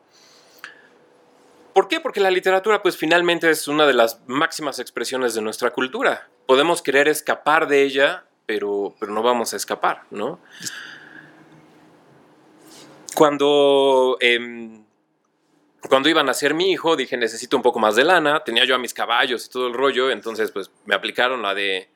¿Por 1.72 1.88
qué? 1.88 1.98
Porque 1.98 2.20
la 2.20 2.30
literatura 2.30 2.82
pues 2.82 2.96
finalmente 2.96 3.48
es 3.50 3.66
una 3.66 3.87
de 3.87 3.94
las 3.94 4.20
máximas 4.26 4.78
expresiones 4.78 5.34
de 5.34 5.40
nuestra 5.40 5.70
cultura. 5.70 6.28
Podemos 6.46 6.82
querer 6.82 7.08
escapar 7.08 7.66
de 7.66 7.82
ella, 7.82 8.26
pero, 8.44 8.94
pero 9.00 9.12
no 9.12 9.22
vamos 9.22 9.54
a 9.54 9.56
escapar, 9.56 10.02
¿no? 10.10 10.40
Cuando, 13.14 14.18
em, 14.20 14.84
cuando 15.88 16.10
iban 16.10 16.28
a 16.28 16.34
ser 16.34 16.52
mi 16.52 16.70
hijo, 16.70 16.94
dije 16.94 17.16
necesito 17.16 17.56
un 17.56 17.62
poco 17.62 17.78
más 17.78 17.96
de 17.96 18.04
lana, 18.04 18.44
tenía 18.44 18.66
yo 18.66 18.74
a 18.74 18.78
mis 18.78 18.92
caballos 18.92 19.46
y 19.46 19.48
todo 19.48 19.68
el 19.68 19.72
rollo, 19.72 20.10
entonces 20.10 20.50
pues 20.50 20.70
me 20.84 20.94
aplicaron 20.94 21.40
la 21.40 21.54
de 21.54 21.88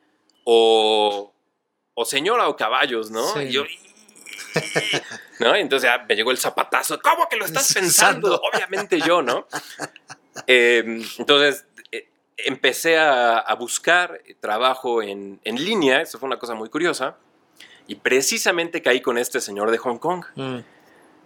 o, 0.45 1.31
o 1.93 2.05
señora 2.07 2.49
o 2.49 2.57
caballos, 2.57 3.11
¿no? 3.11 3.43
Y 3.43 3.51
yo, 3.51 3.65
¿no? 5.41 5.55
entonces 5.55 5.89
ya 5.89 6.05
me 6.09 6.15
llegó 6.15 6.31
el 6.31 6.39
zapatazo. 6.39 7.01
¿Cómo 7.01 7.29
que 7.29 7.37
lo 7.37 7.45
estás 7.45 7.73
pensando? 7.73 8.41
Obviamente 8.53 9.01
yo, 9.01 9.23
¿no? 9.23 9.47
Em, 10.47 11.03
entonces 11.19 11.67
eh, 11.91 12.09
empecé 12.37 12.97
a, 12.97 13.53
buscar 13.59 14.21
trabajo 14.39 15.03
en, 15.03 15.41
línea, 15.45 16.01
eso 16.01 16.17
fue 16.21 16.29
una 16.29 16.39
cosa 16.39 16.55
muy 16.55 16.69
curiosa, 16.69 17.17
y 17.89 17.97
precisamente 17.97 18.81
caí 18.81 19.01
con 19.01 19.19
este 19.19 19.41
señor 19.41 19.73
de 19.73 19.79
Hong 19.79 19.99
Kong. 19.99 20.25
Mm. 20.37 20.59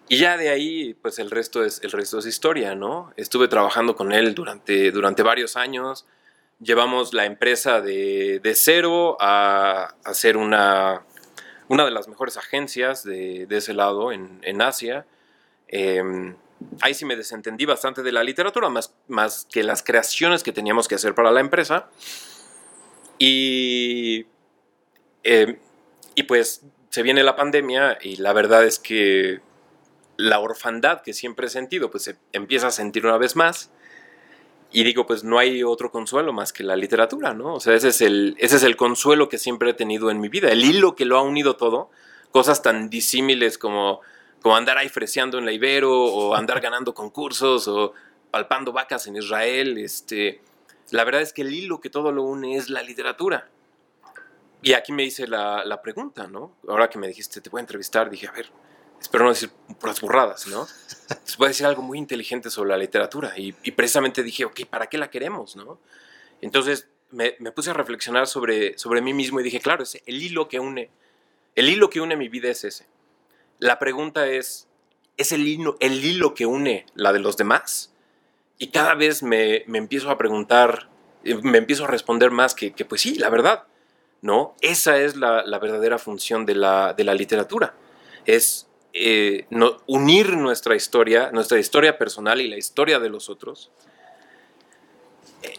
Y 0.09 0.17
ya 0.17 0.39
de 0.39 0.49
ahí, 0.49 0.95
pues 0.95 1.19
el 1.19 1.31
resto 1.31 1.63
es, 1.63 1.83
el 1.83 1.93
resto 1.93 2.21
es 2.21 2.27
historia, 2.27 2.75
¿no? 2.75 3.13
Estuve 3.17 3.49
trabajando 3.49 3.97
con 3.97 4.13
él 4.13 4.35
durante, 4.35 4.91
durante 4.91 5.23
varios 5.23 5.57
años. 5.57 6.07
Llevamos 6.59 7.13
la 7.13 7.27
empresa 7.27 7.81
de, 7.81 8.41
de 8.43 8.55
cero 8.55 9.17
a 9.21 9.95
hacer 10.05 10.37
una, 10.37 11.03
una 11.73 11.87
de 11.87 11.91
las 11.91 12.07
mejores 12.07 12.37
agencias 12.37 13.03
de, 13.03 13.47
ese 13.49 13.73
lado 13.73 14.13
en, 14.13 14.61
Asia. 14.61 15.07
Em, 15.69 16.37
ahí 16.83 16.93
sí 16.93 17.07
me 17.07 17.17
desentendí 17.17 17.65
bastante 17.65 18.03
de 18.03 18.13
la 18.13 18.23
literatura, 18.23 18.69
más, 18.69 18.95
más 19.09 19.47
que 19.51 19.63
las 19.63 19.83
creaciones 19.83 20.43
que 20.43 20.53
teníamos 20.53 20.87
que 20.87 20.97
hacer 20.97 21.15
para 21.15 21.31
la 21.31 21.41
empresa. 21.41 21.89
Y, 23.19 24.27
em, 25.23 25.57
y 26.15 26.25
pues 26.25 26.61
se 26.91 27.03
viene 27.03 27.23
la 27.23 27.37
pandemia 27.37 27.97
y 28.03 28.17
la 28.17 28.35
verdad 28.35 28.67
es 28.67 28.79
que 28.79 29.41
la 30.19 30.41
orfandad 30.41 31.01
que 31.01 31.15
siempre 31.15 31.47
he 31.47 31.51
sentido, 31.51 31.91
pues 31.91 32.05
se 32.05 32.17
empieza 32.35 32.67
a 32.67 32.71
sentir 32.71 33.07
una 33.07 33.17
vez 33.17 33.35
más. 33.35 33.71
Y 34.73 34.85
digo, 34.85 35.07
pues 35.07 35.23
no 35.23 35.39
hay 35.39 35.63
otro 35.63 35.91
consuelo 35.91 36.33
más 36.33 36.53
que 36.53 36.65
la 36.65 36.77
literatura, 36.77 37.35
¿no? 37.35 37.55
O 37.55 37.61
sea, 37.61 37.75
ese 37.75 37.89
es 37.89 38.01
el, 38.01 38.37
ese 38.39 38.57
es 38.57 38.63
el 38.63 38.77
consuelo 38.77 39.29
que 39.29 39.39
siempre 39.39 39.71
he 39.71 39.75
tenido 39.75 40.11
en 40.11 40.19
mi 40.19 40.29
vida, 40.29 40.51
el 40.51 40.65
hilo 40.65 40.97
que 40.97 41.05
lo 41.05 41.19
ha 41.19 41.23
unido 41.23 41.57
todo, 41.57 41.91
cosas 42.31 42.63
tan 42.63 42.89
disímiles 42.89 43.59
como, 43.59 44.01
como 44.41 44.57
andar 44.57 44.79
ahí 44.79 44.89
freseando 44.89 45.39
en 45.39 45.45
la 45.45 45.53
Ibero, 45.53 45.93
o 45.93 46.35
andar 46.35 46.61
ganando 46.63 46.95
concursos, 46.95 47.69
o 47.69 47.93
palpando 48.31 48.73
vacas 48.73 49.07
en 49.07 49.17
Israel, 49.17 49.79
este... 49.79 50.41
La 50.91 51.05
verdad 51.05 51.23
es 51.23 51.33
que 51.33 51.41
el 51.41 51.55
hilo 51.55 51.81
que 51.81 51.89
todo 51.89 52.13
lo 52.13 52.23
une 52.23 52.57
es 52.57 52.69
la 52.69 52.83
literatura. 52.83 53.49
Y 54.61 54.75
aquí 54.75 54.93
me 54.93 55.05
hice 55.05 55.27
la, 55.27 55.65
la 55.65 55.81
pregunta, 55.81 56.27
¿no? 56.27 56.53
Ahora 56.69 56.91
que 56.91 56.99
me 56.99 57.09
dijiste, 57.09 57.41
te 57.41 57.49
voy 57.49 57.61
a 57.61 57.63
entrevistar, 57.63 58.11
dije, 58.11 58.27
a 58.27 58.33
ver, 58.33 58.51
espero 59.03 59.25
no 59.25 59.31
decir 59.31 59.51
puras 59.81 60.01
burradas, 60.01 60.47
¿no? 60.47 60.67
voy 61.39 61.47
a 61.47 61.49
decir 61.49 61.67
algo 61.67 61.83
muy 61.83 61.99
inteligente 61.99 62.51
sobre 62.51 62.71
la 62.71 62.79
literatura. 62.79 63.35
Y, 63.37 63.53
precisamente 63.73 64.23
dije, 64.23 64.45
ok, 64.45 64.61
¿para 64.71 64.87
qué 64.87 64.97
la 64.97 65.11
queremos? 65.11 65.57
¿no? 65.57 65.79
Entonces 66.41 66.89
me, 67.11 67.33
puse 67.55 67.71
a 67.71 67.75
reflexionar 67.75 68.27
sobre, 68.27 68.79
sobre 68.79 69.03
mí 69.03 69.13
mismo 69.13 69.41
y 69.41 69.43
dije, 69.43 69.61
claro, 69.61 69.83
es 69.83 70.01
el 70.07 70.23
hilo 70.23 70.49
que 70.49 70.61
une, 70.61 70.91
el 71.55 71.69
hilo 71.69 71.91
que 71.91 72.01
une 72.01 72.17
mi 72.17 72.29
vida 72.29 72.49
es 72.49 72.65
ese. 72.65 72.87
La 73.59 73.79
pregunta 73.79 74.27
es, 74.27 74.69
¿es 75.17 75.33
el 75.33 75.47
hilo, 75.47 75.77
el 75.81 76.05
hilo 76.05 76.35
que 76.35 76.47
une 76.47 76.87
la 76.95 77.13
de 77.13 77.19
los 77.19 77.37
demás? 77.37 77.93
Y 78.59 78.69
cada 78.69 78.95
vez 78.95 79.23
me, 79.23 79.65
empiezo 79.67 80.11
a 80.11 80.19
preguntar, 80.19 80.89
eh, 81.25 81.35
me 81.43 81.59
empiezo 81.59 81.85
a 81.85 81.89
responder 81.89 82.31
más 82.31 82.55
que, 82.55 82.73
que 82.73 82.85
pues 82.85 83.01
sí, 83.01 83.17
la 83.17 83.29
verdad, 83.29 83.65
¿no? 84.21 84.55
Esa 84.61 84.99
es 84.99 85.17
la, 85.17 85.43
verdadera 85.59 85.99
función 85.99 86.47
de 86.47 86.55
la, 86.55 86.95
de 86.95 87.05
la 87.05 87.15
literatura. 87.15 87.75
Es 88.25 88.69
eh, 88.95 89.47
unir 89.87 90.37
nuestra 90.37 90.77
historia, 90.77 91.31
nuestra 91.33 91.59
historia 91.59 91.99
personal 91.99 92.41
y 92.41 92.49
la 92.49 92.57
historia 92.57 92.99
de 92.99 93.09
los 93.09 93.29
otros 93.29 93.71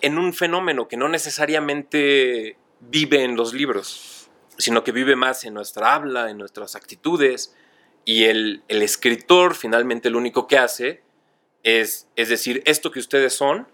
en 0.02 0.18
un 0.18 0.34
fenómeno 0.34 0.88
que 0.88 0.98
no 0.98 1.10
necesariamente 1.10 2.58
vive 2.80 3.24
en 3.24 3.36
los 3.36 3.54
libros, 3.54 4.30
sino 4.58 4.84
que 4.84 4.92
vive 4.92 5.16
más 5.16 5.44
en 5.46 5.54
nuestra 5.54 5.94
habla, 5.94 6.30
en 6.30 6.38
nuestras 6.38 6.76
actitudes, 6.76 7.56
y 8.06 8.26
el, 8.26 8.64
escritor 8.68 9.56
finalmente 9.56 10.10
lo 10.10 10.18
único 10.18 10.48
que 10.48 10.58
hace 10.58 11.02
es, 11.64 12.08
es 12.16 12.30
decir, 12.30 12.62
esto 12.66 12.92
que 12.92 13.00
ustedes 13.00 13.34
son, 13.34 13.68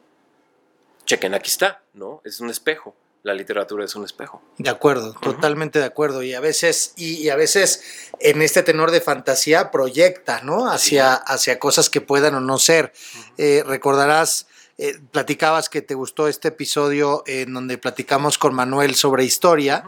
chequen, 1.05 1.33
aquí 1.33 1.49
está, 1.49 1.83
¿no? 1.93 2.21
Es 2.23 2.39
un 2.39 2.49
espejo 2.49 2.95
la 3.23 3.33
literatura 3.33 3.85
es 3.85 3.95
un 3.95 4.05
espejo. 4.05 4.41
De 4.57 4.69
acuerdo, 4.69 5.13
totalmente 5.13 5.79
de 5.79 5.85
acuerdo. 5.85 6.23
Y 6.23 6.33
a 6.33 6.39
veces, 6.39 6.93
y, 6.95 7.29
a 7.29 7.35
veces 7.35 7.83
en 8.19 8.41
este 8.41 8.63
tenor 8.63 8.91
de 8.91 9.01
fantasía 9.01 9.71
proyecta, 9.71 10.41
¿no? 10.41 10.69
Hacia, 10.69 11.13
hacia 11.13 11.59
cosas 11.59 11.89
que 11.89 12.01
puedan 12.01 12.35
o 12.35 12.39
no 12.39 12.57
ser. 12.59 12.93
Eh, 13.37 13.63
recordarás, 13.65 14.47
eh, 14.77 14.97
platicabas 15.11 15.67
que 15.67 15.81
te 15.81 15.95
gustó 15.95 16.29
este 16.29 16.47
episodio 16.47 17.23
en 17.27 17.53
donde 17.53 17.77
platicamos 17.77 18.37
con 18.37 18.53
Manuel 18.55 18.95
sobre 18.95 19.25
historia, 19.25 19.83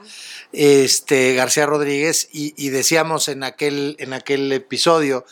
este 0.52 1.34
García 1.34 1.66
Rodríguez, 1.66 2.28
y, 2.34 2.54
y, 2.58 2.70
decíamos 2.70 3.30
en 3.30 3.44
aquel, 3.44 3.96
en 4.00 4.12
aquel 4.12 4.52
episodio 4.52 5.26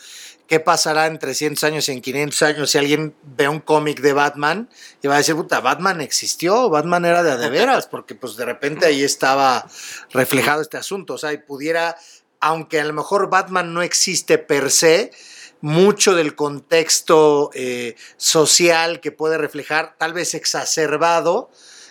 qué 0.50 0.58
pasará 0.58 1.06
en 1.06 1.20
300 1.20 1.62
años 1.62 1.88
y 1.88 1.92
en 1.92 2.00
500 2.00 2.42
años 2.42 2.70
si 2.72 2.78
alguien 2.78 3.14
ve 3.22 3.48
un 3.48 3.60
cómic 3.60 4.00
de 4.00 4.12
Batman 4.12 4.68
y 5.00 5.06
va 5.06 5.14
a 5.14 5.18
decir, 5.18 5.36
puta, 5.36 5.60
Batman 5.60 6.00
existió, 6.00 6.68
Batman 6.68 7.04
era 7.04 7.22
de, 7.22 7.36
de 7.36 7.48
veras, 7.50 7.86
porque 7.86 8.16
pues 8.16 8.34
de 8.34 8.44
repente 8.44 8.84
ahí 8.84 9.04
estaba 9.04 9.64
reflejado 10.10 10.60
este 10.60 10.76
asunto, 10.76 11.14
o 11.14 11.18
sea, 11.18 11.32
y 11.32 11.38
pudiera, 11.38 11.96
aunque 12.40 12.80
a 12.80 12.84
lo 12.84 12.92
mejor 12.92 13.30
Batman 13.30 13.72
no 13.72 13.80
existe 13.80 14.38
per 14.38 14.72
se, 14.72 15.12
mucho 15.60 16.16
del 16.16 16.34
contexto 16.34 17.52
eh, 17.54 17.94
social 18.16 18.98
que 18.98 19.12
puede 19.12 19.38
reflejar, 19.38 19.94
tal 19.98 20.14
vez 20.14 20.34
exacerbado, 20.34 21.48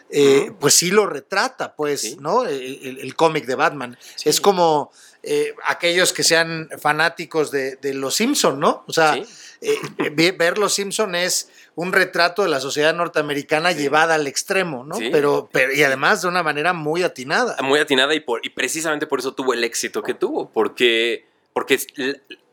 eh, 0.09 0.51
pues 0.59 0.73
sí 0.73 0.91
lo 0.91 1.05
retrata, 1.05 1.77
pues, 1.77 2.17
¿no? 2.19 2.43
El, 2.45 3.15
cómic 3.15 3.45
de 3.45 3.55
Batman. 3.55 3.97
Es 4.25 4.41
como 4.41 4.91
eh, 5.21 5.53
aquellos 5.65 6.13
que 6.13 6.23
sean 6.23 6.69
fanáticos 6.79 7.51
de, 7.51 7.77
Los 7.93 8.15
Simpson, 8.15 8.59
¿no? 8.59 8.83
O 8.87 8.93
sea, 8.93 9.17
eh, 9.61 10.33
ver 10.37 10.57
Los 10.57 10.73
Simpson 10.73 11.13
es 11.15 11.49
un 11.75 11.91
retrato 11.91 12.43
de 12.43 12.49
la 12.49 12.59
sociedad 12.61 12.93
norteamericana 12.93 13.71
llevada 13.71 14.15
al 14.15 14.27
extremo, 14.27 14.85
¿no? 14.85 14.97
Pero, 14.97 15.49
pero, 15.51 15.73
y 15.73 15.83
además 15.83 16.21
de 16.21 16.29
una 16.29 16.41
manera 16.41 16.73
muy 16.73 17.03
atinada. 17.03 17.57
Muy 17.61 17.79
atinada 17.79 18.13
y, 18.15 18.21
por, 18.21 18.45
y 18.45 18.49
precisamente 18.49 19.07
por 19.07 19.19
eso 19.19 19.33
tuvo 19.33 19.53
el 19.53 19.63
éxito 19.63 20.03
que 20.03 20.13
tuvo, 20.13 20.49
porque, 20.49 21.25
porque 21.53 21.79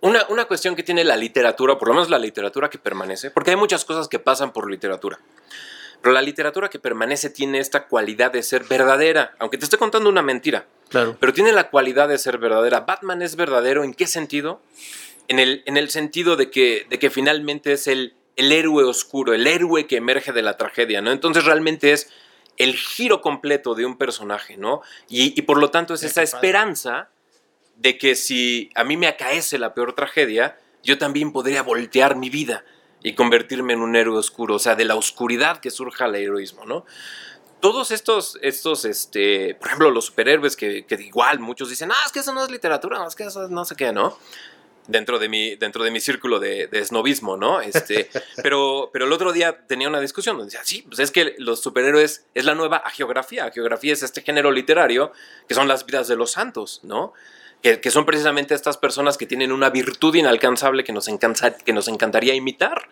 una, 0.01 0.27
una 0.29 0.47
cuestión 0.47 0.75
que 0.75 0.83
tiene 0.83 1.05
la 1.05 1.17
literatura, 1.17 1.79
por 1.79 1.89
lo 1.89 1.95
menos 1.95 2.11
la 2.11 2.19
literatura 2.19 2.69
que 2.69 2.79
permanece, 2.79 3.31
porque 3.31 3.51
hay 3.51 3.57
muchas 3.57 3.85
cosas 3.85 4.09
que 4.09 4.19
pasan 4.19 4.53
por 4.53 4.71
literatura. 4.71 5.21
Pero 6.03 6.13
la 6.13 6.23
literatura 6.23 6.69
que 6.69 6.79
permanece 6.79 7.31
tiene 7.31 7.59
esta 7.59 7.87
cualidad 7.87 8.33
de 8.33 8.43
ser 8.43 8.65
verdadera, 8.65 9.35
aunque 9.39 9.59
te 9.59 9.65
esté 9.65 9.77
contando 9.77 10.09
una 10.09 10.23
mentira. 10.23 10.67
Claro. 10.89 11.17
Pero 11.19 11.33
tiene 11.33 11.53
la 11.53 11.71
cualidad 11.71 12.09
de 12.09 12.19
ser 12.19 12.39
verdadera. 12.39 12.81
Batman 12.81 13.23
es 13.23 13.37
verdadero, 13.37 13.85
¿en 13.85 13.95
qué 13.95 14.07
sentido? 14.07 14.61
En 15.29 15.39
el, 15.39 15.63
en 15.67 15.77
el 15.77 15.91
sentido 15.91 16.37
de 16.37 16.51
que, 16.51 16.87
de 16.89 16.99
que 16.99 17.11
finalmente 17.11 17.73
es 17.73 17.89
el, 17.89 18.15
el 18.37 18.53
héroe 18.53 18.85
oscuro, 18.85 19.35
el 19.35 19.47
héroe 19.47 19.87
que 19.87 19.97
emerge 19.97 20.33
de 20.33 20.43
la 20.43 20.57
tragedia, 20.57 21.01
¿no? 21.01 21.11
Entonces 21.11 21.45
realmente 21.45 21.93
es 21.93 22.11
el 22.59 22.77
giro 22.77 23.21
completo 23.21 23.75
de 23.75 23.87
un 23.87 23.97
personaje, 23.97 24.57
¿no? 24.57 24.83
Y, 25.09 25.41
por 25.43 25.59
lo 25.59 25.71
tanto 25.71 25.95
es 25.95 26.03
esa 26.03 26.23
esperanza 26.23 27.11
de 27.77 27.99
que 27.99 28.15
si 28.15 28.71
a 28.75 28.85
mí 28.85 28.97
me 28.97 29.09
acaece 29.09 29.59
la 29.59 29.75
peor 29.75 29.95
tragedia, 29.95 30.59
yo 30.83 30.99
también 30.99 31.33
podría 31.33 31.63
voltear 31.63 32.17
mi 32.17 32.31
vida 32.31 32.65
y 33.03 33.15
convertirme 33.15 33.75
en 33.75 33.81
un 33.81 33.97
héroe 33.97 34.19
oscuro, 34.19 34.55
o 34.57 34.59
sea, 34.59 34.75
de 34.75 34.85
la 34.85 34.97
oscuridad 34.97 35.59
que 35.59 35.71
surja 35.71 36.07
el 36.07 36.15
heroísmo, 36.15 36.65
¿no? 36.65 36.85
Todos 37.67 37.91
estos, 37.91 38.39
estos, 38.43 38.85
este, 38.85 39.57
por 39.57 39.67
ejemplo, 39.67 39.91
los 39.91 40.05
superhéroes 40.05 40.55
que, 40.55 40.87
que, 40.87 40.95
igual 41.03 41.41
muchos 41.41 41.69
dicen, 41.69 41.91
ah, 41.91 42.03
es 42.07 42.13
que 42.13 42.21
eso 42.21 42.33
no 42.33 42.45
es 42.45 42.49
literatura, 42.49 43.01
no, 43.01 43.09
es 43.09 43.17
que 43.17 43.25
eso 43.25 43.49
no 43.49 43.65
sé 43.65 43.75
qué, 43.75 43.93
¿no? 43.93 44.17
Dentro 44.87 45.19
de 45.19 45.29
mi, 45.29 45.57
dentro 45.57 45.83
de 45.83 45.91
mi 45.91 45.99
círculo 45.99 46.39
de, 46.39 46.69
de 46.69 46.85
snobismo, 46.85 47.37
¿no? 47.37 47.61
Este, 47.61 48.09
pero, 48.41 48.91
pero 48.93 49.07
el 49.07 49.13
otro 49.13 49.33
día 49.33 49.67
tenía 49.67 49.89
una 49.89 49.99
discusión 49.99 50.37
donde 50.37 50.53
decía, 50.53 50.65
sí, 50.65 50.83
pues 50.83 51.01
es 51.01 51.11
que 51.11 51.35
los 51.39 51.61
superhéroes 51.61 52.27
es 52.35 52.45
la 52.45 52.55
nueva 52.55 52.85
geografía. 52.91 53.51
Geografía 53.51 53.95
es 53.95 54.05
este 54.05 54.23
género 54.23 54.53
literario 54.53 55.11
que 55.49 55.57
son 55.57 55.67
las 55.67 55.85
vidas 55.87 56.07
de 56.07 56.15
los 56.15 56.31
santos, 56.31 56.79
¿no? 56.85 57.15
Que, 57.63 57.81
que, 57.81 57.91
son 57.91 58.07
precisamente 58.07 58.55
estas 58.55 58.77
personas 58.77 59.19
que 59.19 59.27
tienen 59.27 59.51
una 59.51 59.71
virtud 59.71 60.15
inalcanzable 60.15 60.85
que 60.85 60.93
nos, 60.93 61.09
encanta, 61.09 61.57
que 61.57 61.73
nos 61.73 61.89
encantaría 61.89 62.37
imitar. 62.37 62.89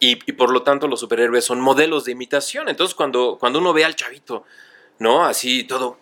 Y, 0.00 0.16
por 0.32 0.50
lo 0.50 0.62
tanto 0.62 0.86
los 0.86 1.00
superhéroes 1.00 1.44
son 1.44 1.60
modelos 1.60 2.04
de 2.04 2.12
imitación. 2.12 2.68
Entonces 2.68 2.94
cuando, 2.94 3.36
cuando 3.38 3.58
uno 3.58 3.72
ve 3.72 3.84
al 3.84 3.96
chavito, 3.96 4.44
¿no? 4.98 5.24
Así 5.24 5.64
todo, 5.64 5.98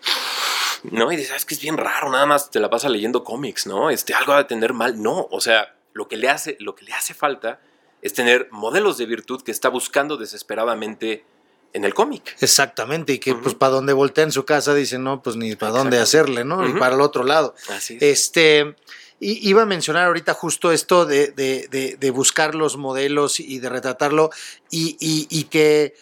¿no? 0.84 1.10
Y 1.12 1.16
dices, 1.16 1.32
ah, 1.32 1.36
es 1.36 1.44
que 1.44 1.54
es 1.54 1.60
bien 1.60 1.76
raro, 1.76 2.10
nada 2.10 2.26
más 2.26 2.50
te 2.50 2.60
la 2.60 2.70
pasa 2.70 2.88
leyendo 2.88 3.24
cómics, 3.24 3.66
¿no? 3.66 3.90
Este, 3.90 4.14
algo 4.14 4.32
va 4.32 4.40
a 4.40 4.46
tener 4.46 4.72
mal. 4.72 5.00
No, 5.02 5.28
o 5.30 5.40
sea, 5.40 5.76
lo 5.92 6.08
que 6.08 6.16
le 6.16 6.28
hace, 6.28 6.56
lo 6.60 6.74
que 6.74 6.84
le 6.84 6.92
hace 6.92 7.14
falta 7.14 7.60
es 8.02 8.12
tener 8.12 8.48
modelos 8.50 8.98
de 8.98 9.06
virtud 9.06 9.42
que 9.42 9.50
está 9.50 9.68
buscando 9.68 10.16
desesperadamente 10.16 11.24
en 11.72 11.84
el 11.84 11.94
cómic. 11.94 12.36
Exactamente, 12.40 13.14
y 13.14 13.18
que 13.18 13.34
pues 13.34 13.54
para 13.54 13.72
donde 13.72 13.92
voltea 13.92 14.24
en 14.24 14.32
su 14.32 14.44
casa 14.44 14.74
dice, 14.74 14.98
no, 14.98 15.22
pues 15.22 15.36
ni 15.36 15.56
para 15.56 15.72
dónde 15.72 15.98
hacerle, 15.98 16.44
¿no? 16.44 16.66
Y 16.66 16.72
para 16.74 16.94
el 16.94 17.00
otro 17.00 17.24
lado. 17.24 17.54
Así 17.68 17.96
es. 17.96 18.02
Este, 18.02 18.76
iba 19.20 19.62
a 19.62 19.66
mencionar 19.66 20.06
ahorita 20.06 20.34
justo 20.34 20.72
esto 20.72 21.06
de, 21.06 21.28
de, 21.28 21.96
de, 21.98 22.10
buscar 22.10 22.54
los 22.54 22.76
modelos 22.76 23.40
y 23.40 23.58
de 23.58 23.68
retratarlo 23.68 24.30
y, 24.70 24.96
y, 25.00 25.44
que 25.44 25.94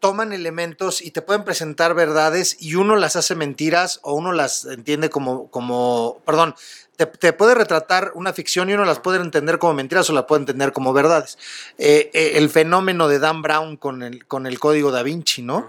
toman 0.00 0.32
elementos 0.32 1.00
y 1.00 1.10
te 1.10 1.22
pueden 1.22 1.44
presentar 1.44 1.94
verdades 1.94 2.58
y 2.60 2.74
uno 2.74 2.96
las 2.96 3.16
hace 3.16 3.34
mentiras 3.34 4.00
o 4.02 4.14
uno 4.14 4.32
las 4.32 4.66
entiende 4.66 5.08
como, 5.10 5.50
como 5.50 6.20
perdón, 6.26 6.54
te, 6.96 7.32
puede 7.32 7.54
retratar 7.54 8.12
una 8.14 8.32
ficción 8.32 8.70
y 8.70 8.74
uno 8.74 8.84
las 8.84 9.00
puede 9.00 9.20
entender 9.20 9.58
como 9.58 9.74
mentiras 9.74 10.08
o 10.08 10.12
las 10.12 10.24
puede 10.24 10.42
entender 10.42 10.72
como 10.72 10.92
verdades. 10.92 11.38
Eh, 11.78 12.10
eh, 12.14 12.32
el 12.36 12.48
fenómeno 12.48 13.08
de 13.08 13.18
Dan 13.18 13.42
Brown 13.42 13.76
con 13.76 14.02
el, 14.02 14.26
con 14.26 14.46
el 14.46 14.58
código 14.58 14.90
da 14.90 15.02
Vinci, 15.02 15.42
¿no? 15.42 15.68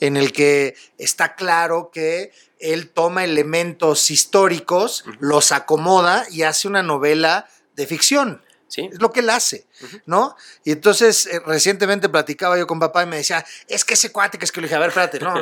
En 0.00 0.16
el 0.16 0.32
que 0.32 0.74
está 0.98 1.34
claro 1.34 1.90
que 1.92 2.32
él 2.64 2.88
toma 2.88 3.24
elementos 3.24 4.10
históricos, 4.10 5.04
los 5.20 5.52
acomoda 5.52 6.26
y 6.30 6.42
hace 6.42 6.66
una 6.66 6.82
novela 6.82 7.46
de 7.76 7.86
ficción. 7.86 8.40
Es 8.82 9.00
lo 9.00 9.12
que 9.12 9.20
él 9.20 9.30
hace, 9.30 9.66
¿no? 10.06 10.36
Y 10.64 10.72
entonces 10.72 11.26
eh, 11.26 11.40
recientemente 11.44 12.08
platicaba 12.08 12.58
yo 12.58 12.66
con 12.66 12.80
papá 12.80 13.02
y 13.02 13.06
me 13.06 13.16
decía, 13.16 13.44
es 13.68 13.84
que 13.84 13.94
ese 13.94 14.10
cuate 14.10 14.38
que 14.38 14.44
es 14.44 14.52
que 14.52 14.60
le 14.60 14.66
dije, 14.66 14.74
a 14.74 14.80
ver, 14.80 14.88
espérate, 14.88 15.20
no, 15.20 15.34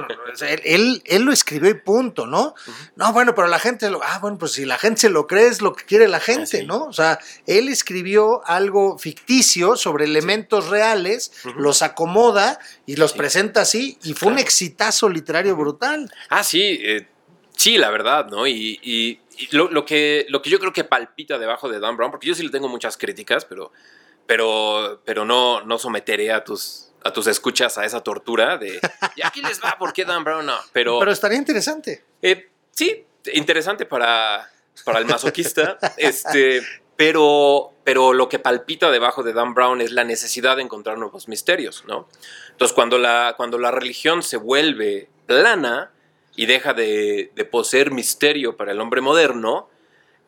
él, 0.64 1.02
él, 1.04 1.22
lo 1.22 1.32
escribió 1.32 1.70
y 1.70 1.74
punto, 1.74 2.26
¿no? 2.26 2.54
No, 2.96 3.12
bueno, 3.12 3.34
pero 3.34 3.48
la 3.48 3.58
gente, 3.58 3.90
lo, 3.90 4.02
ah, 4.02 4.18
bueno, 4.20 4.38
pues 4.38 4.52
si 4.52 4.64
la 4.64 4.78
gente 4.78 5.02
se 5.02 5.10
lo 5.10 5.26
cree 5.26 5.46
es 5.46 5.62
lo 5.62 5.72
que 5.72 5.84
quiere 5.84 6.08
la 6.08 6.20
gente, 6.20 6.64
¿no? 6.64 6.84
O 6.84 6.92
sea, 6.92 7.18
él 7.46 7.68
escribió 7.68 8.46
algo 8.46 8.98
ficticio 8.98 9.76
sobre 9.76 10.04
elementos 10.04 10.68
reales, 10.68 11.32
los 11.56 11.82
acomoda 11.82 12.58
y 12.86 12.96
los 12.96 13.12
presenta 13.12 13.62
así 13.62 13.98
y 14.02 14.14
fue 14.14 14.32
un 14.32 14.38
exitazo 14.38 15.08
literario 15.08 15.56
brutal. 15.56 16.12
Ah, 16.28 16.44
sí, 16.44 16.80
eh, 16.82 17.06
sí, 17.62 17.78
la 17.78 17.90
verdad, 17.90 18.26
¿no? 18.26 18.46
y 18.46 19.20
lo, 19.50 19.84
que, 19.84 20.26
lo 20.28 20.42
que 20.42 20.50
yo 20.50 20.58
creo 20.58 20.72
que 20.72 20.84
palpita 20.84 21.38
debajo 21.38 21.68
de 21.68 21.80
Dan 21.80 21.96
Brown, 21.96 22.10
porque 22.10 22.26
yo 22.26 22.34
sí 22.34 22.42
le 22.42 22.50
tengo 22.50 22.68
muchas 22.68 22.96
críticas, 22.96 23.44
pero, 23.44 23.72
pero, 24.26 25.00
pero 25.04 25.24
no, 25.24 25.62
no 25.62 25.78
someteré 25.78 26.32
a 26.32 26.44
tus, 26.44 26.90
a 27.04 27.12
tus 27.12 27.26
escuchas 27.26 27.78
a 27.78 27.84
esa 27.84 28.02
tortura 28.02 28.58
de, 28.58 28.80
¿y 29.16 29.22
aquí 29.22 29.42
les 29.42 29.62
va? 29.62 29.76
¿Por 29.78 29.92
qué 29.92 30.04
Dan 30.04 30.24
Brown 30.24 30.46
no? 30.46 30.56
Pero, 30.72 30.98
pero 30.98 31.12
estaría 31.12 31.38
interesante. 31.38 32.04
Eh, 32.20 32.50
sí, 32.70 33.04
interesante 33.32 33.86
para, 33.86 34.50
para 34.84 34.98
el 34.98 35.06
masoquista, 35.06 35.78
este, 35.96 36.62
pero, 36.96 37.72
pero 37.84 38.12
lo 38.12 38.28
que 38.28 38.38
palpita 38.38 38.90
debajo 38.90 39.22
de 39.22 39.32
Dan 39.32 39.54
Brown 39.54 39.80
es 39.80 39.92
la 39.92 40.04
necesidad 40.04 40.56
de 40.56 40.62
encontrar 40.62 40.98
nuevos 40.98 41.28
misterios, 41.28 41.84
¿no? 41.86 42.08
Entonces, 42.50 42.74
cuando 42.74 42.98
la, 42.98 43.34
cuando 43.36 43.58
la 43.58 43.70
religión 43.70 44.22
se 44.22 44.36
vuelve 44.36 45.08
plana, 45.26 45.90
y 46.36 46.46
deja 46.46 46.74
de, 46.74 47.30
poseer 47.50 47.90
misterio 47.90 48.56
para 48.56 48.72
el 48.72 48.80
hombre 48.80 49.00
moderno, 49.00 49.68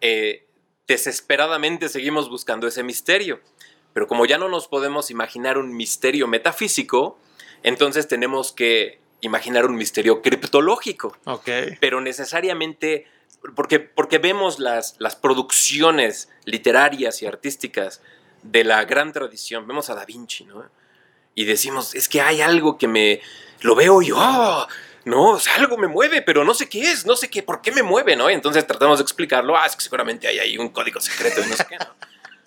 eh, 0.00 0.46
desesperadamente 0.86 1.88
seguimos 1.88 2.28
buscando 2.28 2.66
ese 2.66 2.82
misterio. 2.82 3.40
Pero 3.92 4.06
como 4.06 4.26
ya 4.26 4.38
no 4.38 4.48
nos 4.48 4.68
podemos 4.68 5.10
imaginar 5.10 5.56
un 5.56 5.74
misterio 5.76 6.26
metafísico, 6.26 7.18
entonces 7.62 8.08
tenemos 8.08 8.52
que 8.52 8.98
imaginar 9.20 9.66
un 9.66 9.76
misterio 9.76 10.20
criptológico. 10.20 11.16
Ok. 11.24 11.48
Pero 11.80 12.00
necesariamente, 12.00 13.06
porque, 13.54 13.80
porque 13.80 14.18
vemos 14.18 14.58
las, 14.58 14.96
las 14.98 15.16
producciones 15.16 16.28
literarias 16.44 17.22
y 17.22 17.26
artísticas 17.26 18.02
de 18.42 18.64
la 18.64 18.84
gran 18.84 19.12
tradición, 19.12 19.66
vemos 19.66 19.88
a 19.88 19.94
Da 19.94 20.04
Vinci, 20.04 20.44
¿no? 20.44 20.64
Y 21.34 21.46
decimos, 21.46 21.94
es 21.94 22.08
que 22.08 22.20
hay 22.20 22.42
algo 22.42 22.78
que 22.78 22.86
me, 22.86 23.20
lo 23.62 23.74
veo 23.74 24.02
yo, 24.02 24.68
no, 25.04 25.30
o 25.30 25.38
sea, 25.38 25.56
algo 25.56 25.76
me 25.76 25.86
mueve, 25.86 26.22
pero 26.22 26.44
no 26.44 26.54
sé 26.54 26.68
qué 26.68 26.90
es, 26.90 27.04
no 27.04 27.16
sé 27.16 27.28
qué, 27.28 27.42
por 27.42 27.60
qué 27.60 27.72
me 27.72 27.82
mueve, 27.82 28.16
¿no? 28.16 28.30
Y 28.30 28.34
entonces 28.34 28.66
tratamos 28.66 28.98
de 28.98 29.02
explicarlo, 29.02 29.56
ah, 29.56 29.66
es 29.66 29.76
que 29.76 29.82
seguramente 29.82 30.26
hay 30.26 30.38
ahí 30.38 30.58
un 30.58 30.70
código 30.70 31.00
secreto 31.00 31.42
y 31.42 31.50
no 31.50 31.56
sé 31.56 31.66
qué, 31.68 31.76
¿no? 31.76 31.86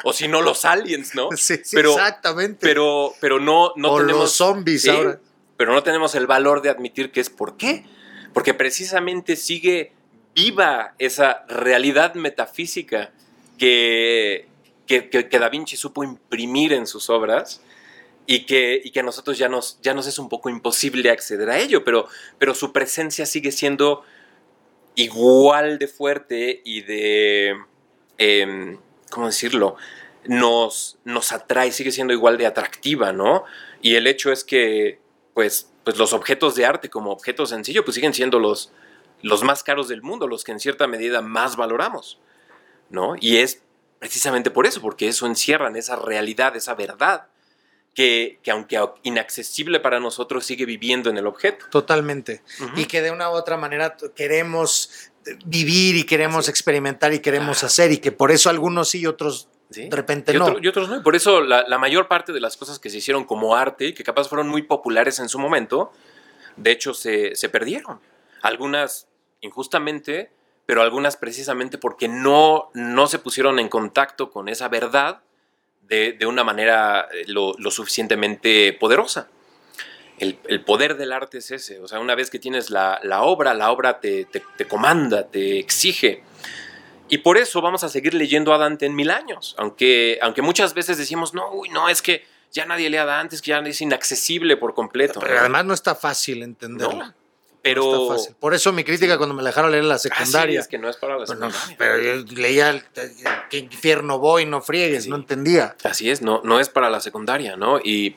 O 0.04 0.14
si 0.14 0.28
no, 0.28 0.42
los 0.42 0.66
aliens, 0.66 1.16
¿no? 1.16 1.30
Sí, 1.36 1.56
sí 1.64 1.78
exactamente. 1.78 2.60
Pero, 2.62 3.14
pero 3.20 3.40
no, 3.40 3.74
no 3.76 3.92
o 3.92 4.00
tenemos. 4.00 4.22
los 4.22 4.32
zombies 4.34 4.88
ahora. 4.88 5.20
Pero 5.56 5.74
no 5.74 5.82
tenemos 5.82 6.14
el 6.16 6.28
valor 6.28 6.62
de 6.62 6.70
admitir 6.70 7.12
que 7.12 7.20
es 7.20 7.30
por 7.30 7.58
qué. 7.58 7.86
Porque 8.34 8.54
precisamente 8.54 9.36
sigue 9.36 9.94
viva 10.36 10.94
esa 11.00 11.46
realidad 11.48 12.14
metafísica 12.14 13.12
que, 13.58 14.48
que, 14.86 15.10
que 15.10 15.40
Da 15.40 15.50
Vinci 15.50 15.76
supo 15.76 16.04
imprimir 16.04 16.74
en 16.74 16.86
sus 16.86 17.10
obras 17.10 17.62
y 18.30 18.46
que, 18.46 18.80
y 18.84 18.92
que 18.92 19.00
a 19.00 19.04
nosotros 19.04 19.38
ya 19.38 19.48
nos, 19.48 19.80
ya 19.82 19.94
nos 19.94 20.06
es 20.06 20.20
un 20.20 20.28
poco 20.28 20.50
imposible 20.50 21.10
acceder 21.10 21.50
a 21.50 21.58
ello, 21.58 21.86
pero, 21.86 22.10
pero 22.38 22.54
su 22.54 22.74
presencia 22.74 23.26
sigue 23.26 23.54
siendo 23.54 24.04
igual 24.96 25.80
de 25.80 25.88
fuerte 25.88 26.62
y 26.66 26.82
de, 26.82 27.56
eh, 28.18 28.78
¿cómo 29.10 29.28
decirlo? 29.28 29.78
Nos, 30.26 31.00
nos 31.06 31.32
atrae, 31.32 31.72
sigue 31.72 31.92
siendo 31.92 32.14
igual 32.14 32.38
de 32.38 32.46
atractiva, 32.46 33.14
¿no? 33.14 33.46
Y 33.82 33.96
el 33.96 34.08
hecho 34.08 34.30
es 34.34 34.44
que, 34.44 35.00
pues, 35.34 35.72
pues 35.86 35.98
los 35.98 36.12
objetos 36.12 36.56
de 36.56 36.66
arte 36.66 36.90
como 36.90 37.12
objetos 37.12 37.52
sencillos, 37.52 37.86
pues 37.86 37.96
siguen 37.96 38.14
siendo 38.14 38.40
los, 38.40 38.74
los 39.22 39.42
más 39.44 39.64
caros 39.64 39.88
del 39.88 40.02
mundo, 40.02 40.28
los 40.28 40.44
que 40.44 40.52
en 40.52 40.60
cierta 40.60 40.86
medida 40.86 41.22
más 41.22 41.56
valoramos, 41.56 42.20
¿no? 42.90 43.16
Y 43.22 43.38
es 43.38 43.64
precisamente 44.00 44.52
por 44.52 44.68
eso, 44.68 44.82
porque 44.82 45.08
eso 45.08 45.28
encierran 45.28 45.78
esa 45.78 45.96
realidad, 45.96 46.58
esa 46.58 46.76
verdad 46.76 47.30
que, 47.98 48.38
aunque 48.52 48.80
inaccesible 49.02 49.80
para 49.80 50.00
nosotros, 50.00 50.46
sigue 50.46 50.68
viviendo 50.68 51.10
en 51.10 51.18
el 51.18 51.26
objeto. 51.26 51.66
Totalmente. 51.72 52.44
Y 52.76 52.86
que 52.86 53.02
de 53.02 53.10
una 53.10 53.32
u 53.32 53.34
otra 53.34 53.58
manera 53.58 53.98
queremos 54.16 55.10
vivir 55.48 55.96
y 55.96 56.04
queremos 56.04 56.48
experimentar 56.48 57.12
y 57.16 57.22
queremos 57.22 57.64
hacer 57.64 57.92
y 57.92 57.98
que 57.98 58.12
por 58.12 58.30
eso 58.30 58.52
algunos 58.52 58.90
sí 58.90 59.00
y 59.00 59.08
otros 59.08 59.50
de 59.70 59.90
repente 59.90 60.32
no. 60.36 60.58
y 60.62 60.68
otros 60.68 60.90
no. 60.90 60.98
Y 60.98 61.00
por 61.00 61.16
eso 61.16 61.42
la, 61.42 61.66
la, 61.68 61.80
mayor 61.80 62.08
parte 62.08 62.34
de 62.34 62.40
las 62.40 62.56
cosas 62.56 62.78
que 62.78 62.92
se 62.92 62.98
hicieron 62.98 63.24
como 63.24 63.56
arte, 63.56 63.96
que 63.96 64.04
capaz 64.04 64.30
fueron 64.30 64.48
muy 64.48 64.62
populares 64.62 65.18
en 65.18 65.28
su 65.28 65.40
momento, 65.40 65.92
de 66.56 66.70
hecho 66.70 66.94
se, 66.94 67.36
se 67.36 67.50
perdieron. 67.50 68.00
Algunas 68.44 69.08
injustamente, 69.42 70.32
pero 70.68 70.84
algunas 70.84 71.18
precisamente 71.18 71.80
porque 71.80 72.08
no, 72.08 72.70
no 72.76 73.08
se 73.08 73.18
pusieron 73.18 73.58
en 73.58 73.70
contacto 73.70 74.30
con 74.30 74.50
esa 74.50 74.70
verdad 74.70 75.24
de, 75.88 76.26
una 76.26 76.44
manera 76.44 77.08
eh, 77.14 77.26
lo, 77.28 77.54
suficientemente 77.72 78.74
poderosa. 78.74 79.30
El, 80.20 80.64
poder 80.64 80.98
del 80.98 81.14
arte 81.14 81.38
es 81.38 81.52
ese, 81.52 81.80
o 81.80 81.88
sea, 81.88 82.00
una 82.00 82.16
vez 82.16 82.32
que 82.32 82.40
tienes 82.40 82.72
la, 82.72 83.00
obra, 83.22 83.54
la 83.54 83.72
obra 83.72 84.00
te, 84.00 84.26
te, 84.26 84.66
comanda, 84.66 85.28
te 85.28 85.60
exige. 85.60 86.24
Y 87.08 87.20
por 87.20 87.38
eso 87.38 87.62
vamos 87.62 87.84
a 87.84 87.90
seguir 87.90 88.16
leyendo 88.16 88.52
a 88.54 88.58
Dante 88.58 88.88
en 88.88 88.96
mil 88.96 89.12
años, 89.12 89.56
aunque, 89.60 90.18
aunque 90.24 90.42
muchas 90.42 90.74
veces 90.74 90.98
decimos, 90.98 91.36
no, 91.36 91.52
uy, 91.52 91.70
no, 91.70 91.88
es 91.88 92.02
que 92.02 92.26
ya 92.52 92.66
nadie 92.66 92.90
lee 92.90 92.98
a 92.98 93.06
Dante, 93.06 93.36
es 93.36 93.44
que 93.44 93.50
ya 93.50 93.60
es 93.60 93.80
inaccesible 93.80 94.58
por 94.58 94.74
completo. 94.74 95.20
Pero 95.20 95.40
además 95.40 95.66
no 95.66 95.74
está 95.76 95.94
fácil 95.94 96.42
entenderlo. 96.42 97.14
Pero... 97.62 98.16
Por 98.40 98.54
eso 98.54 98.72
mi 98.72 98.84
crítica 98.84 99.18
cuando 99.18 99.36
me 99.36 99.44
dejaron 99.44 99.72
leer 99.72 99.84
la 99.84 99.96
ah, 99.96 100.00
secundaria. 100.00 100.60
es 100.60 100.68
que 100.68 100.78
no 100.78 100.90
es 100.90 100.98
para 100.98 101.18
la 101.18 101.26
secundaria. 101.26 101.58
pero 101.78 102.00
yo 102.00 102.24
leía 102.36 102.84
qué 103.50 103.58
infierno 103.58 104.20
voy, 104.20 104.46
no 104.46 104.62
friegues, 104.62 105.08
no 105.08 105.16
entendía. 105.16 105.76
Así 105.84 106.10
es, 106.10 106.22
no, 106.22 106.42
no 106.44 106.60
es 106.60 106.70
para 106.70 106.90
la 106.90 107.02
secundaria, 107.02 107.58
¿no? 107.58 107.80
Y, 107.84 108.16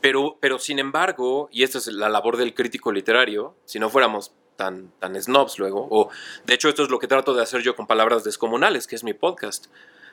pero, 0.00 0.36
pero 0.40 0.58
sin 0.58 0.78
embargo, 0.78 1.48
y 1.50 1.62
esta 1.62 1.78
es 1.78 1.86
la 1.88 2.08
labor 2.08 2.36
del 2.36 2.54
crítico 2.54 2.92
literario, 2.92 3.56
si 3.64 3.78
no 3.78 3.90
fuéramos 3.90 4.32
tan, 4.56 4.90
tan 4.98 5.20
snobs 5.20 5.58
luego, 5.58 5.86
o 5.90 6.10
de 6.44 6.54
hecho 6.54 6.68
esto 6.68 6.82
es 6.82 6.90
lo 6.90 6.98
que 6.98 7.06
trato 7.06 7.34
de 7.34 7.42
hacer 7.42 7.62
yo 7.62 7.76
con 7.76 7.86
Palabras 7.86 8.24
Descomunales, 8.24 8.86
que 8.86 8.96
es 8.96 9.04
mi 9.04 9.14
podcast. 9.14 9.66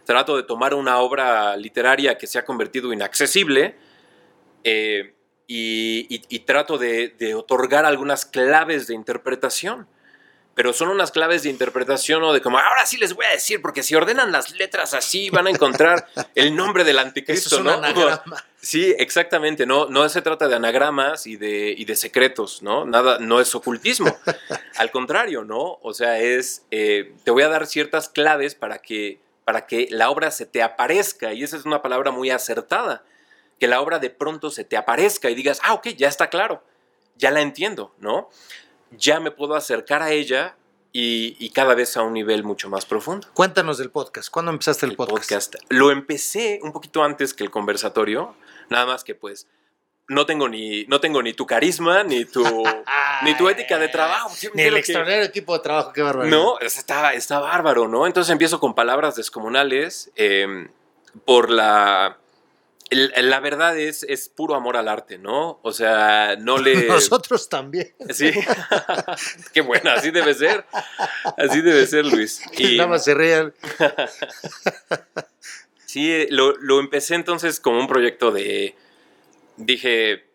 Trato 0.05 0.35
de 0.35 0.43
tomar 0.43 0.73
una 0.73 0.99
obra 0.99 1.55
literaria 1.55 2.17
que 2.17 2.27
se 2.27 2.37
ha 2.37 2.43
convertido 2.43 2.91
inaccesible, 2.91 3.77
eh, 4.63 5.13
y, 5.47 6.39
trato 6.39 6.77
de, 6.77 7.35
otorgar 7.35 7.85
algunas 7.85 8.25
claves 8.25 8.87
de 8.87 8.95
interpretación. 8.95 9.87
Pero 10.55 10.71
son 10.71 10.89
unas 10.89 11.09
claves 11.09 11.41
de 11.41 11.49
interpretación 11.49 12.21
o 12.21 12.31
de 12.31 12.39
como, 12.39 12.59
ahora 12.59 12.85
sí 12.85 12.97
les 12.97 13.13
voy 13.15 13.25
a 13.25 13.31
decir, 13.31 13.59
porque 13.59 13.81
si 13.81 13.95
ordenan 13.95 14.31
las 14.31 14.51
letras 14.51 14.93
así 14.93 15.31
van 15.31 15.47
a 15.47 15.49
encontrar 15.49 16.07
el 16.35 16.55
nombre 16.55 16.83
del 16.83 16.99
anticristo, 16.99 17.63
¿no? 17.63 17.71
anagrama. 17.83 18.45
Sí, 18.61 18.93
exactamente, 18.99 19.65
no, 19.65 19.87
no 19.87 20.07
se 20.09 20.21
trata 20.21 20.47
de 20.47 20.55
anagramas 20.55 21.25
y 21.25 21.37
de, 21.37 21.73
y 21.75 21.85
de 21.85 21.95
secretos, 21.95 22.61
¿no? 22.61 22.85
Nada, 22.85 23.17
no 23.17 23.41
es 23.41 23.55
ocultismo. 23.55 24.15
Al 24.77 24.91
contrario, 24.91 25.43
¿no? 25.43 25.79
O 25.81 25.91
sea, 25.95 26.19
es, 26.19 26.67
eh, 26.69 27.15
te 27.23 27.31
voy 27.31 27.41
a 27.41 27.49
dar 27.49 27.65
ciertas 27.65 28.07
claves 28.07 28.53
para 28.53 28.77
que, 28.77 29.19
para 29.45 29.65
que 29.65 29.87
la 29.89 30.11
obra 30.11 30.29
se 30.29 30.45
te 30.45 30.61
aparezca, 30.61 31.33
y 31.33 31.41
esa 31.41 31.57
es 31.57 31.65
una 31.65 31.81
palabra 31.81 32.11
muy 32.11 32.29
acertada 32.29 33.03
que 33.63 33.69
la 33.69 33.79
obra 33.79 33.97
de 33.97 34.09
pronto 34.09 34.51
se 34.51 34.65
te 34.65 34.75
aparezca 34.75 35.29
y 35.29 35.35
digas, 35.35 35.61
ah, 35.63 35.71
ok, 35.71 35.87
ya 35.95 36.09
está 36.09 36.29
claro, 36.29 36.61
ya 37.15 37.31
la 37.31 37.39
entiendo, 37.39 37.95
¿no? 37.97 38.29
Ya 38.91 39.21
me 39.21 39.31
puedo 39.31 39.55
acercar 39.55 40.01
a 40.01 40.11
ella 40.11 40.57
y, 40.91 41.49
cada 41.51 41.73
vez 41.73 41.95
a 41.95 42.01
un 42.01 42.11
nivel 42.11 42.43
mucho 42.43 42.69
más 42.69 42.85
profundo. 42.85 43.25
Cuéntanos 43.33 43.77
del 43.77 43.89
podcast. 43.89 44.29
¿Cuándo 44.29 44.51
empezaste 44.51 44.85
el, 44.85 44.97
podcast? 44.97 45.55
Lo 45.69 45.91
empecé 45.91 46.59
un 46.61 46.73
poquito 46.73 47.05
antes 47.05 47.33
que 47.33 47.45
el 47.45 47.51
conversatorio, 47.51 48.35
nada 48.69 48.85
más 48.85 49.05
que 49.05 49.15
pues 49.15 49.47
no 50.09 50.25
tengo 50.25 50.49
ni, 50.49 50.83
no 50.87 50.99
tengo 50.99 51.23
ni 51.23 51.31
tu 51.31 51.45
carisma, 51.45 52.03
ni 52.03 52.25
tu, 52.25 52.43
ni 53.23 53.37
tu 53.37 53.47
ética 53.47 53.79
de 53.79 53.87
trabajo. 53.87 54.29
Ni 54.55 54.63
el 54.63 54.75
extraordinario 54.75 55.23
equipo 55.23 55.53
de 55.53 55.63
trabajo, 55.63 55.93
qué 55.93 56.01
bárbaro. 56.01 56.29
No, 56.29 56.59
está, 56.59 57.13
está 57.13 57.39
bárbaro, 57.39 57.87
¿no? 57.87 58.07
Entonces 58.07 58.29
empiezo 58.29 58.59
con 58.59 58.75
palabras 58.75 59.15
descomunales 59.15 60.11
em, 60.17 60.67
por 61.23 61.49
la 61.49 62.17
la 62.91 63.39
verdad 63.39 63.77
es, 63.77 64.03
es 64.03 64.29
puro 64.29 64.55
amor 64.55 64.77
al 64.77 64.87
arte, 64.87 65.17
¿no? 65.17 65.59
O 65.63 65.71
sea, 65.71 66.35
no 66.37 66.57
le... 66.57 66.75
Nosotros 66.87 67.49
también. 67.49 67.93
Sí. 68.09 68.31
Qué 69.53 69.61
bueno, 69.61 69.91
así 69.91 70.11
debe 70.11 70.33
ser. 70.33 70.65
Así 71.37 71.61
debe 71.61 71.85
ser, 71.87 72.05
Luis. 72.05 72.41
Y... 72.57 72.77
Nada 72.77 72.89
más 72.89 73.03
se 73.03 73.13
rían. 73.13 73.53
sí, 75.85 76.27
lo, 76.29 76.55
lo 76.57 76.79
empecé 76.79 77.15
entonces 77.15 77.59
como 77.59 77.79
un 77.79 77.87
proyecto 77.87 78.31
de... 78.31 78.75
Dije, 79.57 80.25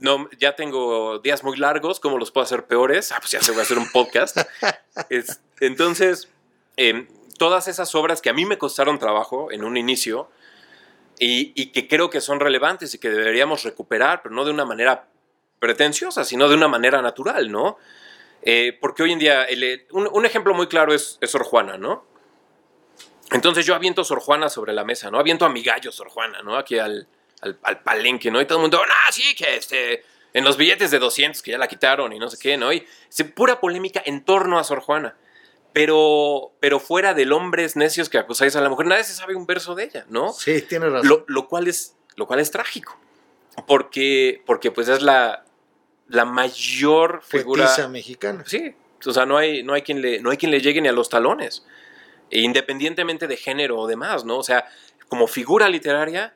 no, 0.00 0.28
ya 0.38 0.56
tengo 0.56 1.18
días 1.18 1.44
muy 1.44 1.56
largos, 1.56 2.00
¿cómo 2.00 2.18
los 2.18 2.30
puedo 2.30 2.44
hacer 2.44 2.66
peores? 2.66 3.12
Ah, 3.12 3.18
pues 3.20 3.32
ya 3.32 3.42
se 3.42 3.52
voy 3.52 3.60
a 3.60 3.62
hacer 3.62 3.78
un 3.78 3.90
podcast. 3.90 4.38
entonces, 5.60 6.28
em, 6.76 7.06
todas 7.38 7.68
esas 7.68 7.94
obras 7.94 8.20
que 8.20 8.30
a 8.30 8.32
mí 8.32 8.44
me 8.44 8.58
costaron 8.58 8.98
trabajo 8.98 9.52
en 9.52 9.64
un 9.64 9.76
inicio, 9.76 10.30
y, 11.18 11.66
que 11.66 11.88
creo 11.88 12.10
que 12.10 12.20
son 12.20 12.40
relevantes 12.40 12.94
y 12.94 12.98
que 12.98 13.10
deberíamos 13.10 13.62
recuperar, 13.62 14.22
pero 14.22 14.34
no 14.34 14.44
de 14.44 14.50
una 14.50 14.64
manera 14.64 15.08
pretenciosa, 15.58 16.24
sino 16.24 16.48
de 16.48 16.54
una 16.54 16.68
manera 16.68 17.00
natural, 17.00 17.50
¿no? 17.50 17.78
Eh, 18.42 18.76
porque 18.80 19.02
hoy 19.02 19.12
en 19.12 19.18
día, 19.18 19.46
un, 19.92 20.26
ejemplo 20.26 20.54
muy 20.54 20.66
claro 20.66 20.92
es, 20.92 21.18
Sor 21.22 21.44
Juana, 21.44 21.78
¿no? 21.78 22.04
Entonces 23.30 23.64
yo 23.64 23.74
aviento 23.74 24.04
Sor 24.04 24.20
Juana 24.20 24.48
sobre 24.48 24.72
la 24.72 24.84
mesa, 24.84 25.10
¿no? 25.10 25.18
Aviento 25.18 25.46
a 25.46 25.48
mi 25.48 25.62
gallo 25.62 25.90
Sor 25.90 26.08
Juana, 26.08 26.42
¿no? 26.42 26.56
Aquí 26.56 26.78
al, 26.78 27.06
al, 27.40 27.80
palenque, 27.80 28.30
¿no? 28.30 28.40
Y 28.40 28.46
todo 28.46 28.58
el 28.58 28.62
mundo, 28.62 28.82
ah, 28.82 29.12
sí, 29.12 29.34
que 29.34 29.56
este, 29.56 30.04
en 30.34 30.44
los 30.44 30.56
billetes 30.56 30.90
de 30.90 30.98
200 30.98 31.40
que 31.42 31.52
ya 31.52 31.58
la 31.58 31.68
quitaron 31.68 32.12
y 32.12 32.18
no 32.18 32.28
sé 32.28 32.36
qué, 32.38 32.56
¿no? 32.56 32.72
Y 32.72 32.86
pura 33.34 33.60
polémica 33.60 34.02
en 34.04 34.24
torno 34.24 34.58
a 34.58 34.64
Sor 34.64 34.80
Juana. 34.80 35.16
Pero, 35.74 36.52
pero 36.60 36.78
fuera 36.78 37.14
del 37.14 37.32
hombres 37.32 37.74
necios 37.74 38.08
que 38.08 38.16
acusáis 38.16 38.54
a 38.54 38.60
la 38.60 38.68
mujer, 38.68 38.86
nadie 38.86 39.02
se 39.02 39.12
sabe 39.12 39.34
un 39.34 39.44
verso 39.44 39.74
de 39.74 39.84
ella, 39.84 40.06
¿no? 40.08 40.32
Sí, 40.32 40.62
tiene 40.62 40.88
razón. 40.88 41.24
Lo, 41.26 41.48
cual, 41.48 41.66
es, 41.66 41.96
lo 42.14 42.28
cual 42.28 42.38
es 42.38 42.52
trágico. 42.52 42.96
Porque, 43.66 44.40
porque 44.46 44.70
pues 44.70 44.88
es 44.88 45.02
la, 45.02 45.44
la 46.06 46.24
mayor 46.24 47.22
figura. 47.24 47.68
mexicana. 47.88 48.44
Sí. 48.46 48.72
O 49.04 49.12
sea, 49.12 49.26
no 49.26 49.36
hay, 49.36 49.64
no, 49.64 49.74
hay 49.74 49.82
quien 49.82 50.00
le, 50.00 50.20
no 50.20 50.30
hay 50.30 50.36
quien 50.36 50.52
le 50.52 50.60
llegue 50.60 50.80
ni 50.80 50.86
a 50.86 50.92
los 50.92 51.08
talones. 51.08 51.66
Independientemente 52.30 53.26
de 53.26 53.36
género 53.36 53.76
o 53.80 53.88
demás, 53.88 54.24
¿no? 54.24 54.38
O 54.38 54.44
sea, 54.44 54.66
como 55.08 55.26
figura 55.26 55.68
literaria, 55.68 56.34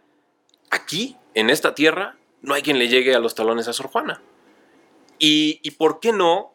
aquí, 0.70 1.16
en 1.34 1.48
esta 1.48 1.76
tierra, 1.76 2.16
no 2.42 2.54
hay 2.54 2.62
quien 2.62 2.80
le 2.80 2.88
llegue 2.88 3.14
a 3.14 3.20
los 3.20 3.36
talones 3.36 3.68
a 3.68 3.72
Sor 3.72 3.86
Juana. 3.86 4.20
Y, 5.20 5.60
y 5.62 5.70
por 5.72 6.00
qué 6.00 6.12
no 6.12 6.52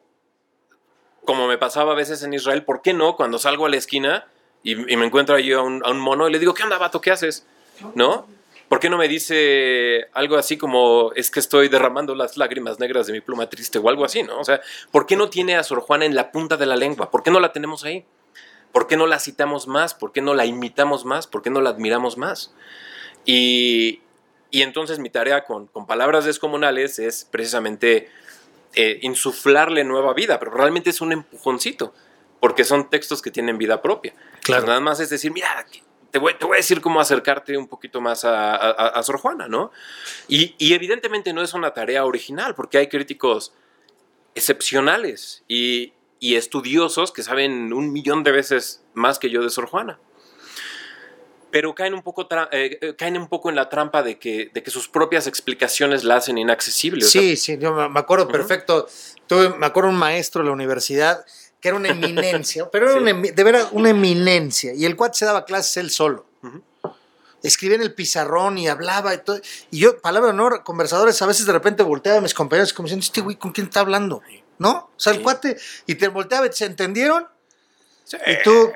como 1.25 1.47
me 1.47 1.57
pasaba 1.57 1.93
a 1.93 1.95
veces 1.95 2.23
en 2.23 2.33
Israel, 2.33 2.63
¿por 2.63 2.81
qué 2.81 2.93
no 2.93 3.15
cuando 3.15 3.39
salgo 3.39 3.65
a 3.65 3.69
la 3.69 3.77
esquina 3.77 4.27
y, 4.63 4.75
me 4.75 5.05
encuentro 5.05 5.35
ahí 5.35 5.51
a 5.51 5.61
un, 5.61 5.81
a 5.85 5.91
un, 5.91 5.99
mono 5.99 6.27
y 6.27 6.31
le 6.31 6.39
digo, 6.39 6.53
¿qué 6.53 6.63
onda, 6.63 6.77
vato? 6.77 7.01
¿Qué 7.01 7.11
haces? 7.11 7.45
¿No? 7.95 8.27
¿Por 8.69 8.79
qué 8.79 8.89
no 8.89 8.97
me 8.97 9.07
dice 9.07 10.07
algo 10.13 10.35
así 10.35 10.57
como 10.57 11.11
es 11.15 11.29
que 11.29 11.39
estoy 11.39 11.67
derramando 11.67 12.15
las 12.15 12.37
lágrimas 12.37 12.79
negras 12.79 13.05
de 13.05 13.13
mi 13.13 13.21
pluma 13.21 13.47
triste 13.47 13.77
o 13.77 13.87
algo 13.89 14.03
así, 14.05 14.23
¿no? 14.23 14.39
O 14.39 14.43
sea, 14.43 14.61
¿por 14.89 15.05
qué 15.05 15.15
no 15.15 15.29
tiene 15.29 15.55
a 15.55 15.63
Sor 15.63 15.81
Juana 15.81 16.05
en 16.05 16.15
la 16.15 16.31
punta 16.31 16.57
de 16.57 16.65
la 16.65 16.75
lengua? 16.75 17.11
¿Por 17.11 17.23
qué 17.23 17.29
no 17.29 17.39
la 17.39 17.51
tenemos 17.51 17.83
ahí? 17.83 18.05
¿Por 18.71 18.87
qué 18.87 18.97
no 18.97 19.05
la 19.05 19.19
citamos 19.19 19.67
más? 19.67 19.93
¿Por 19.93 20.11
qué 20.11 20.21
no 20.21 20.33
la 20.33 20.45
imitamos 20.45 21.05
más? 21.05 21.27
¿Por 21.27 21.43
qué 21.43 21.51
no 21.51 21.61
la 21.61 21.69
admiramos 21.69 22.17
más? 22.17 22.55
Y, 23.25 24.01
y 24.49 24.63
entonces 24.63 24.97
mi 24.97 25.11
tarea 25.11 25.43
con, 25.43 25.67
con, 25.67 25.85
palabras 25.85 26.25
descomunales 26.25 26.97
es 26.97 27.27
precisamente 27.29 28.09
eh, 28.75 28.99
insuflarle 29.01 29.83
nueva 29.83 30.13
vida, 30.13 30.39
pero 30.39 30.51
realmente 30.51 30.89
es 30.89 31.01
un 31.01 31.11
empujoncito, 31.11 31.93
porque 32.39 32.63
son 32.63 32.89
textos 32.89 33.21
que 33.21 33.31
tienen 33.31 33.57
vida 33.57 33.81
propia. 33.81 34.13
Claro. 34.41 34.67
nada 34.67 34.79
más 34.79 34.99
es 34.99 35.09
decir, 35.09 35.31
mira, 35.31 35.65
te 36.11 36.19
voy, 36.19 36.33
te 36.35 36.45
voy, 36.45 36.55
a 36.55 36.57
decir 36.57 36.81
cómo 36.81 36.99
acercarte 36.99 37.57
un 37.57 37.67
poquito 37.67 38.01
más 38.01 38.25
a, 38.25 38.55
a, 38.55 39.03
Sor 39.03 39.17
Juana, 39.19 39.47
¿no? 39.47 39.71
Y, 40.27 40.55
y, 40.57 40.73
evidentemente 40.73 41.33
no 41.33 41.41
es 41.41 41.53
una 41.53 41.73
tarea 41.73 42.05
original, 42.05 42.55
porque 42.55 42.77
hay 42.77 42.87
críticos 42.87 43.53
excepcionales 44.35 45.43
y, 45.47 45.93
y 46.19 46.35
estudiosos 46.35 47.11
que 47.11 47.23
saben 47.23 47.73
un 47.73 47.91
millón 47.91 48.23
de 48.23 48.31
veces 48.31 48.83
más 48.93 49.19
que 49.19 49.29
yo 49.29 49.41
de 49.41 49.49
Sor 49.49 49.67
Juana 49.67 49.99
pero 51.53 51.75
caen 51.75 51.93
un 51.93 52.01
poco, 52.01 52.27
eh, 52.51 52.79
eh, 52.81 52.95
caen 52.95 53.15
un 53.15 53.27
poco 53.27 53.47
en 53.47 53.55
la 53.55 53.69
trampa 53.69 54.01
de 54.01 54.17
que, 54.17 54.49
de 54.51 54.63
que 54.63 54.71
sus 54.71 54.87
propias 54.87 55.27
explicaciones 55.27 56.03
la 56.03 56.15
hacen 56.15 56.39
inaccesible. 56.39 57.05
Sí, 57.05 57.37
sí, 57.37 57.59
yo 57.59 57.71
me 57.89 57.99
acuerdo 57.99 58.27
perfecto. 58.27 58.87
Tuve, 59.27 59.49
me 59.49 59.67
acuerdo 59.67 59.91
un 59.91 59.95
maestro 59.95 60.41
de 60.41 60.47
la 60.47 60.51
universidad 60.51 61.23
que 61.61 61.67
era 61.67 61.77
una 61.77 61.89
eminencia, 61.89 62.71
pero 62.71 62.89
era 62.89 62.99
una, 62.99 63.13
de 63.13 63.43
verdad 63.43 63.67
una 63.71 63.91
eminencia. 63.91 64.73
Y 64.73 64.85
el 64.85 64.95
cuate 64.95 65.19
se 65.19 65.25
daba 65.25 65.45
clases 65.45 65.77
él 65.77 65.91
solo. 65.91 66.25
Escribía 67.43 67.75
en 67.75 67.83
el 67.83 67.93
pizarrón 67.93 68.57
y 68.57 68.67
hablaba 68.67 69.13
y 69.13 69.19
todo. 69.19 69.39
Y 69.69 69.77
yo, 69.77 70.01
palabra 70.01 70.29
de 70.29 70.33
honor, 70.33 70.63
conversadores, 70.63 71.21
a 71.21 71.27
veces 71.27 71.45
de 71.45 71.53
repente 71.53 71.83
volteaba 71.83 72.17
a 72.17 72.21
mis 72.21 72.33
compañeros 72.33 72.73
como 72.73 72.87
diciendo, 72.87 73.05
este 73.05 73.21
güey, 73.21 73.35
¿con 73.35 73.51
quién 73.51 73.67
está 73.67 73.81
hablando? 73.81 74.23
¿No? 74.57 74.89
O 74.97 74.99
sea, 74.99 75.13
el 75.13 75.21
cuate, 75.21 75.55
y 75.85 75.93
te 75.93 76.07
volteaba, 76.07 76.51
¿se 76.51 76.65
entendieron? 76.65 77.27
Y 78.25 78.43
tú, 78.43 78.71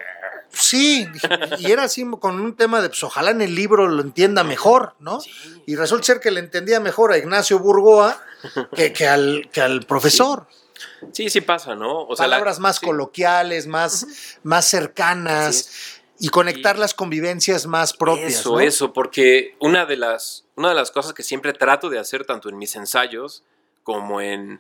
Sí, 0.60 1.08
y 1.60 1.72
era 1.72 1.84
así 1.84 2.06
con 2.20 2.40
un 2.40 2.56
tema 2.56 2.82
de, 2.82 2.90
pues 2.90 3.04
ojalá 3.04 3.32
en 3.32 3.42
el 3.42 3.56
libro 3.56 3.88
lo 3.88 4.02
entienda 4.02 4.44
mejor, 4.44 4.96
¿no? 5.00 5.20
Y 5.66 5.76
resulta 5.76 6.06
ser 6.06 6.20
que 6.20 6.32
le 6.32 6.40
entendía 6.40 6.80
mejor 6.80 7.12
a 7.12 7.18
Ignacio 7.18 7.60
Burgoa 7.60 8.22
que, 8.76 9.08
al, 9.08 9.50
que 9.52 9.62
al 9.62 9.86
profesor. 9.86 10.48
Sí. 11.12 11.30
sí, 11.30 11.42
pasa, 11.42 11.76
¿no? 11.76 12.02
O 12.02 12.16
Palabras 12.16 12.60
más 12.60 12.80
coloquiales, 12.80 13.68
más, 13.68 14.38
más 14.44 14.66
cercanas 14.66 15.98
y 16.20 16.30
conectar 16.30 16.78
las 16.78 16.94
convivencias 16.94 17.66
más 17.66 17.94
propias. 17.94 18.34
Eso, 18.34 18.60
eso, 18.60 18.94
porque 18.94 19.56
una 19.60 19.86
de, 19.86 19.98
las, 19.98 20.46
una 20.56 20.70
de 20.70 20.76
las 20.76 20.92
cosas 20.92 21.14
que 21.14 21.24
siempre 21.24 21.54
trato 21.54 21.90
de 21.90 22.00
hacer, 22.00 22.26
tanto 22.26 22.50
en 22.50 22.58
mis 22.58 22.76
ensayos 22.76 23.44
como 23.84 24.22
en, 24.22 24.60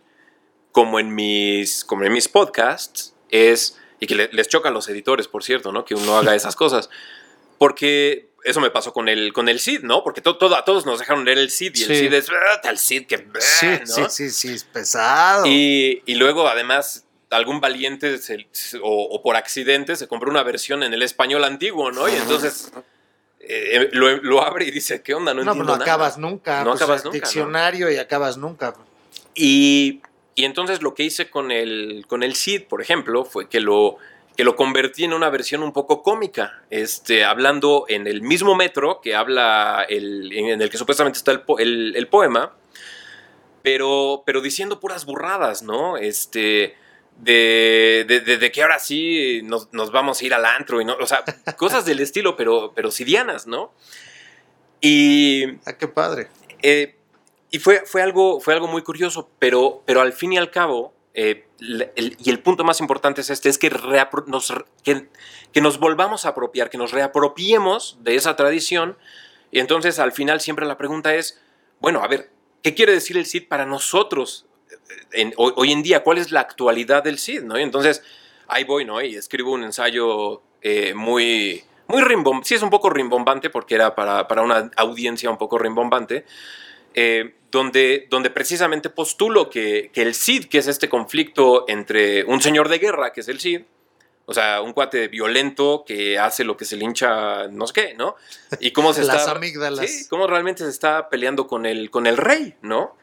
como 0.71 0.99
en, 0.99 1.13
mis, 1.13 1.83
como 1.83 2.03
en 2.03 2.13
mis 2.13 2.27
podcasts, 2.27 3.13
es 3.29 3.77
y 3.99 4.07
que 4.07 4.15
les 4.15 4.47
chocan 4.47 4.73
los 4.73 4.87
editores, 4.89 5.27
por 5.27 5.43
cierto, 5.43 5.71
¿no? 5.71 5.85
Que 5.85 5.95
uno 5.95 6.17
haga 6.17 6.35
esas 6.35 6.55
cosas. 6.55 6.89
Porque 7.57 8.29
eso 8.43 8.61
me 8.61 8.69
pasó 8.69 8.93
con 8.93 9.09
el, 9.09 9.33
con 9.33 9.49
el 9.49 9.59
CID, 9.59 9.81
¿no? 9.81 10.03
Porque 10.03 10.21
todo, 10.21 10.55
a 10.55 10.63
todos 10.63 10.85
nos 10.85 10.99
dejaron 10.99 11.25
leer 11.25 11.37
el 11.37 11.51
CID 11.51 11.75
y 11.75 11.83
el 11.83 11.89
CID 11.89 12.13
es 12.13 12.29
ah, 12.29 12.61
tal 12.61 12.77
CID 12.77 13.07
que... 13.07 13.17
Sí, 13.39 13.67
sí, 13.85 14.03
sí, 14.09 14.29
sí, 14.29 14.53
es 14.53 14.63
pesado. 14.63 15.45
Y, 15.45 16.03
y 16.05 16.15
luego, 16.15 16.47
además, 16.47 17.05
algún 17.29 17.59
valiente 17.59 18.19
o, 18.81 19.21
por 19.21 19.35
accidente 19.35 19.95
se 19.95 20.07
compró 20.07 20.29
una 20.29 20.43
versión 20.43 20.83
en 20.83 20.93
el 20.93 21.01
español 21.01 21.43
antiguo, 21.43 21.91
¿no? 21.91 22.07
Y 22.07 22.13
entonces... 22.13 22.71
Eh, 23.49 23.91
lo, 23.93 24.17
lo, 24.17 24.41
abre 24.41 24.65
y 24.65 24.71
dice, 24.71 25.01
¿qué 25.01 25.13
onda? 25.13 25.33
No, 25.33 25.41
no 25.41 25.51
entiendo 25.51 25.77
no 25.77 25.81
acabas 25.81 26.17
nunca. 26.17 26.65
No 26.65 26.71
pues, 26.71 26.81
acabas 26.81 27.05
nunca. 27.05 27.15
Diccionario 27.15 27.89
y 27.89 27.95
acabas 27.95 28.35
nunca. 28.35 28.73
Y 29.35 30.01
y 30.37 30.45
entonces 30.45 30.83
lo 30.83 30.93
que 30.93 31.01
hice 31.01 31.31
con 31.31 31.49
el, 31.49 32.05
con 32.07 32.21
el 32.21 32.35
Cid, 32.35 32.65
por 32.65 32.79
ejemplo, 32.79 33.25
fue 33.25 33.49
que 33.49 33.59
lo, 33.59 33.97
que 34.35 34.43
lo 34.43 34.55
convertí 34.55 35.03
en 35.03 35.13
una 35.13 35.31
versión 35.31 35.63
un 35.63 35.73
poco 35.73 36.03
cómica, 36.03 36.61
este, 36.69 37.25
hablando 37.25 37.85
en 37.89 38.05
el 38.05 38.21
mismo 38.21 38.53
metro 38.53 39.01
que 39.01 39.15
habla 39.15 39.83
el, 39.89 40.31
en 40.31 40.61
el 40.61 40.69
que 40.69 40.77
supuestamente 40.77 41.17
está 41.17 41.31
el, 41.31 41.95
el, 41.95 42.07
poema, 42.07 42.55
pero, 43.63 44.21
pero 44.27 44.41
diciendo 44.41 44.79
puras 44.79 45.05
burradas, 45.05 45.63
¿no? 45.63 45.97
Este, 45.97 46.75
de, 47.17 48.05
de, 48.05 48.51
que 48.51 48.61
ahora 48.61 48.77
sí 48.77 49.41
nos, 49.43 49.73
nos, 49.73 49.91
vamos 49.91 50.21
a 50.21 50.25
ir 50.27 50.35
al 50.35 50.45
antro, 50.45 50.79
y 50.79 50.85
no, 50.85 50.97
o 51.01 51.07
sea, 51.07 51.23
cosas 51.57 51.83
del 51.83 51.99
estilo, 51.99 52.37
pero, 52.37 52.73
pero 52.75 52.91
sidianas, 52.91 53.47
¿no? 53.47 53.73
Y... 54.81 55.45
Ah, 55.65 55.73
qué 55.79 55.87
padre. 55.87 56.27
Eh, 56.61 56.96
y 57.57 57.59
fue, 57.59 57.81
fue, 57.87 58.03
algo, 58.03 58.39
fue 58.39 58.53
algo 58.53 58.67
muy 58.67 58.83
curioso, 58.83 59.31
pero, 59.39 59.81
pero 59.87 60.01
al 60.01 60.13
fin 60.13 60.31
y 60.31 60.37
al 60.37 60.51
cabo, 60.51 60.93
eh, 61.15 61.47
y 61.59 62.29
el 62.29 62.39
punto 62.39 62.63
más 62.63 62.79
importante 62.81 63.21
es 63.21 63.31
este, 63.31 63.49
es 63.49 63.57
que, 63.57 63.71
nos, 64.27 64.53
que, 64.83 65.09
que, 65.51 65.61
nos 65.61 65.79
volvamos 65.79 66.27
a 66.27 66.29
apropiar, 66.29 66.69
que 66.69 66.77
nos 66.77 66.91
reapropiemos 66.91 67.97
de 68.01 68.15
esa 68.15 68.35
tradición. 68.35 68.95
Y 69.49 69.57
entonces 69.57 69.97
al 69.97 70.11
final 70.11 70.39
siempre 70.39 70.67
la 70.67 70.77
pregunta 70.77 71.15
es, 71.15 71.41
bueno, 71.79 72.03
a 72.03 72.07
ver, 72.07 72.29
¿qué 72.61 72.75
quiere 72.75 72.91
decir 72.91 73.17
el 73.17 73.25
CID 73.25 73.47
para 73.47 73.65
nosotros 73.65 74.45
en, 75.11 75.33
hoy, 75.37 75.71
en 75.71 75.81
día? 75.81 76.03
¿Cuál 76.03 76.19
es 76.19 76.31
la 76.31 76.41
actualidad 76.41 77.03
del 77.03 77.17
CID? 77.17 77.41
¿no? 77.41 77.57
Y 77.57 77.63
entonces 77.63 78.03
ahí 78.47 78.65
voy, 78.65 78.85
¿no? 78.85 79.01
Y 79.01 79.15
escribo 79.15 79.51
un 79.51 79.63
ensayo 79.63 80.43
eh, 80.61 80.93
muy, 80.93 81.63
muy 81.87 82.03
rimbombante, 82.03 82.49
sí 82.49 82.53
es 82.53 82.61
un 82.61 82.69
poco 82.69 82.91
rimbombante 82.91 83.49
porque 83.49 83.73
era 83.73 83.95
para, 83.95 84.27
para 84.27 84.43
una 84.43 84.69
audiencia 84.75 85.31
un 85.31 85.39
poco 85.39 85.57
rimbombante, 85.57 86.23
eh, 86.99 87.35
donde, 87.51 88.07
donde 88.09 88.31
precisamente 88.31 88.89
postulo 88.89 89.51
que, 89.51 89.91
que, 89.93 90.01
el 90.01 90.15
CID, 90.15 90.45
que 90.45 90.57
es 90.57 90.65
este 90.65 90.89
conflicto 90.89 91.65
entre 91.67 92.23
un 92.23 92.41
señor 92.41 92.69
de 92.69 92.79
guerra, 92.79 93.13
que 93.13 93.21
es 93.21 93.27
el 93.27 93.39
CID, 93.39 93.61
o 94.25 94.33
sea, 94.33 94.63
un 94.63 94.73
cuate 94.73 95.07
violento 95.07 95.83
que 95.85 96.17
hace 96.17 96.43
lo 96.43 96.57
que 96.57 96.65
se 96.65 96.75
le 96.75 96.85
hincha, 96.85 97.49
no 97.49 97.67
sé 97.67 97.73
qué, 97.73 97.93
¿no? 97.93 98.15
Y 98.59 98.71
cómo 98.71 98.93
se 98.93 99.03
Las 99.05 99.17
está... 99.17 99.33
amígdalas. 99.33 99.87
Sí, 99.87 100.07
cómo 100.09 100.25
realmente 100.25 100.63
se 100.63 100.71
está 100.71 101.07
peleando 101.07 101.45
con 101.45 101.67
el, 101.67 101.91
con 101.91 102.07
el 102.07 102.17
rey, 102.17 102.55
¿no? 102.63 102.97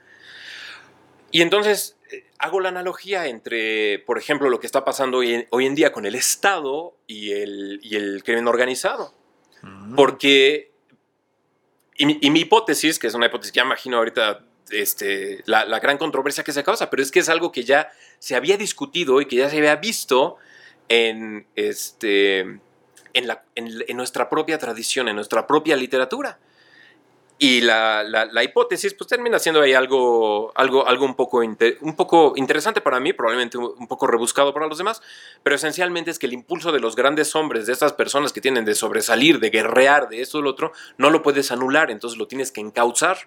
Y 1.30 1.42
entonces 1.42 1.96
eh, 2.10 2.26
hago 2.40 2.58
la 2.58 2.70
analogía 2.70 3.28
entre, 3.28 4.00
por 4.00 4.18
ejemplo, 4.18 4.50
lo 4.50 4.58
que 4.58 4.66
está 4.66 4.84
pasando 4.84 5.18
hoy 5.18 5.34
en, 5.34 5.46
hoy 5.50 5.66
en 5.66 5.76
día 5.76 5.92
con 5.92 6.04
el 6.04 6.16
Estado 6.16 6.96
y 7.06 7.30
el, 7.30 7.78
y 7.80 7.94
el 7.94 8.24
crimen 8.24 8.48
organizado. 8.48 9.14
Mm. 9.62 9.94
Porque 9.94 10.73
y 11.96 12.30
mi, 12.30 12.40
hipótesis, 12.40 12.98
que 12.98 13.06
es 13.06 13.14
una 13.14 13.26
hipótesis 13.26 13.52
que 13.52 13.58
ya 13.58 13.64
imagino 13.64 13.98
ahorita 13.98 14.44
este, 14.70 15.42
la, 15.46 15.78
gran 15.78 15.98
controversia 15.98 16.42
que 16.42 16.52
se 16.52 16.64
causa, 16.64 16.90
pero 16.90 17.02
es 17.02 17.10
que 17.10 17.20
es 17.20 17.28
algo 17.28 17.52
que 17.52 17.64
ya 17.64 17.92
se 18.18 18.34
había 18.34 18.56
discutido 18.56 19.20
y 19.20 19.26
que 19.26 19.36
ya 19.36 19.48
se 19.48 19.58
había 19.58 19.76
visto 19.76 20.36
en, 20.88 21.46
este, 21.54 22.40
en, 22.40 23.26
la, 23.26 23.44
en 23.54 23.96
nuestra 23.96 24.28
propia 24.28 24.58
tradición, 24.58 25.08
en 25.08 25.16
nuestra 25.16 25.46
propia 25.46 25.76
literatura. 25.76 26.38
Y 27.36 27.62
la, 27.62 28.04
la, 28.04 28.44
hipótesis 28.44 28.94
pues 28.94 29.08
termina 29.08 29.40
siendo 29.40 29.60
ahí 29.60 29.74
algo, 29.74 30.52
algo, 30.54 30.86
algo 30.86 31.04
un, 31.04 31.16
poco 31.16 31.38
un 31.38 31.96
poco 31.96 32.34
interesante 32.36 32.80
para 32.80 33.00
mí, 33.00 33.12
probablemente 33.12 33.58
un 33.58 33.88
poco 33.88 34.06
rebuscado 34.06 34.54
para 34.54 34.68
los 34.68 34.78
demás, 34.78 35.02
pero 35.42 35.56
esencialmente 35.56 36.12
es 36.12 36.20
que 36.20 36.26
el 36.26 36.32
impulso 36.32 36.70
de 36.70 36.78
los 36.78 36.94
grandes 36.94 37.34
hombres, 37.34 37.66
de 37.66 37.72
estas 37.72 37.92
personas 37.92 38.32
que 38.32 38.40
tienen 38.40 38.64
de 38.64 38.76
sobresalir, 38.76 39.40
de 39.40 39.50
guerrear, 39.50 40.08
de 40.08 40.22
esto 40.22 40.38
o 40.38 40.42
lo 40.42 40.50
otro, 40.50 40.72
no 40.96 41.10
lo 41.10 41.22
puedes 41.22 41.50
anular, 41.50 41.90
entonces 41.90 42.18
lo 42.18 42.28
tienes 42.28 42.52
que 42.52 42.60
encauzar. 42.60 43.18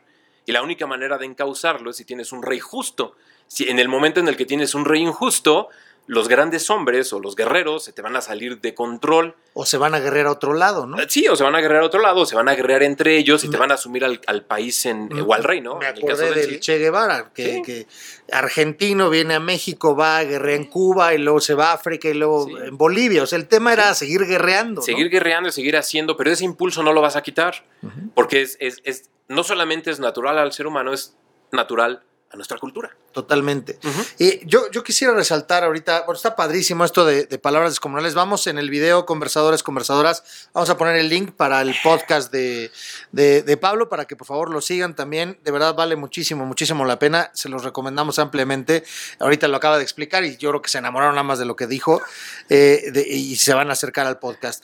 Y 0.46 0.54
la 0.54 0.62
única 0.62 0.88
manera 0.88 1.18
de 1.18 1.26
encauzarlo 1.26 1.90
es 1.90 1.98
si 1.98 2.06
tienes 2.06 2.32
un 2.32 2.42
rey 2.42 2.60
justo. 2.60 3.16
Si 3.48 3.70
en 3.70 3.78
el 3.78 3.90
momento 3.90 4.22
en 4.22 4.30
el 4.30 4.38
que 4.38 4.46
tienes 4.46 4.74
un 4.74 4.86
rey 4.86 5.02
injusto, 5.02 5.68
los 6.08 6.30
grandes 6.30 6.70
hombres 6.70 7.12
o 7.12 7.20
los 7.20 7.36
guerreros 7.36 7.84
se 7.84 7.92
te 7.92 8.02
van 8.02 8.16
a 8.16 8.22
salir 8.22 8.62
de 8.62 8.74
control. 8.74 9.36
O 9.54 9.66
se 9.66 9.78
van 9.78 9.94
a 9.94 10.00
guerrear 10.00 10.28
a 10.28 10.32
otro 10.32 10.54
lado, 10.54 10.88
¿no? 10.88 10.98
Sí, 11.10 11.28
o 11.28 11.36
se 11.36 11.44
van 11.44 11.54
a 11.56 11.60
guerrear 11.60 11.84
a 11.84 11.86
otro 11.86 12.02
lado, 12.02 12.22
o 12.22 12.26
se 12.26 12.36
van 12.36 12.48
a 12.48 12.56
guerrear 12.56 12.82
entre 12.84 13.18
ellos 13.18 13.44
y 13.44 13.50
te 13.50 13.58
van 13.58 13.72
a 13.72 13.74
asumir 13.74 14.06
al, 14.06 14.46
país 14.46 14.86
en, 14.86 15.10
o 15.20 15.34
al 15.34 15.44
rey, 15.44 15.60
¿no? 15.60 15.78
Me 15.78 15.88
acordé 15.88 16.32
del, 16.32 16.60
Che 16.62 16.78
Guevara, 16.78 17.32
que, 17.34 17.88
argentino 18.32 19.10
viene 19.10 19.34
a 19.34 19.40
México, 19.40 19.96
va 19.96 20.20
a 20.20 20.24
guerrear 20.24 20.60
en 20.60 20.66
Cuba 20.66 21.14
y 21.14 21.18
luego 21.18 21.42
se 21.42 21.56
va 21.56 21.72
a 21.72 21.74
África 21.74 22.08
y 22.08 22.14
luego 22.14 22.48
en 22.58 22.78
Bolivia. 22.78 23.24
O 23.24 23.28
sea, 23.28 23.38
el 23.38 23.48
tema 23.48 23.74
era 23.74 23.94
seguir 23.94 24.26
guerreando. 24.26 24.82
Seguir 24.82 25.10
guerreando 25.10 25.50
y 25.50 25.52
seguir 25.52 25.76
haciendo, 25.76 26.16
pero 26.16 26.32
ese 26.32 26.46
impulso 26.46 26.84
no 26.84 26.94
lo 26.94 27.02
vas 27.02 27.18
a 27.18 27.22
quitar, 27.22 27.66
porque 28.16 28.42
es, 28.44 28.58
es, 28.60 29.10
no 29.28 29.44
solamente 29.44 29.92
es 29.92 30.00
natural 30.00 30.38
al 30.38 30.54
ser 30.54 30.68
humano, 30.68 30.94
es 30.94 31.18
natural 31.52 32.04
a 32.30 32.36
nuestra 32.36 32.58
cultura. 32.58 32.96
Totalmente. 33.14 33.80
Y 34.20 34.46
yo, 34.46 34.70
yo 34.70 34.84
quisiera 34.84 35.14
resaltar 35.14 35.64
ahorita, 35.64 36.02
bueno, 36.02 36.18
está 36.18 36.36
padrísimo 36.36 36.84
esto 36.84 37.06
de, 37.06 37.26
palabras 37.40 37.72
descomunales. 37.72 38.14
Vamos 38.14 38.46
en 38.48 38.58
el 38.58 38.70
video, 38.70 39.06
conversadores, 39.06 39.64
conversadoras, 39.64 40.50
vamos 40.54 40.70
a 40.70 40.78
poner 40.78 40.98
el 40.98 41.10
link 41.10 41.32
para 41.32 41.62
el 41.62 41.74
podcast 41.84 42.32
de, 42.32 42.72
de, 43.12 43.58
Pablo 43.58 43.90
para 43.90 44.06
que 44.06 44.16
por 44.16 44.28
favor 44.28 44.52
lo 44.52 44.62
sigan 44.62 44.96
también. 44.96 45.40
De 45.44 45.52
verdad 45.52 45.74
vale 45.74 45.96
muchísimo, 45.96 46.46
muchísimo 46.46 46.86
la 46.86 47.00
pena. 47.00 47.32
Se 47.34 47.50
los 47.50 47.64
recomendamos 47.64 48.20
ampliamente. 48.20 48.84
Ahorita 49.20 49.48
lo 49.48 49.58
acaba 49.58 49.78
de 49.78 49.84
explicar 49.84 50.24
y 50.24 50.38
yo 50.38 50.50
creo 50.50 50.62
que 50.62 50.70
se 50.70 50.78
enamoraron 50.78 51.16
nada 51.16 51.24
más 51.24 51.40
de 51.40 51.46
lo 51.46 51.56
que 51.56 51.66
dijo 51.66 52.02
eh, 52.50 53.06
y 53.10 53.36
se 53.38 53.54
van 53.54 53.70
a 53.70 53.74
acercar 53.74 54.06
al 54.06 54.20
podcast. 54.20 54.64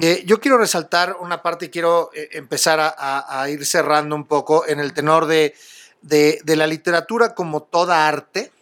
Eh, 0.00 0.22
yo 0.24 0.40
quiero 0.40 0.56
resaltar 0.56 1.16
una 1.20 1.42
parte 1.42 1.66
y 1.66 1.68
quiero 1.68 2.10
eh, 2.14 2.30
empezar 2.32 2.94
a 2.96 3.46
ir 3.50 3.66
cerrando 3.66 4.16
un 4.16 4.24
poco 4.24 4.66
en 4.66 4.80
el 4.80 4.94
tenor 4.94 5.26
de 5.26 5.54
de, 6.02 6.40
la 6.44 6.66
literatura 6.66 7.34
como 7.34 7.62
toda 7.62 8.08
arte, 8.08 8.52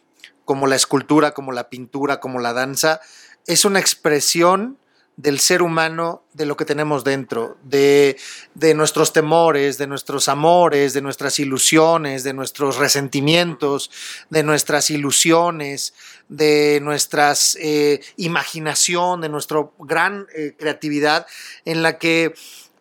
como 0.44 0.66
la 0.66 0.76
escultura, 0.76 1.32
como 1.32 1.52
la 1.52 1.68
pintura, 1.68 2.20
como 2.20 2.38
la 2.40 2.52
danza, 2.52 3.00
es 3.46 3.64
una 3.64 3.80
expresión 3.80 4.78
del 5.16 5.38
ser 5.38 5.60
humano, 5.60 6.22
de 6.32 6.46
lo 6.46 6.56
que 6.56 6.64
tenemos 6.64 7.04
dentro, 7.04 7.58
de, 7.62 8.16
nuestros 8.74 9.12
temores, 9.12 9.76
de 9.76 9.86
nuestros 9.86 10.28
amores, 10.28 10.94
de 10.94 11.02
nuestras 11.02 11.38
ilusiones, 11.38 12.24
de 12.24 12.32
nuestros 12.32 12.78
resentimientos, 12.78 13.90
de 14.30 14.42
nuestras 14.42 14.88
ilusiones, 14.88 15.92
de 16.28 16.80
nuestra 16.82 17.34
eh, 17.58 18.00
imaginación, 18.16 19.20
de 19.20 19.28
nuestra 19.28 19.68
gran 19.78 20.26
eh, 20.34 20.54
creatividad, 20.58 21.26
en 21.66 21.82
la 21.82 21.98
que 21.98 22.32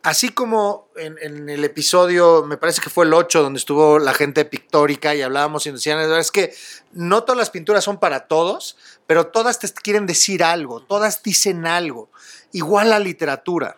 así 0.04 0.30
como 0.30 0.90
en, 0.96 1.50
el 1.50 1.64
episodio, 1.64 2.44
me 2.46 2.58
parece 2.58 2.82
que 2.82 2.90
fue 2.90 3.06
el 3.06 3.14
8, 3.14 3.44
donde 3.44 3.60
estuvo 3.60 4.00
la 4.00 4.14
gente 4.14 4.46
pictórica 4.46 5.16
y 5.16 5.22
hablábamos 5.22 5.66
y 5.66 5.72
decían, 5.72 6.00
es 6.00 6.32
que 6.32 6.54
no 6.94 7.24
todas 7.24 7.38
las 7.38 7.50
pinturas 7.50 7.84
son 7.84 8.00
para 8.00 8.28
todos, 8.28 8.78
pero 9.08 9.28
todas 9.28 9.60
te 9.60 9.72
quieren 9.72 10.06
decir 10.06 10.44
algo, 10.44 10.82
todas 10.82 11.22
dicen 11.24 11.66
algo. 11.66 12.10
Igual 12.52 12.90
la 12.90 13.00
literatura. 13.00 13.78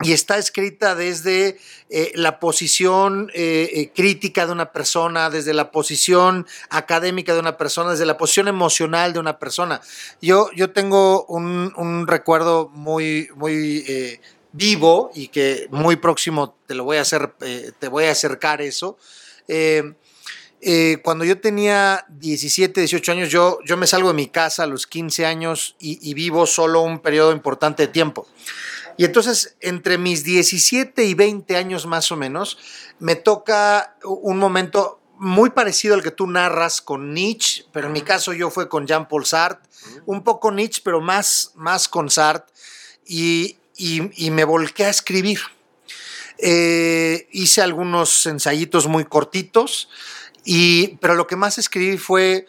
Y 0.00 0.12
está 0.12 0.36
escrita 0.38 0.96
desde 0.96 1.56
eh, 1.88 2.12
la 2.14 2.40
posición 2.40 3.30
eh, 3.32 3.70
eh, 3.72 3.92
crítica 3.94 4.44
de 4.44 4.52
una 4.52 4.72
persona, 4.72 5.30
desde 5.30 5.54
la 5.54 5.70
posición 5.70 6.46
académica 6.68 7.32
de 7.32 7.38
una 7.38 7.56
persona, 7.56 7.92
desde 7.92 8.04
la 8.04 8.18
posición 8.18 8.48
emocional 8.48 9.12
de 9.12 9.20
una 9.20 9.38
persona. 9.38 9.80
Yo, 10.20 10.50
yo 10.54 10.72
tengo 10.72 11.24
un 11.26 12.06
recuerdo 12.08 12.68
muy, 12.74 13.28
muy 13.36 13.84
vivo 14.54 15.10
y 15.14 15.28
que 15.28 15.66
muy 15.72 15.96
próximo 15.96 16.56
te 16.66 16.74
lo 16.76 16.84
voy 16.84 16.98
a 16.98 17.00
hacer, 17.00 17.34
eh, 17.40 17.72
te 17.78 17.88
voy 17.88 18.04
a 18.04 18.12
acercar 18.12 18.62
eso. 18.62 18.96
Eh, 19.48 19.94
eh, 20.60 20.98
cuando 21.02 21.24
yo 21.24 21.40
tenía 21.40 22.06
17, 22.08 22.80
18 22.80 23.12
años, 23.12 23.30
yo, 23.30 23.58
yo 23.66 23.76
me 23.76 23.88
salgo 23.88 24.08
de 24.08 24.14
mi 24.14 24.28
casa 24.28 24.62
a 24.62 24.66
los 24.66 24.86
15 24.86 25.26
años 25.26 25.74
y, 25.80 26.14
vivo 26.14 26.46
solo 26.46 26.82
un 26.82 27.00
periodo 27.00 27.32
importante 27.32 27.82
de 27.82 27.92
tiempo. 27.92 28.26
Y 28.96 29.04
entonces, 29.04 29.56
entre 29.60 29.98
mis 29.98 30.22
17 30.22 31.04
y 31.04 31.14
20 31.14 31.56
años 31.56 31.84
más 31.84 32.12
o 32.12 32.16
menos, 32.16 32.56
me 33.00 33.16
toca 33.16 33.96
un 34.04 34.38
momento 34.38 35.00
muy 35.18 35.50
parecido 35.50 35.96
al 35.96 36.02
que 36.02 36.12
tú 36.12 36.28
narras 36.28 36.80
con 36.80 37.12
Nietzsche, 37.12 37.64
pero 37.72 37.88
en 37.88 37.92
mi 37.92 38.02
caso 38.02 38.32
yo 38.32 38.50
fue 38.50 38.68
con 38.68 38.86
Jean-Paul 38.86 39.26
Sartre, 39.26 39.68
un 40.06 40.22
poco 40.22 40.52
Nietzsche, 40.52 40.80
pero 40.84 41.00
más, 41.00 41.50
más 41.56 41.88
con 41.88 42.08
Sartre. 42.08 42.54
Y, 43.04 43.58
y, 43.76 44.30
me 44.30 44.44
volqué 44.44 44.84
a 44.84 44.90
escribir. 44.90 45.40
Eh, 46.38 47.28
hice 47.32 47.62
algunos 47.62 48.26
ensayitos 48.26 48.86
muy 48.86 49.04
cortitos, 49.04 49.88
y, 50.44 50.96
pero 50.96 51.14
lo 51.14 51.26
que 51.26 51.36
más 51.36 51.58
escribí 51.58 51.96
fue, 51.96 52.46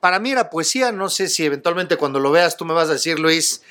para 0.00 0.18
mí 0.18 0.30
era 0.30 0.50
poesía, 0.50 0.92
no 0.92 1.08
sé 1.08 1.28
si 1.28 1.44
eventualmente 1.44 1.96
cuando 1.96 2.20
lo 2.20 2.30
veas 2.30 2.56
tú 2.56 2.64
me 2.64 2.74
vas 2.74 2.88
a 2.88 2.94
decir, 2.94 3.18
Luis, 3.18 3.62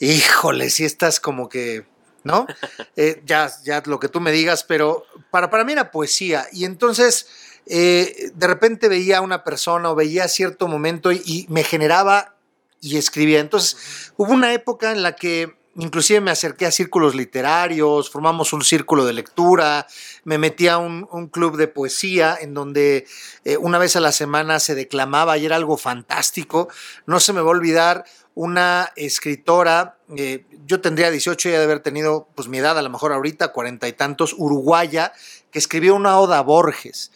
híjole, 0.00 0.70
si 0.70 0.84
estás 0.84 1.20
como 1.20 1.48
que, 1.48 1.86
¿no? 2.24 2.46
Eh, 2.96 3.22
ya, 3.24 3.48
ya 3.64 3.80
lo 3.86 4.00
que 4.00 4.08
tú 4.08 4.20
me 4.20 4.32
digas, 4.32 4.64
pero 4.64 5.06
para, 5.30 5.50
para 5.50 5.62
mí 5.62 5.72
era 5.72 5.92
poesía. 5.92 6.48
Y 6.52 6.64
entonces, 6.64 7.28
eh, 7.66 8.32
de 8.34 8.46
repente 8.48 8.88
veía 8.88 9.18
a 9.18 9.20
una 9.20 9.44
persona 9.44 9.90
o 9.90 9.94
veía 9.94 10.26
cierto 10.26 10.66
momento 10.66 11.12
y, 11.12 11.22
y 11.24 11.46
me 11.48 11.62
generaba 11.62 12.34
y 12.80 12.96
escribía. 12.96 13.38
Entonces, 13.38 14.12
hubo 14.16 14.32
una 14.32 14.52
época 14.52 14.90
en 14.90 15.04
la 15.04 15.14
que 15.14 15.57
Inclusive 15.80 16.20
me 16.20 16.32
acerqué 16.32 16.66
a 16.66 16.72
círculos 16.72 17.14
literarios, 17.14 18.10
formamos 18.10 18.52
un 18.52 18.64
círculo 18.64 19.04
de 19.06 19.12
lectura, 19.12 19.86
me 20.24 20.36
metí 20.36 20.66
a 20.66 20.76
un, 20.78 21.06
club 21.28 21.56
de 21.56 21.68
poesía 21.68 22.36
en 22.40 22.52
donde 22.52 23.06
eh, 23.44 23.56
una 23.56 23.78
vez 23.78 23.94
a 23.94 24.00
la 24.00 24.10
semana 24.10 24.58
se 24.58 24.74
declamaba 24.74 25.38
y 25.38 25.46
era 25.46 25.54
algo 25.54 25.76
fantástico. 25.76 26.68
No 27.06 27.20
se 27.20 27.32
me 27.32 27.40
va 27.40 27.46
a 27.46 27.50
olvidar 27.50 28.04
una 28.34 28.92
escritora, 28.96 29.98
eh, 30.16 30.44
yo 30.66 30.80
tendría 30.80 31.12
18 31.12 31.48
y 31.48 31.52
de 31.52 31.62
haber 31.62 31.78
tenido 31.78 32.28
pues 32.34 32.48
mi 32.48 32.58
edad, 32.58 32.76
a 32.76 32.82
lo 32.82 32.90
mejor 32.90 33.12
ahorita, 33.12 33.52
cuarenta 33.52 33.86
y 33.86 33.92
tantos, 33.92 34.34
uruguaya, 34.36 35.12
que 35.52 35.60
escribió 35.60 35.94
una 35.94 36.18
oda 36.18 36.38
a 36.38 36.42
Borges 36.42 37.12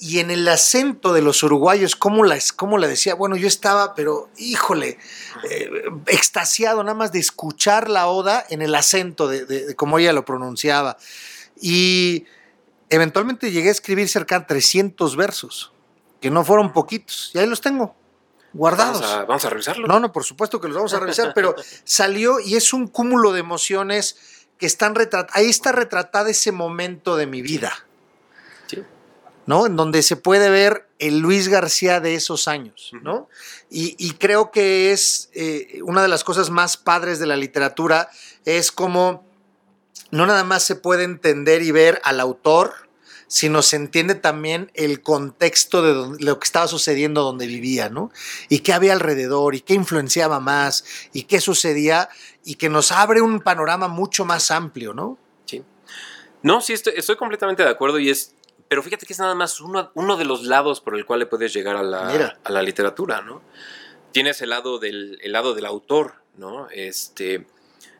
y 0.00 0.18
en 0.20 0.30
el 0.30 0.48
acento 0.48 1.12
de 1.12 1.20
los 1.20 1.42
uruguayos, 1.42 1.94
¿cómo 1.94 2.24
la, 2.24 2.38
cómo 2.56 2.78
la 2.78 2.88
decía? 2.88 3.14
Bueno, 3.14 3.36
yo 3.36 3.46
estaba, 3.46 3.94
pero 3.94 4.30
híjole, 4.38 4.98
eh, 5.48 5.70
extasiado 6.06 6.82
nada 6.82 6.94
más 6.94 7.12
de 7.12 7.18
escuchar 7.18 7.90
la 7.90 8.06
oda 8.06 8.46
en 8.48 8.62
el 8.62 8.74
acento 8.74 9.28
de, 9.28 9.76
cómo 9.76 9.98
ella 9.98 10.14
lo 10.14 10.24
pronunciaba. 10.24 10.96
Y 11.60 12.24
eventualmente 12.88 13.50
llegué 13.50 13.68
a 13.68 13.72
escribir 13.72 14.08
cerca 14.08 14.38
de 14.38 14.46
300 14.46 15.16
versos, 15.16 15.70
que 16.22 16.30
no 16.30 16.46
fueron 16.46 16.72
poquitos, 16.72 17.30
y 17.34 17.38
ahí 17.38 17.46
los 17.46 17.60
tengo 17.60 17.94
guardados. 18.54 19.02
Vamos 19.02 19.16
a, 19.16 19.24
vamos 19.26 19.44
a 19.44 19.50
revisarlo. 19.50 19.86
No, 19.86 20.00
no, 20.00 20.12
por 20.12 20.24
supuesto 20.24 20.62
que 20.62 20.68
los 20.68 20.78
vamos 20.78 20.94
a 20.94 21.00
revisar, 21.00 21.34
pero 21.34 21.54
salió 21.84 22.40
y 22.40 22.56
es 22.56 22.72
un 22.72 22.86
cúmulo 22.86 23.34
de 23.34 23.40
emociones 23.40 24.46
que 24.56 24.64
están 24.64 24.94
retratadas. 24.94 25.36
Ahí 25.36 25.50
está 25.50 25.72
retratada 25.72 26.30
ese 26.30 26.52
momento 26.52 27.16
de 27.16 27.26
mi 27.26 27.42
vida 27.42 27.84
¿no? 29.46 29.66
En 29.66 29.76
donde 29.76 30.02
se 30.02 30.16
puede 30.16 30.50
ver 30.50 30.88
el 30.98 31.20
Luis 31.20 31.48
García 31.48 32.00
de 32.00 32.14
esos 32.14 32.48
años, 32.48 32.92
¿no? 33.02 33.28
Y, 33.70 34.12
creo 34.14 34.50
que 34.50 34.92
es 34.92 35.30
eh, 35.32 35.80
una 35.84 36.02
de 36.02 36.08
las 36.08 36.24
cosas 36.24 36.50
más 36.50 36.76
padres 36.76 37.18
de 37.18 37.26
la 37.26 37.36
literatura, 37.36 38.10
es 38.44 38.72
como 38.72 39.24
no 40.10 40.26
nada 40.26 40.44
más 40.44 40.64
se 40.64 40.76
puede 40.76 41.04
entender 41.04 41.62
y 41.62 41.70
ver 41.70 42.00
al 42.04 42.20
autor, 42.20 42.74
sino 43.28 43.62
se 43.62 43.76
entiende 43.76 44.16
también 44.16 44.72
el 44.74 45.02
contexto 45.02 45.82
de 45.82 46.18
lo 46.24 46.40
que 46.40 46.44
estaba 46.44 46.66
sucediendo 46.66 47.22
donde 47.22 47.46
vivía, 47.46 47.88
¿no? 47.88 48.10
Y 48.48 48.58
qué 48.58 48.72
había 48.72 48.92
alrededor, 48.92 49.54
y 49.54 49.60
qué 49.60 49.74
influenciaba 49.74 50.40
más, 50.40 50.84
y 51.12 51.24
qué 51.24 51.40
sucedía, 51.40 52.08
y 52.44 52.56
que 52.56 52.68
nos 52.68 52.90
abre 52.90 53.20
un 53.20 53.40
panorama 53.40 53.86
mucho 53.86 54.24
más 54.24 54.50
amplio, 54.50 54.94
¿no? 54.94 55.16
Sí. 55.46 55.62
No, 56.42 56.60
sí, 56.60 56.72
estoy 56.72 57.16
completamente 57.16 57.62
de 57.62 57.68
acuerdo 57.68 58.00
y 58.00 58.10
es 58.10 58.34
pero 58.70 58.84
fíjate 58.84 59.04
que 59.04 59.12
es 59.12 59.18
nada 59.18 59.34
más 59.34 59.60
uno, 59.60 59.90
uno 59.94 60.16
de 60.16 60.24
los 60.24 60.44
lados 60.44 60.80
por 60.80 60.96
el 60.96 61.04
cual 61.04 61.18
le 61.18 61.26
puedes 61.26 61.52
llegar 61.52 61.74
a 61.74 61.82
la, 61.82 62.38
a 62.44 62.52
la 62.52 62.62
literatura, 62.62 63.20
¿no? 63.20 63.42
Tienes 64.12 64.40
el 64.42 64.50
lado 64.50 64.78
del, 64.78 65.18
lado 65.24 65.54
del 65.54 65.66
autor, 65.66 66.14
¿no? 66.36 66.68
Este, 66.70 67.48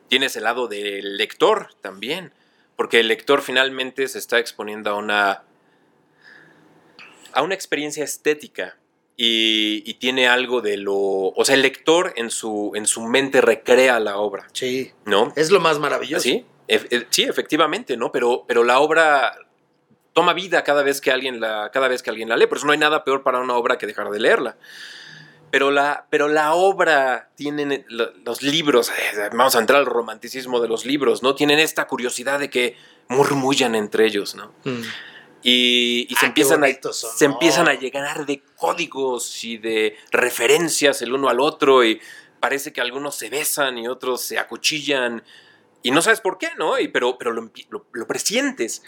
tienes 0.07 0.37
el 0.37 0.43
lado 0.43 0.69
del 0.69 1.17
lector 1.17 1.73
también, 1.81 2.31
porque 2.77 3.01
el 3.01 3.09
lector 3.09 3.41
finalmente 3.41 4.07
se 4.07 4.17
está 4.17 4.39
exponiendo 4.39 4.91
a 4.91 4.95
una, 4.95 5.43
a 7.33 7.41
una 7.41 7.53
experiencia 7.53 8.05
estética 8.05 8.77
y, 9.17 9.95
tiene 9.95 10.29
algo 10.29 10.61
de 10.61 10.77
lo. 10.77 10.95
O 10.95 11.43
sea, 11.43 11.55
el 11.55 11.63
lector 11.63 12.13
en 12.15 12.31
su, 12.31 12.71
en 12.75 12.85
su 12.85 13.01
mente 13.01 13.41
recrea 13.41 13.99
la 13.99 14.19
obra. 14.19 14.47
Sí. 14.53 14.93
¿No? 15.03 15.33
Es 15.35 15.51
lo 15.51 15.59
más 15.59 15.79
maravilloso. 15.79 16.23
Sí, 16.23 16.45
sí 17.09 17.23
efectivamente, 17.23 17.97
¿no? 17.97 18.13
Pero, 18.13 18.45
pero 18.47 18.63
la 18.63 18.79
obra 18.79 19.37
toma 20.13 20.33
vida 20.33 20.63
cada 20.63 20.83
vez 20.83 21.01
que 21.01 21.11
alguien 21.11 21.39
la, 21.39 21.71
cada 21.71 21.87
vez 21.87 22.03
que 22.03 22.09
alguien 22.09 22.29
la 22.29 22.37
lee. 22.37 22.47
Por 22.47 22.57
eso 22.57 22.65
no 22.65 22.73
hay 22.73 22.77
nada 22.77 23.03
peor 23.03 23.23
para 23.23 23.39
una 23.39 23.55
obra 23.55 23.77
que 23.77 23.87
dejar 23.87 24.09
de 24.09 24.19
leerla. 24.19 24.57
Pero 25.51 25.69
la, 25.69 26.07
pero 26.09 26.29
la 26.29 26.53
obra 26.53 27.29
tienen 27.35 27.85
los 27.89 28.41
libros, 28.41 28.89
eh, 28.89 29.29
vamos 29.33 29.55
a 29.55 29.59
entrar 29.59 29.79
al 29.79 29.85
romanticismo 29.85 30.61
de 30.61 30.69
los 30.69 30.85
libros, 30.85 31.23
¿no? 31.23 31.35
Tienen 31.35 31.59
esta 31.59 31.87
curiosidad 31.87 32.39
de 32.39 32.49
que 32.49 32.77
murmullan 33.09 33.75
entre 33.75 34.05
ellos, 34.05 34.33
¿no? 34.35 34.53
Mm. 34.63 34.81
Y, 35.43 36.07
se, 36.17 36.27
empiezan 36.27 36.63
a, 36.63 36.67
se 36.67 37.25
empiezan 37.25 37.67
a 37.67 37.73
llegar 37.73 38.25
de 38.27 38.43
códigos 38.55 39.43
y 39.43 39.57
de 39.57 39.97
referencias 40.11 41.01
el 41.01 41.13
uno 41.13 41.29
al 41.29 41.39
otro 41.39 41.83
y 41.83 41.99
parece 42.39 42.71
que 42.71 42.79
algunos 42.79 43.15
se 43.15 43.29
besan 43.29 43.77
y 43.79 43.87
otros 43.87 44.21
se 44.21 44.37
acuchillan 44.37 45.23
y 45.83 45.91
no 45.91 46.01
sabes 46.01 46.21
por 46.21 46.37
qué, 46.37 46.49
¿no? 46.57 46.79
Y, 46.79 46.87
pero 46.89 47.17
pero 47.17 47.31
lo, 47.33 47.51
lo 47.91 48.07
presientes. 48.07 48.83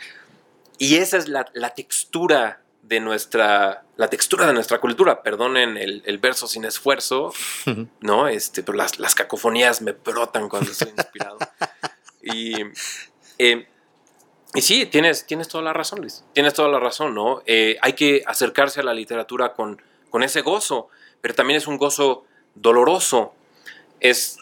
Y 0.77 0.95
esa 0.95 1.17
es 1.17 1.27
la, 1.27 1.45
textura 1.75 2.61
de 2.81 2.99
nuestra, 2.99 3.83
la 3.95 4.09
textura 4.09 4.47
de 4.47 4.53
nuestra 4.53 4.79
cultura. 4.79 5.23
Perdonen 5.23 5.77
el, 5.77 6.17
verso 6.19 6.47
sin 6.47 6.65
esfuerzo, 6.65 7.33
¿no? 8.01 8.27
Este, 8.27 8.63
pero 8.63 8.77
las, 8.77 8.99
las, 8.99 9.15
cacofonías 9.15 9.81
me 9.81 9.93
brotan 9.93 10.49
cuando 10.49 10.71
estoy 10.71 10.89
inspirado. 10.89 11.37
y, 12.21 12.55
eh, 13.37 13.67
y 14.55 14.61
sí, 14.61 14.85
tienes, 14.85 15.25
tienes 15.25 15.47
toda 15.47 15.63
la 15.63 15.73
razón, 15.73 16.01
Luis. 16.01 16.23
Tienes 16.33 16.53
toda 16.53 16.69
la 16.69 16.79
razón, 16.79 17.15
¿no? 17.15 17.41
Eh, 17.45 17.77
hay 17.81 17.93
que 17.93 18.23
acercarse 18.25 18.81
a 18.81 18.83
la 18.83 18.93
literatura 18.93 19.53
con, 19.53 19.81
con 20.09 20.21
ese 20.21 20.41
gozo, 20.41 20.89
pero 21.21 21.33
también 21.33 21.57
es 21.57 21.65
un 21.65 21.77
gozo 21.77 22.25
doloroso. 22.53 23.33
Es, 23.99 24.37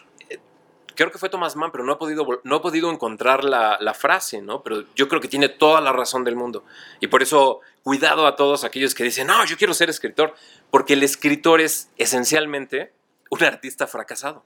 creo 0.94 1.10
que 1.10 1.18
fue 1.18 1.28
Thomas 1.28 1.56
Mann, 1.56 1.70
pero 1.72 1.84
no 1.84 1.92
he 1.92 1.96
podido, 1.96 2.40
no 2.44 2.56
he 2.56 2.60
podido 2.60 2.90
encontrar 2.90 3.44
la, 3.44 3.78
la, 3.80 3.94
frase, 3.94 4.42
¿no? 4.42 4.62
Pero 4.62 4.84
yo 4.94 5.08
creo 5.08 5.20
que 5.20 5.28
tiene 5.28 5.48
toda 5.48 5.80
la 5.80 5.92
razón 5.92 6.24
del 6.24 6.36
mundo. 6.36 6.64
Y 7.00 7.06
por 7.06 7.22
eso, 7.22 7.60
cuidado 7.82 8.26
a 8.26 8.36
todos 8.36 8.64
aquellos 8.64 8.94
que 8.94 9.04
dicen, 9.04 9.26
no, 9.26 9.44
yo 9.44 9.56
quiero 9.56 9.74
ser 9.74 9.90
escritor, 9.90 10.34
porque 10.70 10.94
el 10.94 11.02
escritor 11.02 11.60
es 11.60 11.90
esencialmente 11.96 12.92
un 13.30 13.42
artista 13.44 13.86
fracasado. 13.86 14.44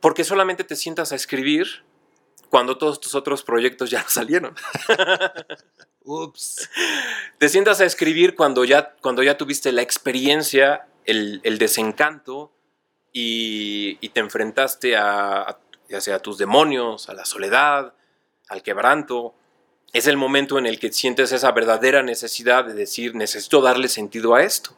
Porque 0.00 0.22
solamente 0.22 0.64
te 0.64 0.76
sientas 0.76 1.12
a 1.12 1.16
escribir 1.16 1.82
cuando 2.50 2.78
todos 2.78 3.00
tus 3.00 3.14
otros 3.14 3.42
proyectos 3.42 3.90
ya 3.90 4.04
salieron. 4.08 4.54
Ups. 6.04 6.70
Te 7.38 7.48
sientas 7.48 7.80
a 7.80 7.84
escribir 7.84 8.36
cuando 8.36 8.64
ya, 8.64 8.94
cuando 9.00 9.22
ya 9.22 9.36
tuviste 9.36 9.72
la 9.72 9.82
experiencia, 9.82 10.86
el, 11.06 11.40
el 11.42 11.58
desencanto 11.58 12.52
y, 13.14 13.96
te 14.10 14.20
enfrentaste 14.20 14.96
a 14.96 15.56
tus 16.22 16.36
demonios, 16.36 17.08
a 17.08 17.14
la 17.14 17.24
soledad, 17.24 17.94
al 18.48 18.62
quebranto. 18.62 19.34
Es 19.94 20.06
el 20.06 20.18
momento 20.18 20.58
en 20.58 20.66
el 20.66 20.78
que 20.78 20.92
sientes 20.92 21.32
esa 21.32 21.52
verdadera 21.52 22.02
necesidad 22.02 22.66
de 22.66 22.74
decir, 22.74 23.14
necesito 23.14 23.62
darle 23.62 23.88
sentido 23.88 24.34
a 24.34 24.42
esto. 24.42 24.76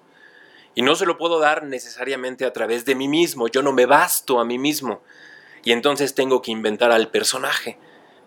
Y 0.76 0.82
no 0.82 0.94
se 0.94 1.06
lo 1.06 1.16
puedo 1.18 1.40
dar 1.40 1.64
necesariamente 1.64 2.44
a 2.44 2.52
través 2.52 2.84
de 2.84 2.94
mí 2.94 3.08
mismo, 3.08 3.48
yo 3.48 3.62
no 3.62 3.72
me 3.72 3.86
basto 3.86 4.38
a 4.38 4.44
mí 4.44 4.58
mismo 4.58 5.02
y 5.66 5.72
entonces 5.72 6.14
tengo 6.14 6.42
que 6.42 6.52
inventar 6.52 6.92
al 6.92 7.10
personaje. 7.10 7.76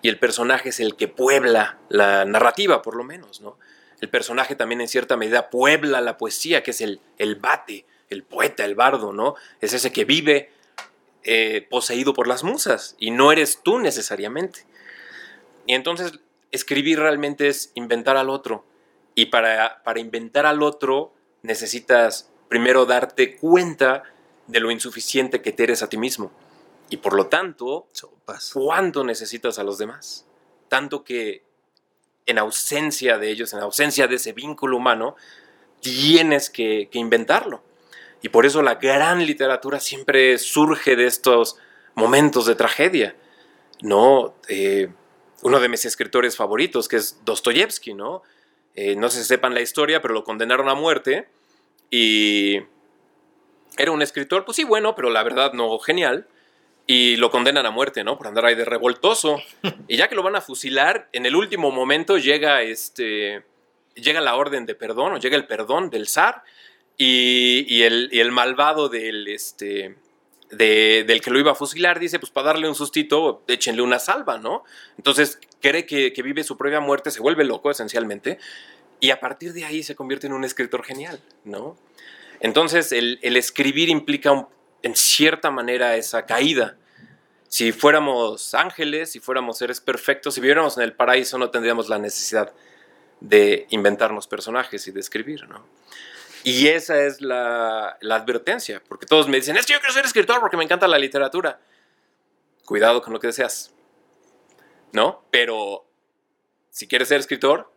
Y 0.02 0.10
el 0.10 0.20
personaje 0.20 0.70
es 0.70 0.82
el 0.82 0.98
que 0.98 1.08
puebla 1.08 1.78
la 1.88 2.26
narrativa, 2.26 2.82
por 2.82 2.98
lo 2.98 3.06
menos, 3.06 3.40
¿no? 3.40 3.58
El 4.02 4.10
personaje 4.10 4.56
también 4.56 4.82
en 4.82 4.90
cierta 4.90 5.16
medida 5.16 5.50
puebla 5.50 6.02
la 6.02 6.18
poesía, 6.18 6.64
que 6.64 6.72
es 6.72 6.82
el, 6.82 7.00
el 7.18 7.38
bate, 7.38 7.86
el 8.10 8.24
poeta, 8.24 8.66
el 8.66 8.76
bardo, 8.76 9.14
¿no? 9.14 9.36
Es 9.62 9.74
ese 9.74 9.92
que 9.92 10.06
vive 10.06 10.52
eh, 11.24 11.68
poseído 11.70 12.14
por 12.14 12.28
las 12.28 12.44
musas 12.44 12.96
y 12.98 13.12
no 13.12 13.32
eres 13.32 13.62
tú 13.64 13.80
necesariamente. 13.80 14.66
Y 15.66 15.76
entonces 15.76 16.14
escribir 16.52 17.00
realmente 17.00 17.48
es 17.48 17.72
inventar 17.76 18.18
al 18.18 18.30
otro. 18.30 18.66
Y 19.16 19.28
para, 19.28 19.84
para 19.84 20.00
inventar 20.00 20.46
al 20.46 20.64
otro 20.64 21.14
necesitas 21.42 22.32
primero 22.48 22.86
darte 22.86 23.38
cuenta 23.38 24.04
de 24.48 24.60
lo 24.60 24.72
insuficiente 24.72 25.42
que 25.42 25.52
te 25.52 25.64
eres 25.64 25.84
a 25.84 25.90
ti 25.90 25.98
mismo. 25.98 26.32
Y 26.90 26.98
por 26.98 27.14
lo 27.14 27.28
tanto, 27.28 27.88
¿cuánto 28.54 29.04
necesitas 29.04 29.60
a 29.60 29.64
los 29.64 29.78
demás? 29.78 30.26
Tanto 30.68 31.04
que 31.04 31.44
en 32.26 32.38
ausencia 32.40 33.18
de 33.18 33.30
ellos, 33.30 33.54
en 33.54 33.60
ausencia 33.60 34.08
de 34.08 34.16
ese 34.16 34.34
vínculo 34.34 34.78
humano, 34.78 35.16
tienes 35.82 36.50
que, 36.50 36.90
inventarlo. 36.94 37.64
Y 38.22 38.30
por 38.30 38.46
eso 38.46 38.62
la 38.62 38.76
gran 38.76 39.26
literatura 39.26 39.80
siempre 39.80 40.38
surge 40.38 40.96
de 40.96 41.08
estos 41.08 41.58
momentos 41.96 42.46
de 42.46 42.56
tragedia. 42.56 43.16
¿no? 43.82 44.36
Eh, 44.48 44.90
uno 45.42 45.60
de 45.60 45.70
mis 45.70 45.86
escritores 45.86 46.36
favoritos, 46.36 46.88
que 46.88 46.98
es 46.98 47.24
Dostoyevsky, 47.24 47.94
¿no? 47.94 48.24
Eh, 48.76 48.96
no 48.96 49.10
si 49.10 49.24
sepan 49.24 49.54
la 49.54 49.62
historia, 49.62 50.02
pero 50.02 50.14
lo 50.14 50.24
condenaron 50.24 50.70
a 50.70 50.76
muerte 50.76 51.28
y 51.90 52.60
era 53.78 53.92
un 53.92 54.02
escritor, 54.02 54.46
pues 54.46 54.58
sí, 54.58 54.64
bueno, 54.64 54.96
pero 54.96 55.10
la 55.10 55.24
verdad 55.24 55.54
no 55.54 55.80
genial 55.80 56.28
y 56.86 57.16
lo 57.18 57.30
condenan 57.30 57.66
a 57.66 57.72
muerte, 57.72 58.04
¿no? 58.04 58.18
Por 58.18 58.28
andar 58.28 58.46
ahí 58.46 58.56
de 58.56 58.66
revoltoso. 58.66 59.42
Y 59.88 59.98
ya 59.98 60.08
que 60.08 60.16
lo 60.16 60.24
van 60.24 60.36
a 60.36 60.42
fusilar, 60.42 61.08
en 61.14 61.26
el 61.26 61.36
último 61.36 61.72
momento 61.72 62.18
llega 62.18 62.62
este 62.62 63.44
llega 63.96 64.22
la 64.22 64.36
orden 64.36 64.66
de 64.66 64.76
perdón 64.76 65.14
o 65.14 65.18
llega 65.18 65.36
el 65.36 65.46
perdón 65.46 65.90
del 65.90 66.08
zar 66.08 66.44
y, 67.02 67.84
el, 67.84 68.32
malvado 68.32 68.90
del 68.90 69.28
este 69.30 69.96
del 70.52 71.22
que 71.22 71.30
lo 71.30 71.40
iba 71.40 71.52
a 71.52 71.56
fusilar 71.56 72.00
dice, 72.00 72.20
pues 72.20 72.32
para 72.32 72.48
darle 72.48 72.68
un 72.68 72.74
sustito, 72.74 73.44
échenle 73.48 73.84
una 73.84 74.00
salva, 74.00 74.40
¿no? 74.40 74.64
Entonces 74.98 75.40
cree 75.62 75.86
que, 75.86 76.12
vive 76.24 76.44
su 76.44 76.58
propia 76.58 76.80
muerte, 76.80 77.12
se 77.12 77.22
vuelve 77.22 77.44
loco 77.46 77.72
esencialmente, 77.72 78.40
y 79.00 79.12
a 79.12 79.20
partir 79.20 79.54
de 79.54 79.64
ahí 79.64 79.84
se 79.84 79.96
convierte 79.96 80.28
en 80.28 80.34
un 80.34 80.44
escritor 80.44 80.84
genial, 80.84 81.22
¿no? 81.46 81.78
Entonces 82.42 82.92
el, 82.92 83.20
escribir 83.22 83.90
implica 83.90 84.48
en 84.82 84.96
cierta 84.96 85.52
manera 85.52 85.96
esa 85.96 86.26
caída. 86.26 86.78
Si 87.48 87.72
fuéramos 87.72 88.56
ángeles, 88.56 89.12
si 89.12 89.20
fuéramos 89.20 89.58
seres 89.60 89.80
perfectos, 89.80 90.34
si 90.34 90.42
viviéramos 90.42 90.78
en 90.78 90.84
el 90.84 90.94
paraíso, 90.94 91.38
no 91.38 91.50
tendríamos 91.50 91.88
la 91.90 92.00
necesidad 92.00 92.52
de 93.22 93.68
inventarnos 93.70 94.28
personajes 94.28 94.88
y 94.88 94.92
de 94.92 95.00
escribir, 95.00 95.48
¿no? 95.48 95.64
Y 96.44 96.68
esa 96.68 97.04
es 97.04 97.22
la, 97.22 97.98
la, 98.02 98.16
advertencia, 98.16 98.82
porque 98.88 99.06
todos 99.06 99.28
me 99.28 99.38
dicen, 99.38 99.58
es 99.58 99.66
que 99.66 99.74
yo 99.74 99.80
quiero 99.80 99.94
ser 99.94 100.06
escritor 100.06 100.40
porque 100.40 100.58
me 100.58 100.64
encanta 100.64 100.88
la 100.88 100.98
literatura. 100.98 101.60
Cuidado 102.66 103.02
con 103.02 103.14
lo 103.14 103.20
que 103.20 103.28
deseas, 103.28 103.74
¿no? 104.94 105.26
Pero 105.32 105.86
si 106.70 106.88
quieres 106.88 107.10
ser 107.10 107.20
escritor, 107.20 107.70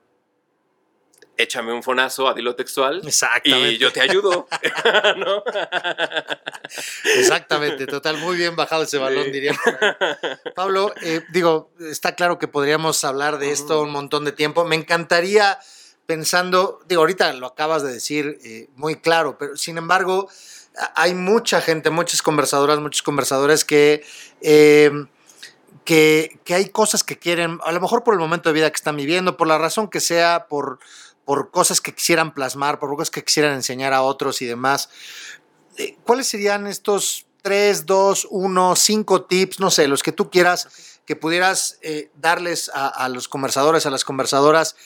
échame 1.37 1.73
un 1.73 1.83
fonazo 1.83 2.29
a 2.29 2.35
dilo 2.35 2.55
textual 2.55 3.03
y 3.45 3.79
yo 3.79 3.93
te 3.93 4.01
ayudo. 4.01 4.47
Exactamente, 7.17 7.87
total, 7.87 8.19
muy 8.19 8.37
bien 8.37 8.57
bajado 8.57 8.85
ese 8.85 8.99
balón, 8.99 9.33
diría. 9.33 9.55
Pablo, 10.55 10.95
eh, 11.03 11.23
digo, 11.33 11.73
está 11.81 12.15
claro 12.15 12.39
que 12.39 12.49
podríamos 12.49 13.03
hablar 13.05 13.39
de 13.39 13.51
esto 13.51 13.83
un 13.83 13.91
montón 13.91 14.25
de 14.25 14.33
tiempo. 14.33 14.65
Me 14.65 14.77
encantaría 14.77 15.59
pensando, 16.13 16.79
digo, 16.87 17.01
ahorita 17.01 17.33
lo 17.33 17.47
acabas 17.47 17.83
de 17.83 17.91
decir 17.91 18.39
eh, 18.45 18.69
muy 18.77 18.97
claro, 18.97 19.39
pero 19.39 19.57
sin 19.57 19.79
embargo, 19.79 20.29
hay 20.95 21.15
mucha 21.15 21.63
gente, 21.63 21.89
muchas 21.89 22.21
conversadoras, 22.21 22.81
muchos 22.81 23.03
conversadores 23.03 23.65
que... 23.65 24.05
Em, 24.43 25.09
que, 25.85 26.39
que, 26.45 26.55
hay 26.55 26.69
cosas 26.69 27.03
que 27.03 27.19
quieren, 27.19 27.59
a 27.65 27.73
lo 27.73 27.81
mejor 27.81 28.05
por 28.05 28.15
el 28.15 28.21
momento 28.21 28.49
de 28.49 28.53
vida 28.53 28.71
que 28.71 28.77
están 28.77 28.97
viviendo, 28.97 29.37
por 29.37 29.49
la 29.49 29.59
razón 29.59 29.89
que 29.89 29.99
sea, 29.99 30.47
por, 30.49 30.79
por 31.25 31.51
cosas 31.51 31.81
que 31.81 31.93
quisieran 31.93 32.35
plasmar, 32.35 32.79
por 32.79 32.91
cosas 32.91 33.11
que 33.11 33.25
quisieran 33.25 33.55
enseñar 33.55 33.93
a 33.93 34.03
otros 34.03 34.43
y 34.43 34.47
demás. 34.47 34.91
Eh, 35.79 35.97
¿Cuáles 36.05 36.29
serían 36.29 36.69
estos 36.69 37.27
tres, 37.43 37.85
dos, 37.87 38.29
uno, 38.31 38.77
cinco 38.77 39.25
tips, 39.25 39.59
no 39.59 39.73
sé, 39.73 39.89
los 39.89 40.05
que 40.05 40.13
tú 40.13 40.31
quieras, 40.31 41.01
que 41.05 41.17
pudieras 41.17 41.79
eh, 41.83 42.11
darles 42.15 42.71
a, 42.73 43.09
los 43.09 43.27
conversadores, 43.27 43.85
a 43.87 43.91
las 43.91 44.05
conversadoras? 44.05 44.77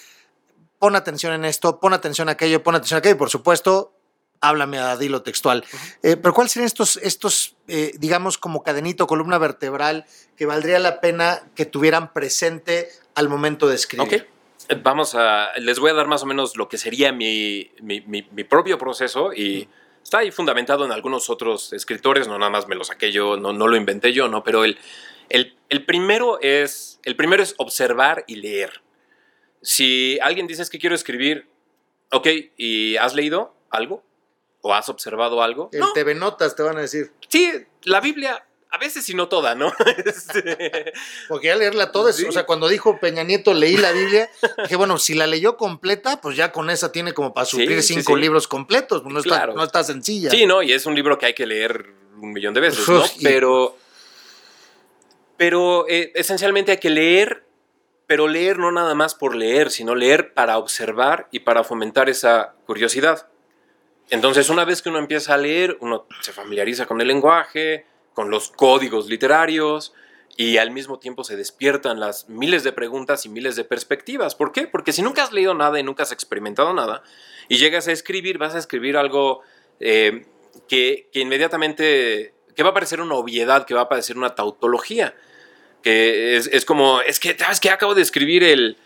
Pon 0.79 0.97
atención 0.97 1.33
en 1.33 1.45
esto, 1.45 1.81
pon 1.81 1.93
atención 1.93 2.29
a 2.29 2.33
aquello, 2.33 2.63
pon 2.63 2.75
atención 2.75 2.97
a 2.97 2.99
aquello, 2.99 3.15
y 3.15 3.19
por 3.19 3.31
supuesto, 3.31 3.95
háblame 4.41 4.79
a 4.79 4.97
dilo 4.97 5.23
textual. 5.23 5.65
Eh, 6.03 6.17
pero 6.17 6.35
¿cuáles 6.35 6.53
serían 6.53 6.67
estos, 6.67 6.99
estos 6.99 7.57
digamos, 7.99 8.39
como 8.39 8.63
cadenito, 8.63 9.07
columna 9.07 9.39
vertebral, 9.39 10.05
que 10.37 10.47
valdría 10.47 10.79
la 10.79 11.01
pena 11.01 11.43
que 11.55 11.67
tuvieran 11.67 12.13
presente 12.13 12.89
al 13.15 13.29
momento 13.29 13.67
de 13.69 13.75
escribir? 13.75 14.29
Vamos 14.83 15.15
a, 15.15 15.51
les 15.59 15.79
voy 15.79 15.91
a 15.91 15.95
dar 15.95 16.09
más 16.09 16.23
o 16.23 16.27
menos 16.27 16.57
lo 16.57 16.69
que 16.69 16.77
sería 16.77 17.13
mi, 17.13 17.71
mi, 17.81 18.01
mi, 18.01 18.45
propio 18.45 18.79
proceso 18.79 19.33
y 19.33 19.69
está 20.03 20.19
ahí 20.19 20.33
fundamentado 20.33 20.85
en 20.85 20.91
algunos 20.91 21.31
otros 21.31 21.73
escritores, 21.73 22.27
no 22.27 22.37
nada 22.37 22.51
más 22.51 22.67
me 22.67 22.75
lo 22.75 22.83
saqué 22.83 23.13
yo, 23.13 23.37
no, 23.37 23.53
no 23.53 23.69
lo 23.69 23.77
inventé 23.77 24.13
yo, 24.13 24.27
¿no? 24.29 24.43
Pero 24.43 24.65
el, 24.65 24.77
el, 25.29 25.57
el, 25.69 25.85
primero 25.85 26.41
es, 26.41 26.99
el 27.05 27.15
primero 27.15 27.45
es 27.45 27.55
observar 27.59 28.25
y 28.27 28.37
leer. 28.37 28.83
Si 29.67 30.17
alguien 30.23 30.47
dice 30.47 30.63
que 30.71 30.79
quiero 30.79 30.95
escribir, 30.95 31.49
ok, 32.13 32.29
¿y 32.57 32.97
has 32.99 33.17
leído 33.17 33.53
algo? 33.69 34.05
¿O 34.61 34.73
has 34.73 34.89
observado 34.89 35.43
algo? 35.43 35.71
El 35.73 35.83
TV 35.93 36.15
Notas 36.15 36.55
te 36.55 36.63
van 36.63 36.79
a 36.79 36.83
decir. 36.83 37.11
Sí, 37.29 37.51
la 37.83 38.01
Biblia 38.01 38.47
a 38.71 38.79
veces 38.79 39.09
y 39.09 39.15
no 39.15 39.27
toda, 39.27 39.57
¿no? 39.57 39.73
Este, 40.05 40.93
Porque 41.27 41.49
ya 41.49 41.57
leerla 41.57 41.91
toda, 41.91 42.11
o 42.11 42.33
sea, 42.33 42.47
cuando 42.47 42.69
dijo 42.69 43.01
Peña 43.01 43.25
Nieto 43.25 43.55
leí 43.55 43.77
la 43.77 43.91
Biblia, 43.91 44.31
dije, 44.63 44.77
bueno, 44.77 44.99
si 44.99 45.15
la 45.15 45.27
leyó 45.27 45.57
completa, 45.57 46.21
pues 46.21 46.37
ya 46.37 46.53
con 46.53 46.71
esa 46.71 46.93
tiene 46.93 47.13
como 47.13 47.35
para 47.35 47.45
suplir 47.45 47.83
cinco 47.83 48.15
libros 48.15 48.47
completos, 48.47 49.03
no, 49.03 49.19
está, 49.19 49.47
no 49.49 49.65
está 49.65 49.83
sencilla. 49.83 50.31
Sí, 50.31 50.47
¿no? 50.47 50.63
Y 50.63 50.73
es 50.73 50.87
un 50.87 50.95
libro 50.95 51.19
que 51.19 51.27
hay 51.27 51.35
que 51.35 51.45
leer 51.45 51.87
un 52.21 52.33
millón 52.33 52.55
de 52.55 52.61
veces, 52.61 52.89
¿no? 52.89 53.03
Pero, 53.21 53.77
pero 55.37 55.89
eh, 55.89 56.13
esencialmente 56.15 56.71
hay 56.71 56.79
que 56.79 56.91
leer, 56.91 57.46
pero 58.07 58.29
leer 58.29 58.59
no 58.59 58.71
nada 58.71 58.95
más 58.95 59.15
por 59.15 59.35
leer, 59.35 59.71
sino 59.71 59.95
leer 59.95 60.33
para 60.35 60.59
observar 60.59 61.29
y 61.31 61.41
para 61.41 61.65
fomentar 61.65 62.09
esa 62.09 62.55
curiosidad. 62.67 63.29
Entonces, 64.11 64.51
una 64.51 64.65
vez 64.65 64.83
que 64.83 64.89
uno 64.89 64.99
empieza 64.99 65.35
a 65.35 65.39
leer, 65.39 65.77
uno 65.81 66.07
se 66.21 66.33
familiariza 66.33 66.87
con 66.87 67.01
el 67.01 67.09
lenguaje, 67.09 67.87
con 68.15 68.31
los 68.31 68.51
códigos 68.51 69.09
literarios 69.09 69.93
y 70.37 70.59
al 70.59 70.71
mismo 70.71 70.99
tiempo 70.99 71.25
se 71.25 71.37
despiertan 71.37 71.99
las 71.99 72.29
miles 72.29 72.63
de 72.63 72.73
preguntas 72.73 73.27
y 73.27 73.29
miles 73.29 73.57
de 73.57 73.65
perspectivas. 73.65 74.35
¿Por 74.35 74.53
qué? 74.53 74.67
Porque 74.67 74.93
si 74.93 75.03
nunca 75.03 75.23
has 75.23 75.33
leído 75.33 75.55
nada 75.55 75.81
y 75.81 75.83
nunca 75.83 76.05
has 76.05 76.13
experimentado 76.13 76.73
nada 76.73 77.03
y 77.49 77.57
llegas 77.57 77.89
a 77.89 77.93
escribir, 77.93 78.39
vas 78.39 78.55
a 78.55 78.59
escribir 78.59 78.97
algo 78.97 79.43
eh, 79.81 80.27
que, 80.69 81.09
inmediatamente, 81.13 82.35
que 82.55 82.63
va 82.63 82.71
a 82.71 82.75
parecer 82.75 83.01
una 83.01 83.15
obviedad, 83.15 83.67
que 83.67 83.75
va 83.75 83.83
a 83.83 83.89
parecer 83.89 84.17
una 84.17 84.35
tautología, 84.35 85.15
Que 85.87 86.37
es, 86.37 86.65
como, 86.65 87.01
es 87.01 87.21
que, 87.21 87.39
¿sabes 87.39 87.61
que 87.61 87.71
Acabo 87.71 87.95
de 87.95 88.03
escribir 88.03 88.43
el, 88.43 88.77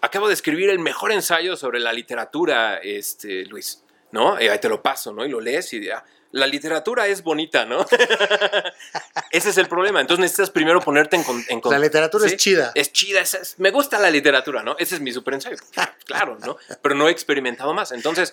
acabo 0.00 0.28
de 0.28 0.34
escribir 0.34 0.70
el 0.70 0.78
mejor 0.78 1.10
ensayo 1.10 1.56
sobre 1.56 1.80
la 1.80 1.92
literatura, 1.92 2.76
este, 2.76 3.44
Luis, 3.46 3.82
¿no? 4.12 4.40
Y 4.40 4.46
ahí 4.46 4.60
te 4.60 4.68
lo 4.68 4.80
paso, 4.80 5.12
¿no? 5.12 5.26
Y 5.26 5.30
lo 5.30 5.40
lees 5.40 5.72
y 5.72 5.84
ya, 5.84 6.04
la 6.30 6.46
literatura 6.46 7.08
es 7.08 7.24
bonita, 7.24 7.64
¿no? 7.64 7.84
Ese 9.32 9.50
es 9.50 9.58
el 9.58 9.66
problema. 9.66 10.00
Entonces 10.00 10.20
necesitas 10.20 10.50
primero 10.50 10.80
ponerte 10.80 11.16
en 11.16 11.24
contexto. 11.24 11.72
La 11.72 11.80
literatura 11.80 12.24
es 12.24 12.36
chida. 12.36 12.70
Es 12.72 12.92
chida. 12.92 13.24
me 13.56 13.72
gusta 13.72 13.98
la 13.98 14.08
literatura, 14.08 14.62
¿no? 14.62 14.76
Ese 14.78 14.94
es 14.94 15.00
mi 15.00 15.10
super 15.10 15.34
ensayo. 15.34 15.56
Claro, 16.04 16.38
¿no? 16.38 16.56
Pero 16.80 16.94
no 16.94 17.08
he 17.08 17.10
experimentado 17.10 17.74
más. 17.74 17.90
Entonces, 17.90 18.32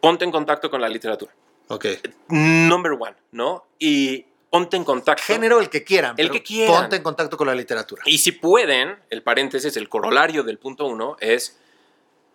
ponte 0.00 0.24
en 0.24 0.30
contacto 0.30 0.70
con 0.70 0.80
la 0.80 0.88
literatura. 0.88 1.34
Ok. 1.66 1.86
Number 2.28 2.92
one, 2.92 3.16
¿no? 3.32 3.66
Y 3.80 4.26
ponte 4.52 4.76
en 4.76 4.84
contacto. 4.84 5.22
Género 5.22 5.60
el 5.60 5.70
que 5.70 5.82
quieran. 5.82 6.14
El 6.18 6.30
que 6.30 6.42
quieran. 6.42 6.82
Ponte 6.82 6.96
en 6.96 7.02
contacto 7.02 7.38
con 7.38 7.46
la 7.46 7.54
literatura. 7.54 8.02
Y 8.04 8.18
si 8.18 8.32
pueden, 8.32 8.98
el 9.08 9.22
paréntesis, 9.22 9.74
el 9.78 9.88
corolario 9.88 10.42
del 10.42 10.58
punto 10.58 10.84
uno 10.84 11.16
es 11.20 11.58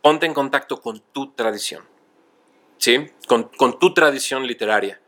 ponte 0.01 0.26
en 0.26 0.34
contacto 0.34 0.82
con 0.82 0.99
tu 1.11 1.34
tradición. 1.34 1.86
¿Sí? 2.80 3.11
Con, 3.28 3.80
tu 3.80 3.93
tradición 3.93 4.47
literaria. 4.47 4.99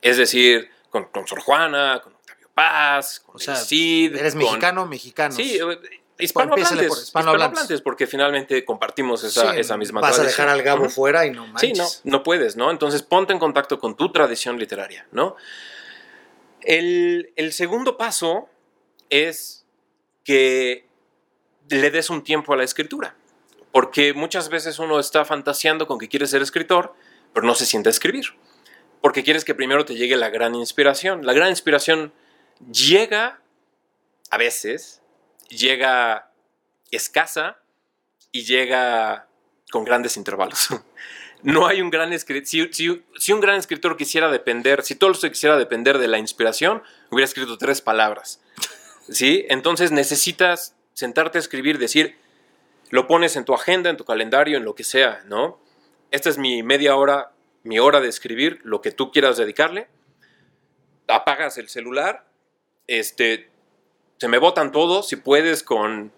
Es 0.00 0.18
decir, 0.18 0.70
con, 0.88 1.08
Sor 1.26 1.40
Juana, 1.40 2.00
con 2.02 2.14
Octavio 2.14 2.48
Paz, 2.54 3.18
con 3.18 3.36
o 3.36 3.56
Cid. 3.56 4.14
Eres 4.14 4.36
mexicano, 4.36 4.86
mexicano. 4.86 5.34
Sí, 5.34 5.58
eh, 5.58 5.78
hispanohablantes, 6.20 7.02
hispanohablantes, 7.06 7.80
porque 7.80 8.06
finalmente 8.06 8.64
compartimos 8.64 9.24
esa, 9.24 9.56
esa 9.56 9.76
misma 9.76 10.00
vas 10.00 10.20
a 10.20 10.22
dejar 10.22 10.48
al 10.48 10.62
Gabo 10.62 10.88
fuera 10.88 11.26
y 11.26 11.30
no 11.32 11.44
manches. 11.48 11.70
Sí, 11.76 12.00
no, 12.04 12.18
no 12.18 12.22
puedes, 12.22 12.54
¿no? 12.54 12.70
Entonces 12.70 13.02
ponte 13.02 13.32
en 13.32 13.40
contacto 13.40 13.80
con 13.80 13.96
tu 13.96 14.12
tradición 14.12 14.60
literaria, 14.60 15.08
¿no? 15.10 15.36
El, 16.64 17.52
segundo 17.52 17.96
paso 17.96 18.48
es 19.10 19.66
que 20.24 20.86
le 21.68 21.90
des 21.90 22.10
un 22.10 22.22
tiempo 22.22 22.52
a 22.52 22.56
la 22.56 22.64
escritura, 22.64 23.16
porque 23.72 24.12
muchas 24.14 24.48
veces 24.48 24.78
uno 24.78 24.98
está 25.00 25.24
fantaseando 25.24 25.86
con 25.86 25.98
que 25.98 26.08
quiere 26.08 26.26
ser 26.26 26.42
escritor, 26.42 26.94
pero 27.32 27.46
no 27.46 27.54
se 27.54 27.66
siente 27.66 27.88
a 27.88 27.90
escribir, 27.90 28.26
porque 29.00 29.22
quieres 29.22 29.44
que 29.44 29.54
primero 29.54 29.84
te 29.84 29.94
llegue 29.94 30.16
la 30.16 30.30
gran 30.30 30.54
inspiración. 30.54 31.26
La 31.26 31.32
gran 31.32 31.50
inspiración 31.50 32.12
llega 32.70 33.40
a 34.30 34.38
veces, 34.38 35.02
llega 35.48 36.30
escasa 36.90 37.58
y 38.30 38.44
llega 38.44 39.28
con 39.70 39.84
grandes 39.84 40.16
intervalos. 40.16 40.68
no 41.42 41.66
hay 41.66 41.82
un 41.82 41.90
gran 41.90 42.12
escritor. 42.12 42.46
Si, 42.72 43.32
un 43.32 43.40
gran 43.40 43.56
escritor 43.56 43.96
quisiera 43.96 44.30
depender, 44.30 44.82
si 44.82 44.94
todo 44.94 45.12
quisiera 45.12 45.56
depender 45.56 45.98
de 45.98 46.08
la 46.08 46.18
inspiración, 46.18 46.82
hubiera 47.10 47.26
escrito 47.26 47.58
tres 47.58 47.80
palabras. 47.80 48.40
¿Sí? 49.08 49.44
Entonces 49.48 49.90
necesitas 49.90 50.76
sentarte 50.94 51.38
a 51.38 51.40
escribir, 51.40 51.78
decir, 51.78 52.16
lo 52.90 53.06
pones 53.06 53.36
en 53.36 53.44
tu 53.44 53.54
agenda, 53.54 53.90
en 53.90 53.96
tu 53.96 54.04
calendario, 54.04 54.56
en 54.56 54.64
lo 54.64 54.74
que 54.74 54.84
sea, 54.84 55.22
¿no? 55.26 55.58
Esta 56.10 56.28
es 56.28 56.38
mi 56.38 56.62
media 56.62 56.94
hora, 56.94 57.32
mi 57.62 57.78
hora 57.78 58.00
de 58.00 58.08
escribir, 58.08 58.60
lo 58.62 58.80
que 58.80 58.92
tú 58.92 59.10
quieras 59.10 59.36
dedicarle. 59.36 59.88
Apagas 61.08 61.58
el 61.58 61.68
celular, 61.68 62.26
este, 62.86 63.50
se 64.18 64.28
me 64.28 64.38
botan 64.38 64.72
todos, 64.72 65.08
si 65.08 65.16
puedes, 65.16 65.62
con 65.62 66.12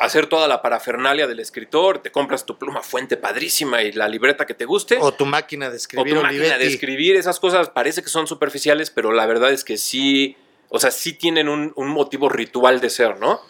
hacer 0.00 0.26
toda 0.26 0.48
la 0.48 0.62
parafernalia 0.62 1.26
del 1.26 1.40
escritor, 1.40 1.98
te 1.98 2.12
compras 2.12 2.46
tu 2.46 2.58
pluma 2.58 2.82
fuente 2.82 3.16
padrísima 3.16 3.82
y 3.82 3.92
la 3.92 4.08
libreta 4.08 4.46
que 4.46 4.54
te 4.54 4.64
guste. 4.64 4.98
O 5.00 5.12
tu 5.12 5.26
máquina 5.26 5.70
de 5.70 5.76
escribir. 5.76 6.14
O 6.14 6.16
tu 6.16 6.22
máquina 6.22 6.58
de 6.58 6.66
escribir, 6.66 7.16
esas 7.16 7.40
cosas 7.40 7.70
parece 7.70 8.02
que 8.02 8.08
son 8.08 8.26
superficiales, 8.26 8.90
pero 8.90 9.12
la 9.12 9.26
verdad 9.26 9.52
es 9.52 9.64
que 9.64 9.76
sí, 9.76 10.36
o 10.68 10.78
sea, 10.78 10.90
sí 10.90 11.12
tienen 11.12 11.48
un, 11.48 11.72
motivo 11.76 12.28
ritual 12.28 12.80
de 12.80 12.90
ser, 12.90 13.18
¿no? 13.18 13.40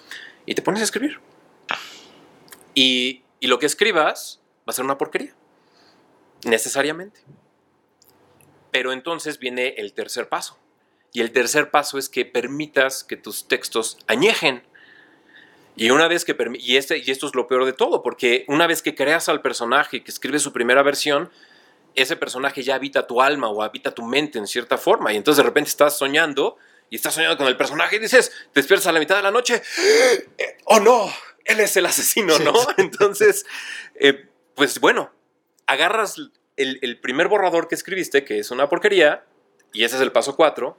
Y 0.46 0.54
te 0.54 0.62
pones 0.62 0.80
a 0.80 0.84
escribir. 0.84 1.20
Y, 2.74 3.22
y 3.40 3.48
lo 3.48 3.58
que 3.58 3.66
escribas 3.66 4.40
va 4.60 4.70
a 4.70 4.72
ser 4.72 4.84
una 4.84 4.98
porquería, 4.98 5.34
necesariamente. 6.44 7.20
Pero 8.70 8.92
entonces 8.92 9.38
viene 9.38 9.74
el 9.78 9.92
tercer 9.92 10.28
paso. 10.28 10.58
Y 11.12 11.20
el 11.22 11.32
tercer 11.32 11.70
paso 11.70 11.98
es 11.98 12.08
que 12.08 12.24
permitas 12.24 13.02
que 13.02 13.16
tus 13.16 13.48
textos 13.48 13.98
añejen 14.06 14.62
y 15.78 15.90
una 15.90 16.08
vez 16.08 16.24
que 16.24 16.36
y 16.58 16.76
este 16.76 16.98
y 16.98 17.10
esto 17.10 17.28
es 17.28 17.34
lo 17.36 17.46
peor 17.46 17.64
de 17.64 17.72
todo, 17.72 18.02
porque 18.02 18.44
una 18.48 18.66
vez 18.66 18.82
que 18.82 18.96
creas 18.96 19.28
al 19.28 19.42
personaje 19.42 20.02
que 20.02 20.10
escribe 20.10 20.40
su 20.40 20.52
primera 20.52 20.82
versión, 20.82 21.30
ese 21.94 22.16
personaje 22.16 22.64
ya 22.64 22.74
habita 22.74 23.06
tu 23.06 23.22
alma 23.22 23.48
o 23.48 23.62
habita 23.62 23.94
tu 23.94 24.02
mente 24.02 24.38
en 24.38 24.48
cierta 24.48 24.76
forma. 24.76 25.12
Y 25.12 25.16
entonces 25.16 25.38
de 25.38 25.48
repente 25.48 25.70
estás 25.70 25.96
soñando 25.96 26.56
y 26.90 26.96
estás 26.96 27.14
soñando 27.14 27.36
con 27.36 27.46
el 27.46 27.56
personaje 27.56 27.96
y 27.96 27.98
dices, 28.00 28.32
te 28.52 28.60
despiertas 28.60 28.88
a 28.88 28.92
la 28.92 28.98
mitad 28.98 29.16
de 29.16 29.22
la 29.22 29.30
noche, 29.30 29.62
oh 30.64 30.80
no, 30.80 31.08
él 31.44 31.60
es 31.60 31.76
el 31.76 31.86
asesino, 31.86 32.38
¿no? 32.40 32.54
Entonces, 32.76 33.46
eh, 33.94 34.26
pues 34.56 34.80
bueno, 34.80 35.12
agarras 35.66 36.16
el, 36.56 36.78
el 36.82 36.98
primer 36.98 37.28
borrador 37.28 37.68
que 37.68 37.76
escribiste, 37.76 38.24
que 38.24 38.40
es 38.40 38.50
una 38.50 38.68
porquería, 38.68 39.24
y 39.72 39.84
ese 39.84 39.94
es 39.94 40.02
el 40.02 40.10
paso 40.10 40.34
4, 40.34 40.76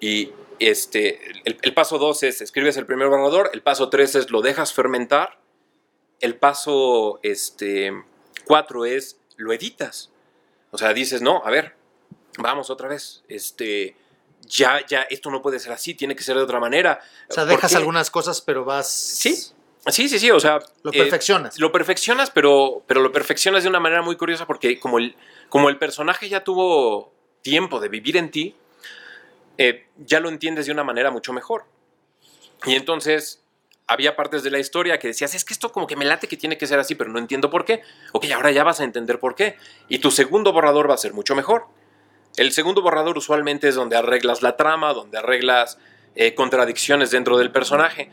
y 0.00 0.32
este, 0.58 1.20
el, 1.44 1.74
paso 1.74 1.98
2 1.98 2.22
es 2.24 2.40
escribes 2.40 2.76
el 2.76 2.86
primer 2.86 3.08
borrador, 3.08 3.50
el 3.52 3.62
paso 3.62 3.88
3 3.88 4.14
es 4.14 4.30
lo 4.30 4.42
dejas 4.42 4.72
fermentar, 4.72 5.38
el 6.20 6.36
paso 6.36 7.20
este, 7.22 7.92
4 8.46 8.84
es 8.86 9.20
lo 9.36 9.52
editas. 9.52 10.10
O 10.70 10.78
sea, 10.78 10.92
dices, 10.92 11.22
no, 11.22 11.42
a 11.44 11.50
ver, 11.50 11.76
vamos 12.38 12.70
otra 12.70 12.88
vez, 12.88 13.24
este, 13.28 13.96
ya, 14.42 14.84
ya, 14.86 15.02
esto 15.02 15.30
no 15.30 15.42
puede 15.42 15.58
ser 15.58 15.72
así, 15.72 15.94
tiene 15.94 16.16
que 16.16 16.22
ser 16.22 16.36
de 16.36 16.42
otra 16.42 16.60
manera. 16.60 17.00
O 17.28 17.34
sea, 17.34 17.44
dejas 17.44 17.74
algunas 17.74 18.10
cosas, 18.10 18.40
pero 18.40 18.64
vas... 18.64 18.90
Sí, 18.90 19.34
sí, 19.88 20.08
sí, 20.08 20.18
sí, 20.18 20.30
o 20.30 20.40
sea... 20.40 20.58
Lo 20.82 20.92
perfeccionas. 20.92 21.56
Eh, 21.56 21.60
lo 21.60 21.72
perfeccionas, 21.72 22.30
pero, 22.30 22.82
pero 22.86 23.00
lo 23.00 23.12
perfeccionas 23.12 23.62
de 23.62 23.68
una 23.68 23.80
manera 23.80 24.02
muy 24.02 24.16
curiosa 24.16 24.46
porque 24.46 24.78
como 24.78 24.98
el, 24.98 25.16
como 25.48 25.68
el 25.68 25.78
personaje 25.78 26.28
ya 26.28 26.44
tuvo 26.44 27.12
tiempo 27.42 27.80
de 27.80 27.88
vivir 27.88 28.16
en 28.16 28.30
ti, 28.30 28.56
eh, 29.58 29.86
ya 29.98 30.20
lo 30.20 30.28
entiendes 30.28 30.66
de 30.66 30.72
una 30.72 30.84
manera 30.84 31.10
mucho 31.10 31.32
mejor. 31.32 31.64
Y 32.64 32.74
entonces 32.74 33.42
había 33.86 34.16
partes 34.16 34.42
de 34.42 34.50
la 34.50 34.58
historia 34.58 34.98
que 34.98 35.08
decías, 35.08 35.34
es 35.34 35.44
que 35.44 35.52
esto 35.52 35.70
como 35.70 35.86
que 35.86 35.96
me 35.96 36.04
late 36.04 36.26
que 36.26 36.36
tiene 36.36 36.58
que 36.58 36.66
ser 36.66 36.78
así, 36.78 36.94
pero 36.94 37.10
no 37.10 37.18
entiendo 37.18 37.50
por 37.50 37.64
qué. 37.64 37.82
Ok, 38.12 38.26
ahora 38.34 38.50
ya 38.50 38.64
vas 38.64 38.80
a 38.80 38.84
entender 38.84 39.20
por 39.20 39.34
qué. 39.34 39.56
Y 39.88 39.98
tu 39.98 40.10
segundo 40.10 40.52
borrador 40.52 40.90
va 40.90 40.94
a 40.94 40.98
ser 40.98 41.12
mucho 41.12 41.34
mejor. 41.34 41.66
El 42.36 42.52
segundo 42.52 42.82
borrador 42.82 43.16
usualmente 43.16 43.68
es 43.68 43.74
donde 43.76 43.96
arreglas 43.96 44.42
la 44.42 44.56
trama, 44.56 44.92
donde 44.92 45.18
arreglas 45.18 45.78
eh, 46.16 46.34
contradicciones 46.34 47.10
dentro 47.10 47.38
del 47.38 47.50
personaje. 47.50 48.10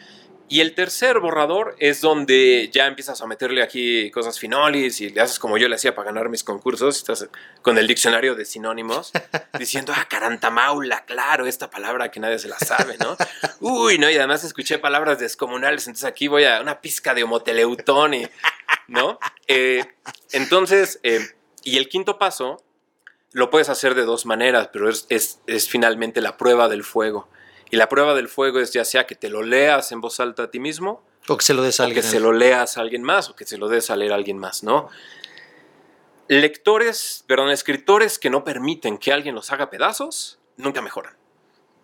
Y 0.50 0.60
el 0.60 0.76
tercer 0.76 1.20
borrador 1.20 1.76
es 1.80 2.02
donde 2.02 2.70
ya 2.72 2.86
empiezas 2.86 3.22
a 3.22 3.28
meterle 3.28 3.64
aquí 3.64 4.12
cosas 4.12 4.38
finolis 4.38 5.00
y 5.02 5.10
le 5.10 5.22
haces 5.22 5.40
como 5.40 5.58
yo 5.58 5.68
le 5.68 5.76
hacía 5.76 5.96
para 5.96 6.08
ganar 6.08 6.30
mis 6.30 6.44
concursos. 6.44 6.98
Estás 6.98 7.28
con 7.62 7.78
el 7.78 7.88
diccionario 7.88 8.36
de 8.36 8.46
sinónimos 8.46 9.12
diciendo, 9.58 9.94
ah, 9.96 10.06
carantamaula, 10.10 11.06
claro, 11.06 11.48
esta 11.48 11.70
palabra 11.70 12.12
que 12.12 12.20
nadie 12.20 12.40
se 12.40 12.50
la 12.50 12.60
sabe, 12.60 12.98
¿no? 13.00 13.16
Uy, 13.62 13.98
no, 13.98 14.10
y 14.10 14.18
además 14.18 14.44
escuché 14.44 14.78
palabras 14.80 15.18
descomunales, 15.20 15.88
entonces 15.88 16.06
aquí 16.06 16.28
voy 16.28 16.44
a 16.44 16.62
una 16.62 16.82
pizca 16.82 17.14
de 17.14 17.24
homoteleutón, 17.24 18.14
y, 18.14 18.28
¿no? 18.88 19.20
Eh, 19.48 19.86
entonces, 20.34 21.00
eh, 21.04 21.22
y 21.64 21.78
el 21.78 21.88
quinto 21.88 22.20
paso 22.20 22.64
lo 23.32 23.50
puedes 23.50 23.70
hacer 23.70 23.96
de 23.96 24.04
dos 24.04 24.26
maneras, 24.26 24.70
pero 24.72 24.90
es, 24.90 25.08
es 25.10 25.70
finalmente 25.70 26.22
la 26.22 26.38
prueba 26.38 26.68
del 26.68 26.84
fuego. 26.84 27.30
Y 27.74 27.76
la 27.76 27.90
prueba 27.90 28.14
del 28.14 28.28
fuego 28.30 28.60
es 28.60 28.72
ya 28.72 28.86
sea 28.86 29.08
que 29.08 29.16
te 29.16 29.30
lo 29.30 29.42
leas 29.42 29.92
en 29.92 30.00
voz 30.00 30.20
alta 30.20 30.44
a 30.44 30.52
ti 30.52 30.60
mismo, 30.60 31.04
o 31.28 31.38
que 31.38 31.44
se 31.44 31.56
lo 31.56 31.64
des 31.64 31.80
a 31.80 31.86
alguien. 31.86 32.04
que 32.04 32.08
se 32.08 32.20
lo 32.20 32.32
leas 32.32 32.78
a 32.78 32.82
alguien 32.82 33.02
más, 33.02 33.32
o 33.32 33.36
que 33.36 33.48
se 33.48 33.58
lo 33.58 33.68
des 33.68 33.90
a 33.90 33.96
leer 33.96 34.12
a 34.12 34.16
alguien 34.16 34.38
más, 34.38 34.62
¿no? 34.62 34.90
Lectores, 36.28 37.24
perdón, 37.26 37.50
escritores 37.50 38.20
que 38.20 38.30
no 38.30 38.44
permiten 38.44 39.00
que 39.00 39.12
alguien 39.12 39.34
los 39.34 39.52
haga 39.52 39.72
pedazos, 39.72 40.38
nunca 40.56 40.84
mejoran, 40.84 41.18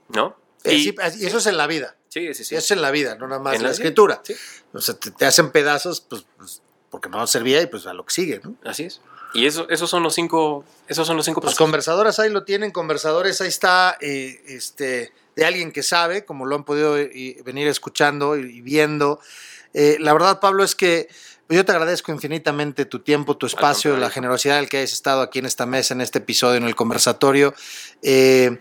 ¿no? 0.09 0.37
Eh, 0.63 0.75
y, 0.75 0.95
eso 1.25 1.39
es 1.39 1.47
en 1.47 1.57
la 1.57 1.65
vida. 1.65 1.97
Sí, 2.09 2.35
sí, 2.35 2.43
sí. 2.43 2.55
Eso 2.55 2.65
es 2.65 2.71
en 2.77 2.83
la 2.83 2.91
vida, 2.91 3.15
no 3.15 3.27
nada 3.27 3.41
más 3.41 3.55
en 3.55 3.63
la, 3.63 3.71
escritura. 3.71 4.21
O 4.73 4.81
sea, 4.81 4.93
te, 4.93 5.25
hacen 5.25 5.51
pedazos, 5.51 6.01
pues, 6.01 6.23
pues, 6.37 6.61
porque 6.89 7.09
no 7.09 7.25
servía 7.27 7.61
y 7.61 7.67
pues 7.67 7.85
a 7.85 7.93
lo 7.93 8.05
que 8.05 8.13
sigue, 8.13 8.41
¿no? 8.43 8.55
Así 8.63 8.83
es. 8.83 9.01
Y 9.33 9.45
eso, 9.45 9.69
esos 9.69 9.89
son 9.89 10.01
los 10.01 10.15
cinco, 10.15 10.65
esos 10.87 11.05
son 11.05 11.15
los 11.15 11.25
cinco 11.25 11.41
Pues 11.41 11.55
conversadores 11.55 12.17
ahí 12.19 12.31
lo 12.31 12.43
tienen, 12.43 12.71
conversadores 12.71 13.41
ahí 13.41 13.47
está, 13.47 13.95
eh, 14.01 14.41
este, 14.47 15.13
de 15.35 15.45
alguien 15.45 15.71
que 15.71 15.83
sabe, 15.83 16.25
como 16.25 16.45
lo 16.45 16.55
han 16.55 16.63
podido 16.63 16.97
eh, 16.97 17.39
venir 17.45 17.67
escuchando 17.67 18.35
y 18.37 18.61
viendo. 18.61 19.19
Eh, 19.73 19.97
la 19.99 20.13
verdad, 20.13 20.39
Pablo, 20.39 20.63
es 20.63 20.75
que 20.75 21.09
pues, 21.47 21.57
yo 21.57 21.65
te 21.65 21.71
agradezco 21.71 22.11
infinitamente 22.11 22.85
tu 22.85 22.99
tiempo, 22.99 23.37
tu 23.37 23.45
espacio, 23.45 23.97
la 23.97 24.09
generosidad 24.09 24.57
del 24.57 24.69
que 24.69 24.77
hayas 24.77 24.93
estado 24.93 25.21
aquí 25.21 25.39
en 25.39 25.45
esta 25.45 25.65
mesa, 25.65 25.93
en 25.93 26.01
este 26.01 26.19
episodio, 26.19 26.57
en 26.57 26.65
el 26.65 26.75
conversatorio. 26.75 27.53
Eh, 28.01 28.59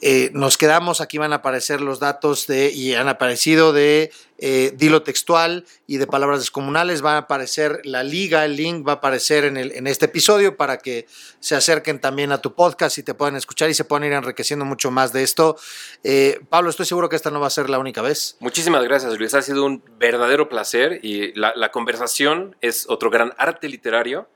eh, 0.00 0.30
nos 0.32 0.56
quedamos, 0.56 1.00
aquí 1.00 1.18
van 1.18 1.32
a 1.32 1.36
aparecer 1.36 1.80
los 1.80 2.00
datos 2.00 2.46
de, 2.46 2.70
y 2.70 2.94
han 2.94 3.08
aparecido 3.08 3.72
de 3.72 4.10
eh, 4.38 4.72
Dilo 4.76 5.02
Textual 5.02 5.64
y 5.86 5.96
de 5.96 6.06
Palabras 6.06 6.40
Descomunales, 6.40 7.04
va 7.04 7.14
a 7.14 7.18
aparecer 7.18 7.80
la 7.84 8.04
liga, 8.04 8.44
el 8.44 8.56
link 8.56 8.86
va 8.86 8.92
a 8.92 8.94
aparecer 8.96 9.44
en, 9.44 9.56
el, 9.56 9.72
en 9.72 9.86
este 9.86 10.06
episodio 10.06 10.56
para 10.56 10.78
que 10.78 11.06
se 11.40 11.56
acerquen 11.56 12.00
también 12.00 12.30
a 12.32 12.40
tu 12.40 12.54
podcast 12.54 12.98
y 12.98 13.02
te 13.02 13.14
puedan 13.14 13.36
escuchar 13.36 13.70
y 13.70 13.74
se 13.74 13.84
puedan 13.84 14.04
ir 14.04 14.12
enriqueciendo 14.12 14.64
mucho 14.64 14.90
más 14.90 15.12
de 15.12 15.22
esto. 15.22 15.56
Eh, 16.04 16.40
Pablo, 16.48 16.70
estoy 16.70 16.86
seguro 16.86 17.08
que 17.08 17.16
esta 17.16 17.30
no 17.30 17.40
va 17.40 17.48
a 17.48 17.50
ser 17.50 17.68
la 17.68 17.78
única 17.78 18.02
vez. 18.02 18.36
Muchísimas 18.40 18.84
gracias, 18.84 19.18
Luis. 19.18 19.34
Ha 19.34 19.42
sido 19.42 19.64
un 19.64 19.82
verdadero 19.98 20.48
placer 20.48 21.00
y 21.02 21.32
la, 21.38 21.52
la 21.56 21.70
conversación 21.70 22.56
es 22.60 22.86
otro 22.88 23.10
gran 23.10 23.34
arte 23.38 23.68
literario 23.68 24.28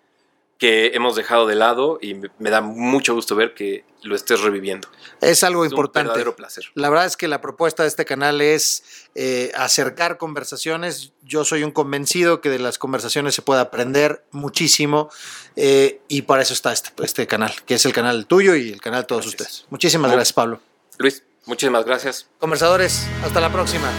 que 0.63 0.93
hemos 0.95 1.17
dejado 1.17 1.49
de 1.49 1.57
lado 1.57 1.99
y 2.01 2.15
me 2.15 2.51
da 2.51 2.61
mucho 2.61 3.15
gusto 3.15 3.35
ver 3.35 3.53
que 3.53 3.85
lo 4.03 4.15
estés 4.15 4.43
reviviendo. 4.43 4.87
Es 5.21 5.43
algo 5.43 5.65
importante. 5.65 6.11
Un 6.11 6.13
verdadero 6.13 6.37
placer. 6.37 6.67
La 6.77 6.89
verdad 6.89 7.07
es 7.07 7.17
que 7.17 7.27
la 7.27 7.41
propuesta 7.41 7.83
de 7.83 7.89
este 7.89 8.05
canal 8.05 8.41
es 8.41 8.85
eh, 9.17 9.51
acercar 9.57 10.19
conversaciones. 10.19 11.15
Yo 11.25 11.45
soy 11.45 11.65
un 11.65 11.73
convencido 11.73 12.41
que 12.41 12.49
de 12.49 12.61
las 12.61 12.79
conversaciones 12.79 13.35
se 13.35 13.43
puede 13.43 13.61
aprender 13.61 14.23
muchísimo 14.31 15.11
eh, 15.57 16.01
y 16.07 16.23
para 16.23 16.43
eso 16.43 16.55
está 16.55 16.73
este, 16.73 16.91
este, 17.03 17.27
canal, 17.27 17.53
que 17.67 17.75
es 17.75 17.85
el 17.85 17.93
canal 17.93 18.27
tuyo 18.27 18.55
y 18.55 18.71
el 18.71 18.81
canal 18.81 19.01
de 19.01 19.07
todos 19.09 19.27
ustedes. 19.27 19.67
Muchísimas 19.69 20.13
gracias, 20.13 20.33
Pablo. 20.33 20.61
Luis, 20.99 21.25
muchísimas 21.47 21.85
gracias. 21.85 22.29
Conversadores, 22.39 23.05
hasta 23.25 23.41
la 23.41 23.51
próxima. 23.51 23.91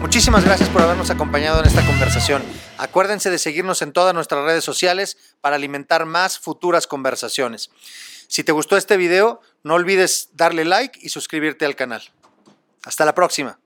Muchísimas 0.00 0.44
gracias 0.44 0.68
por 0.68 0.82
habernos 0.82 1.10
acompañado 1.10 1.60
en 1.60 1.66
esta 1.66 1.86
conversación. 1.86 2.42
Acuérdense 2.82 3.30
de 3.30 3.38
seguirnos 3.38 3.80
en 3.80 3.92
todas 3.92 4.12
nuestras 4.12 4.44
redes 4.44 4.64
sociales 4.64 5.16
para 5.40 5.54
alimentar 5.54 6.04
más 6.04 6.40
futuras 6.40 6.88
conversaciones. 6.88 7.70
Si 8.26 8.42
te 8.42 8.50
gustó 8.50 8.76
este 8.76 8.96
video, 8.96 9.40
no 9.62 9.74
olvides 9.74 10.30
darle 10.32 10.64
like 10.64 10.98
y 11.00 11.10
suscribirte 11.10 11.64
al 11.64 11.76
canal. 11.76 12.02
Hasta 12.82 13.04
la 13.04 13.14
próxima. 13.14 13.60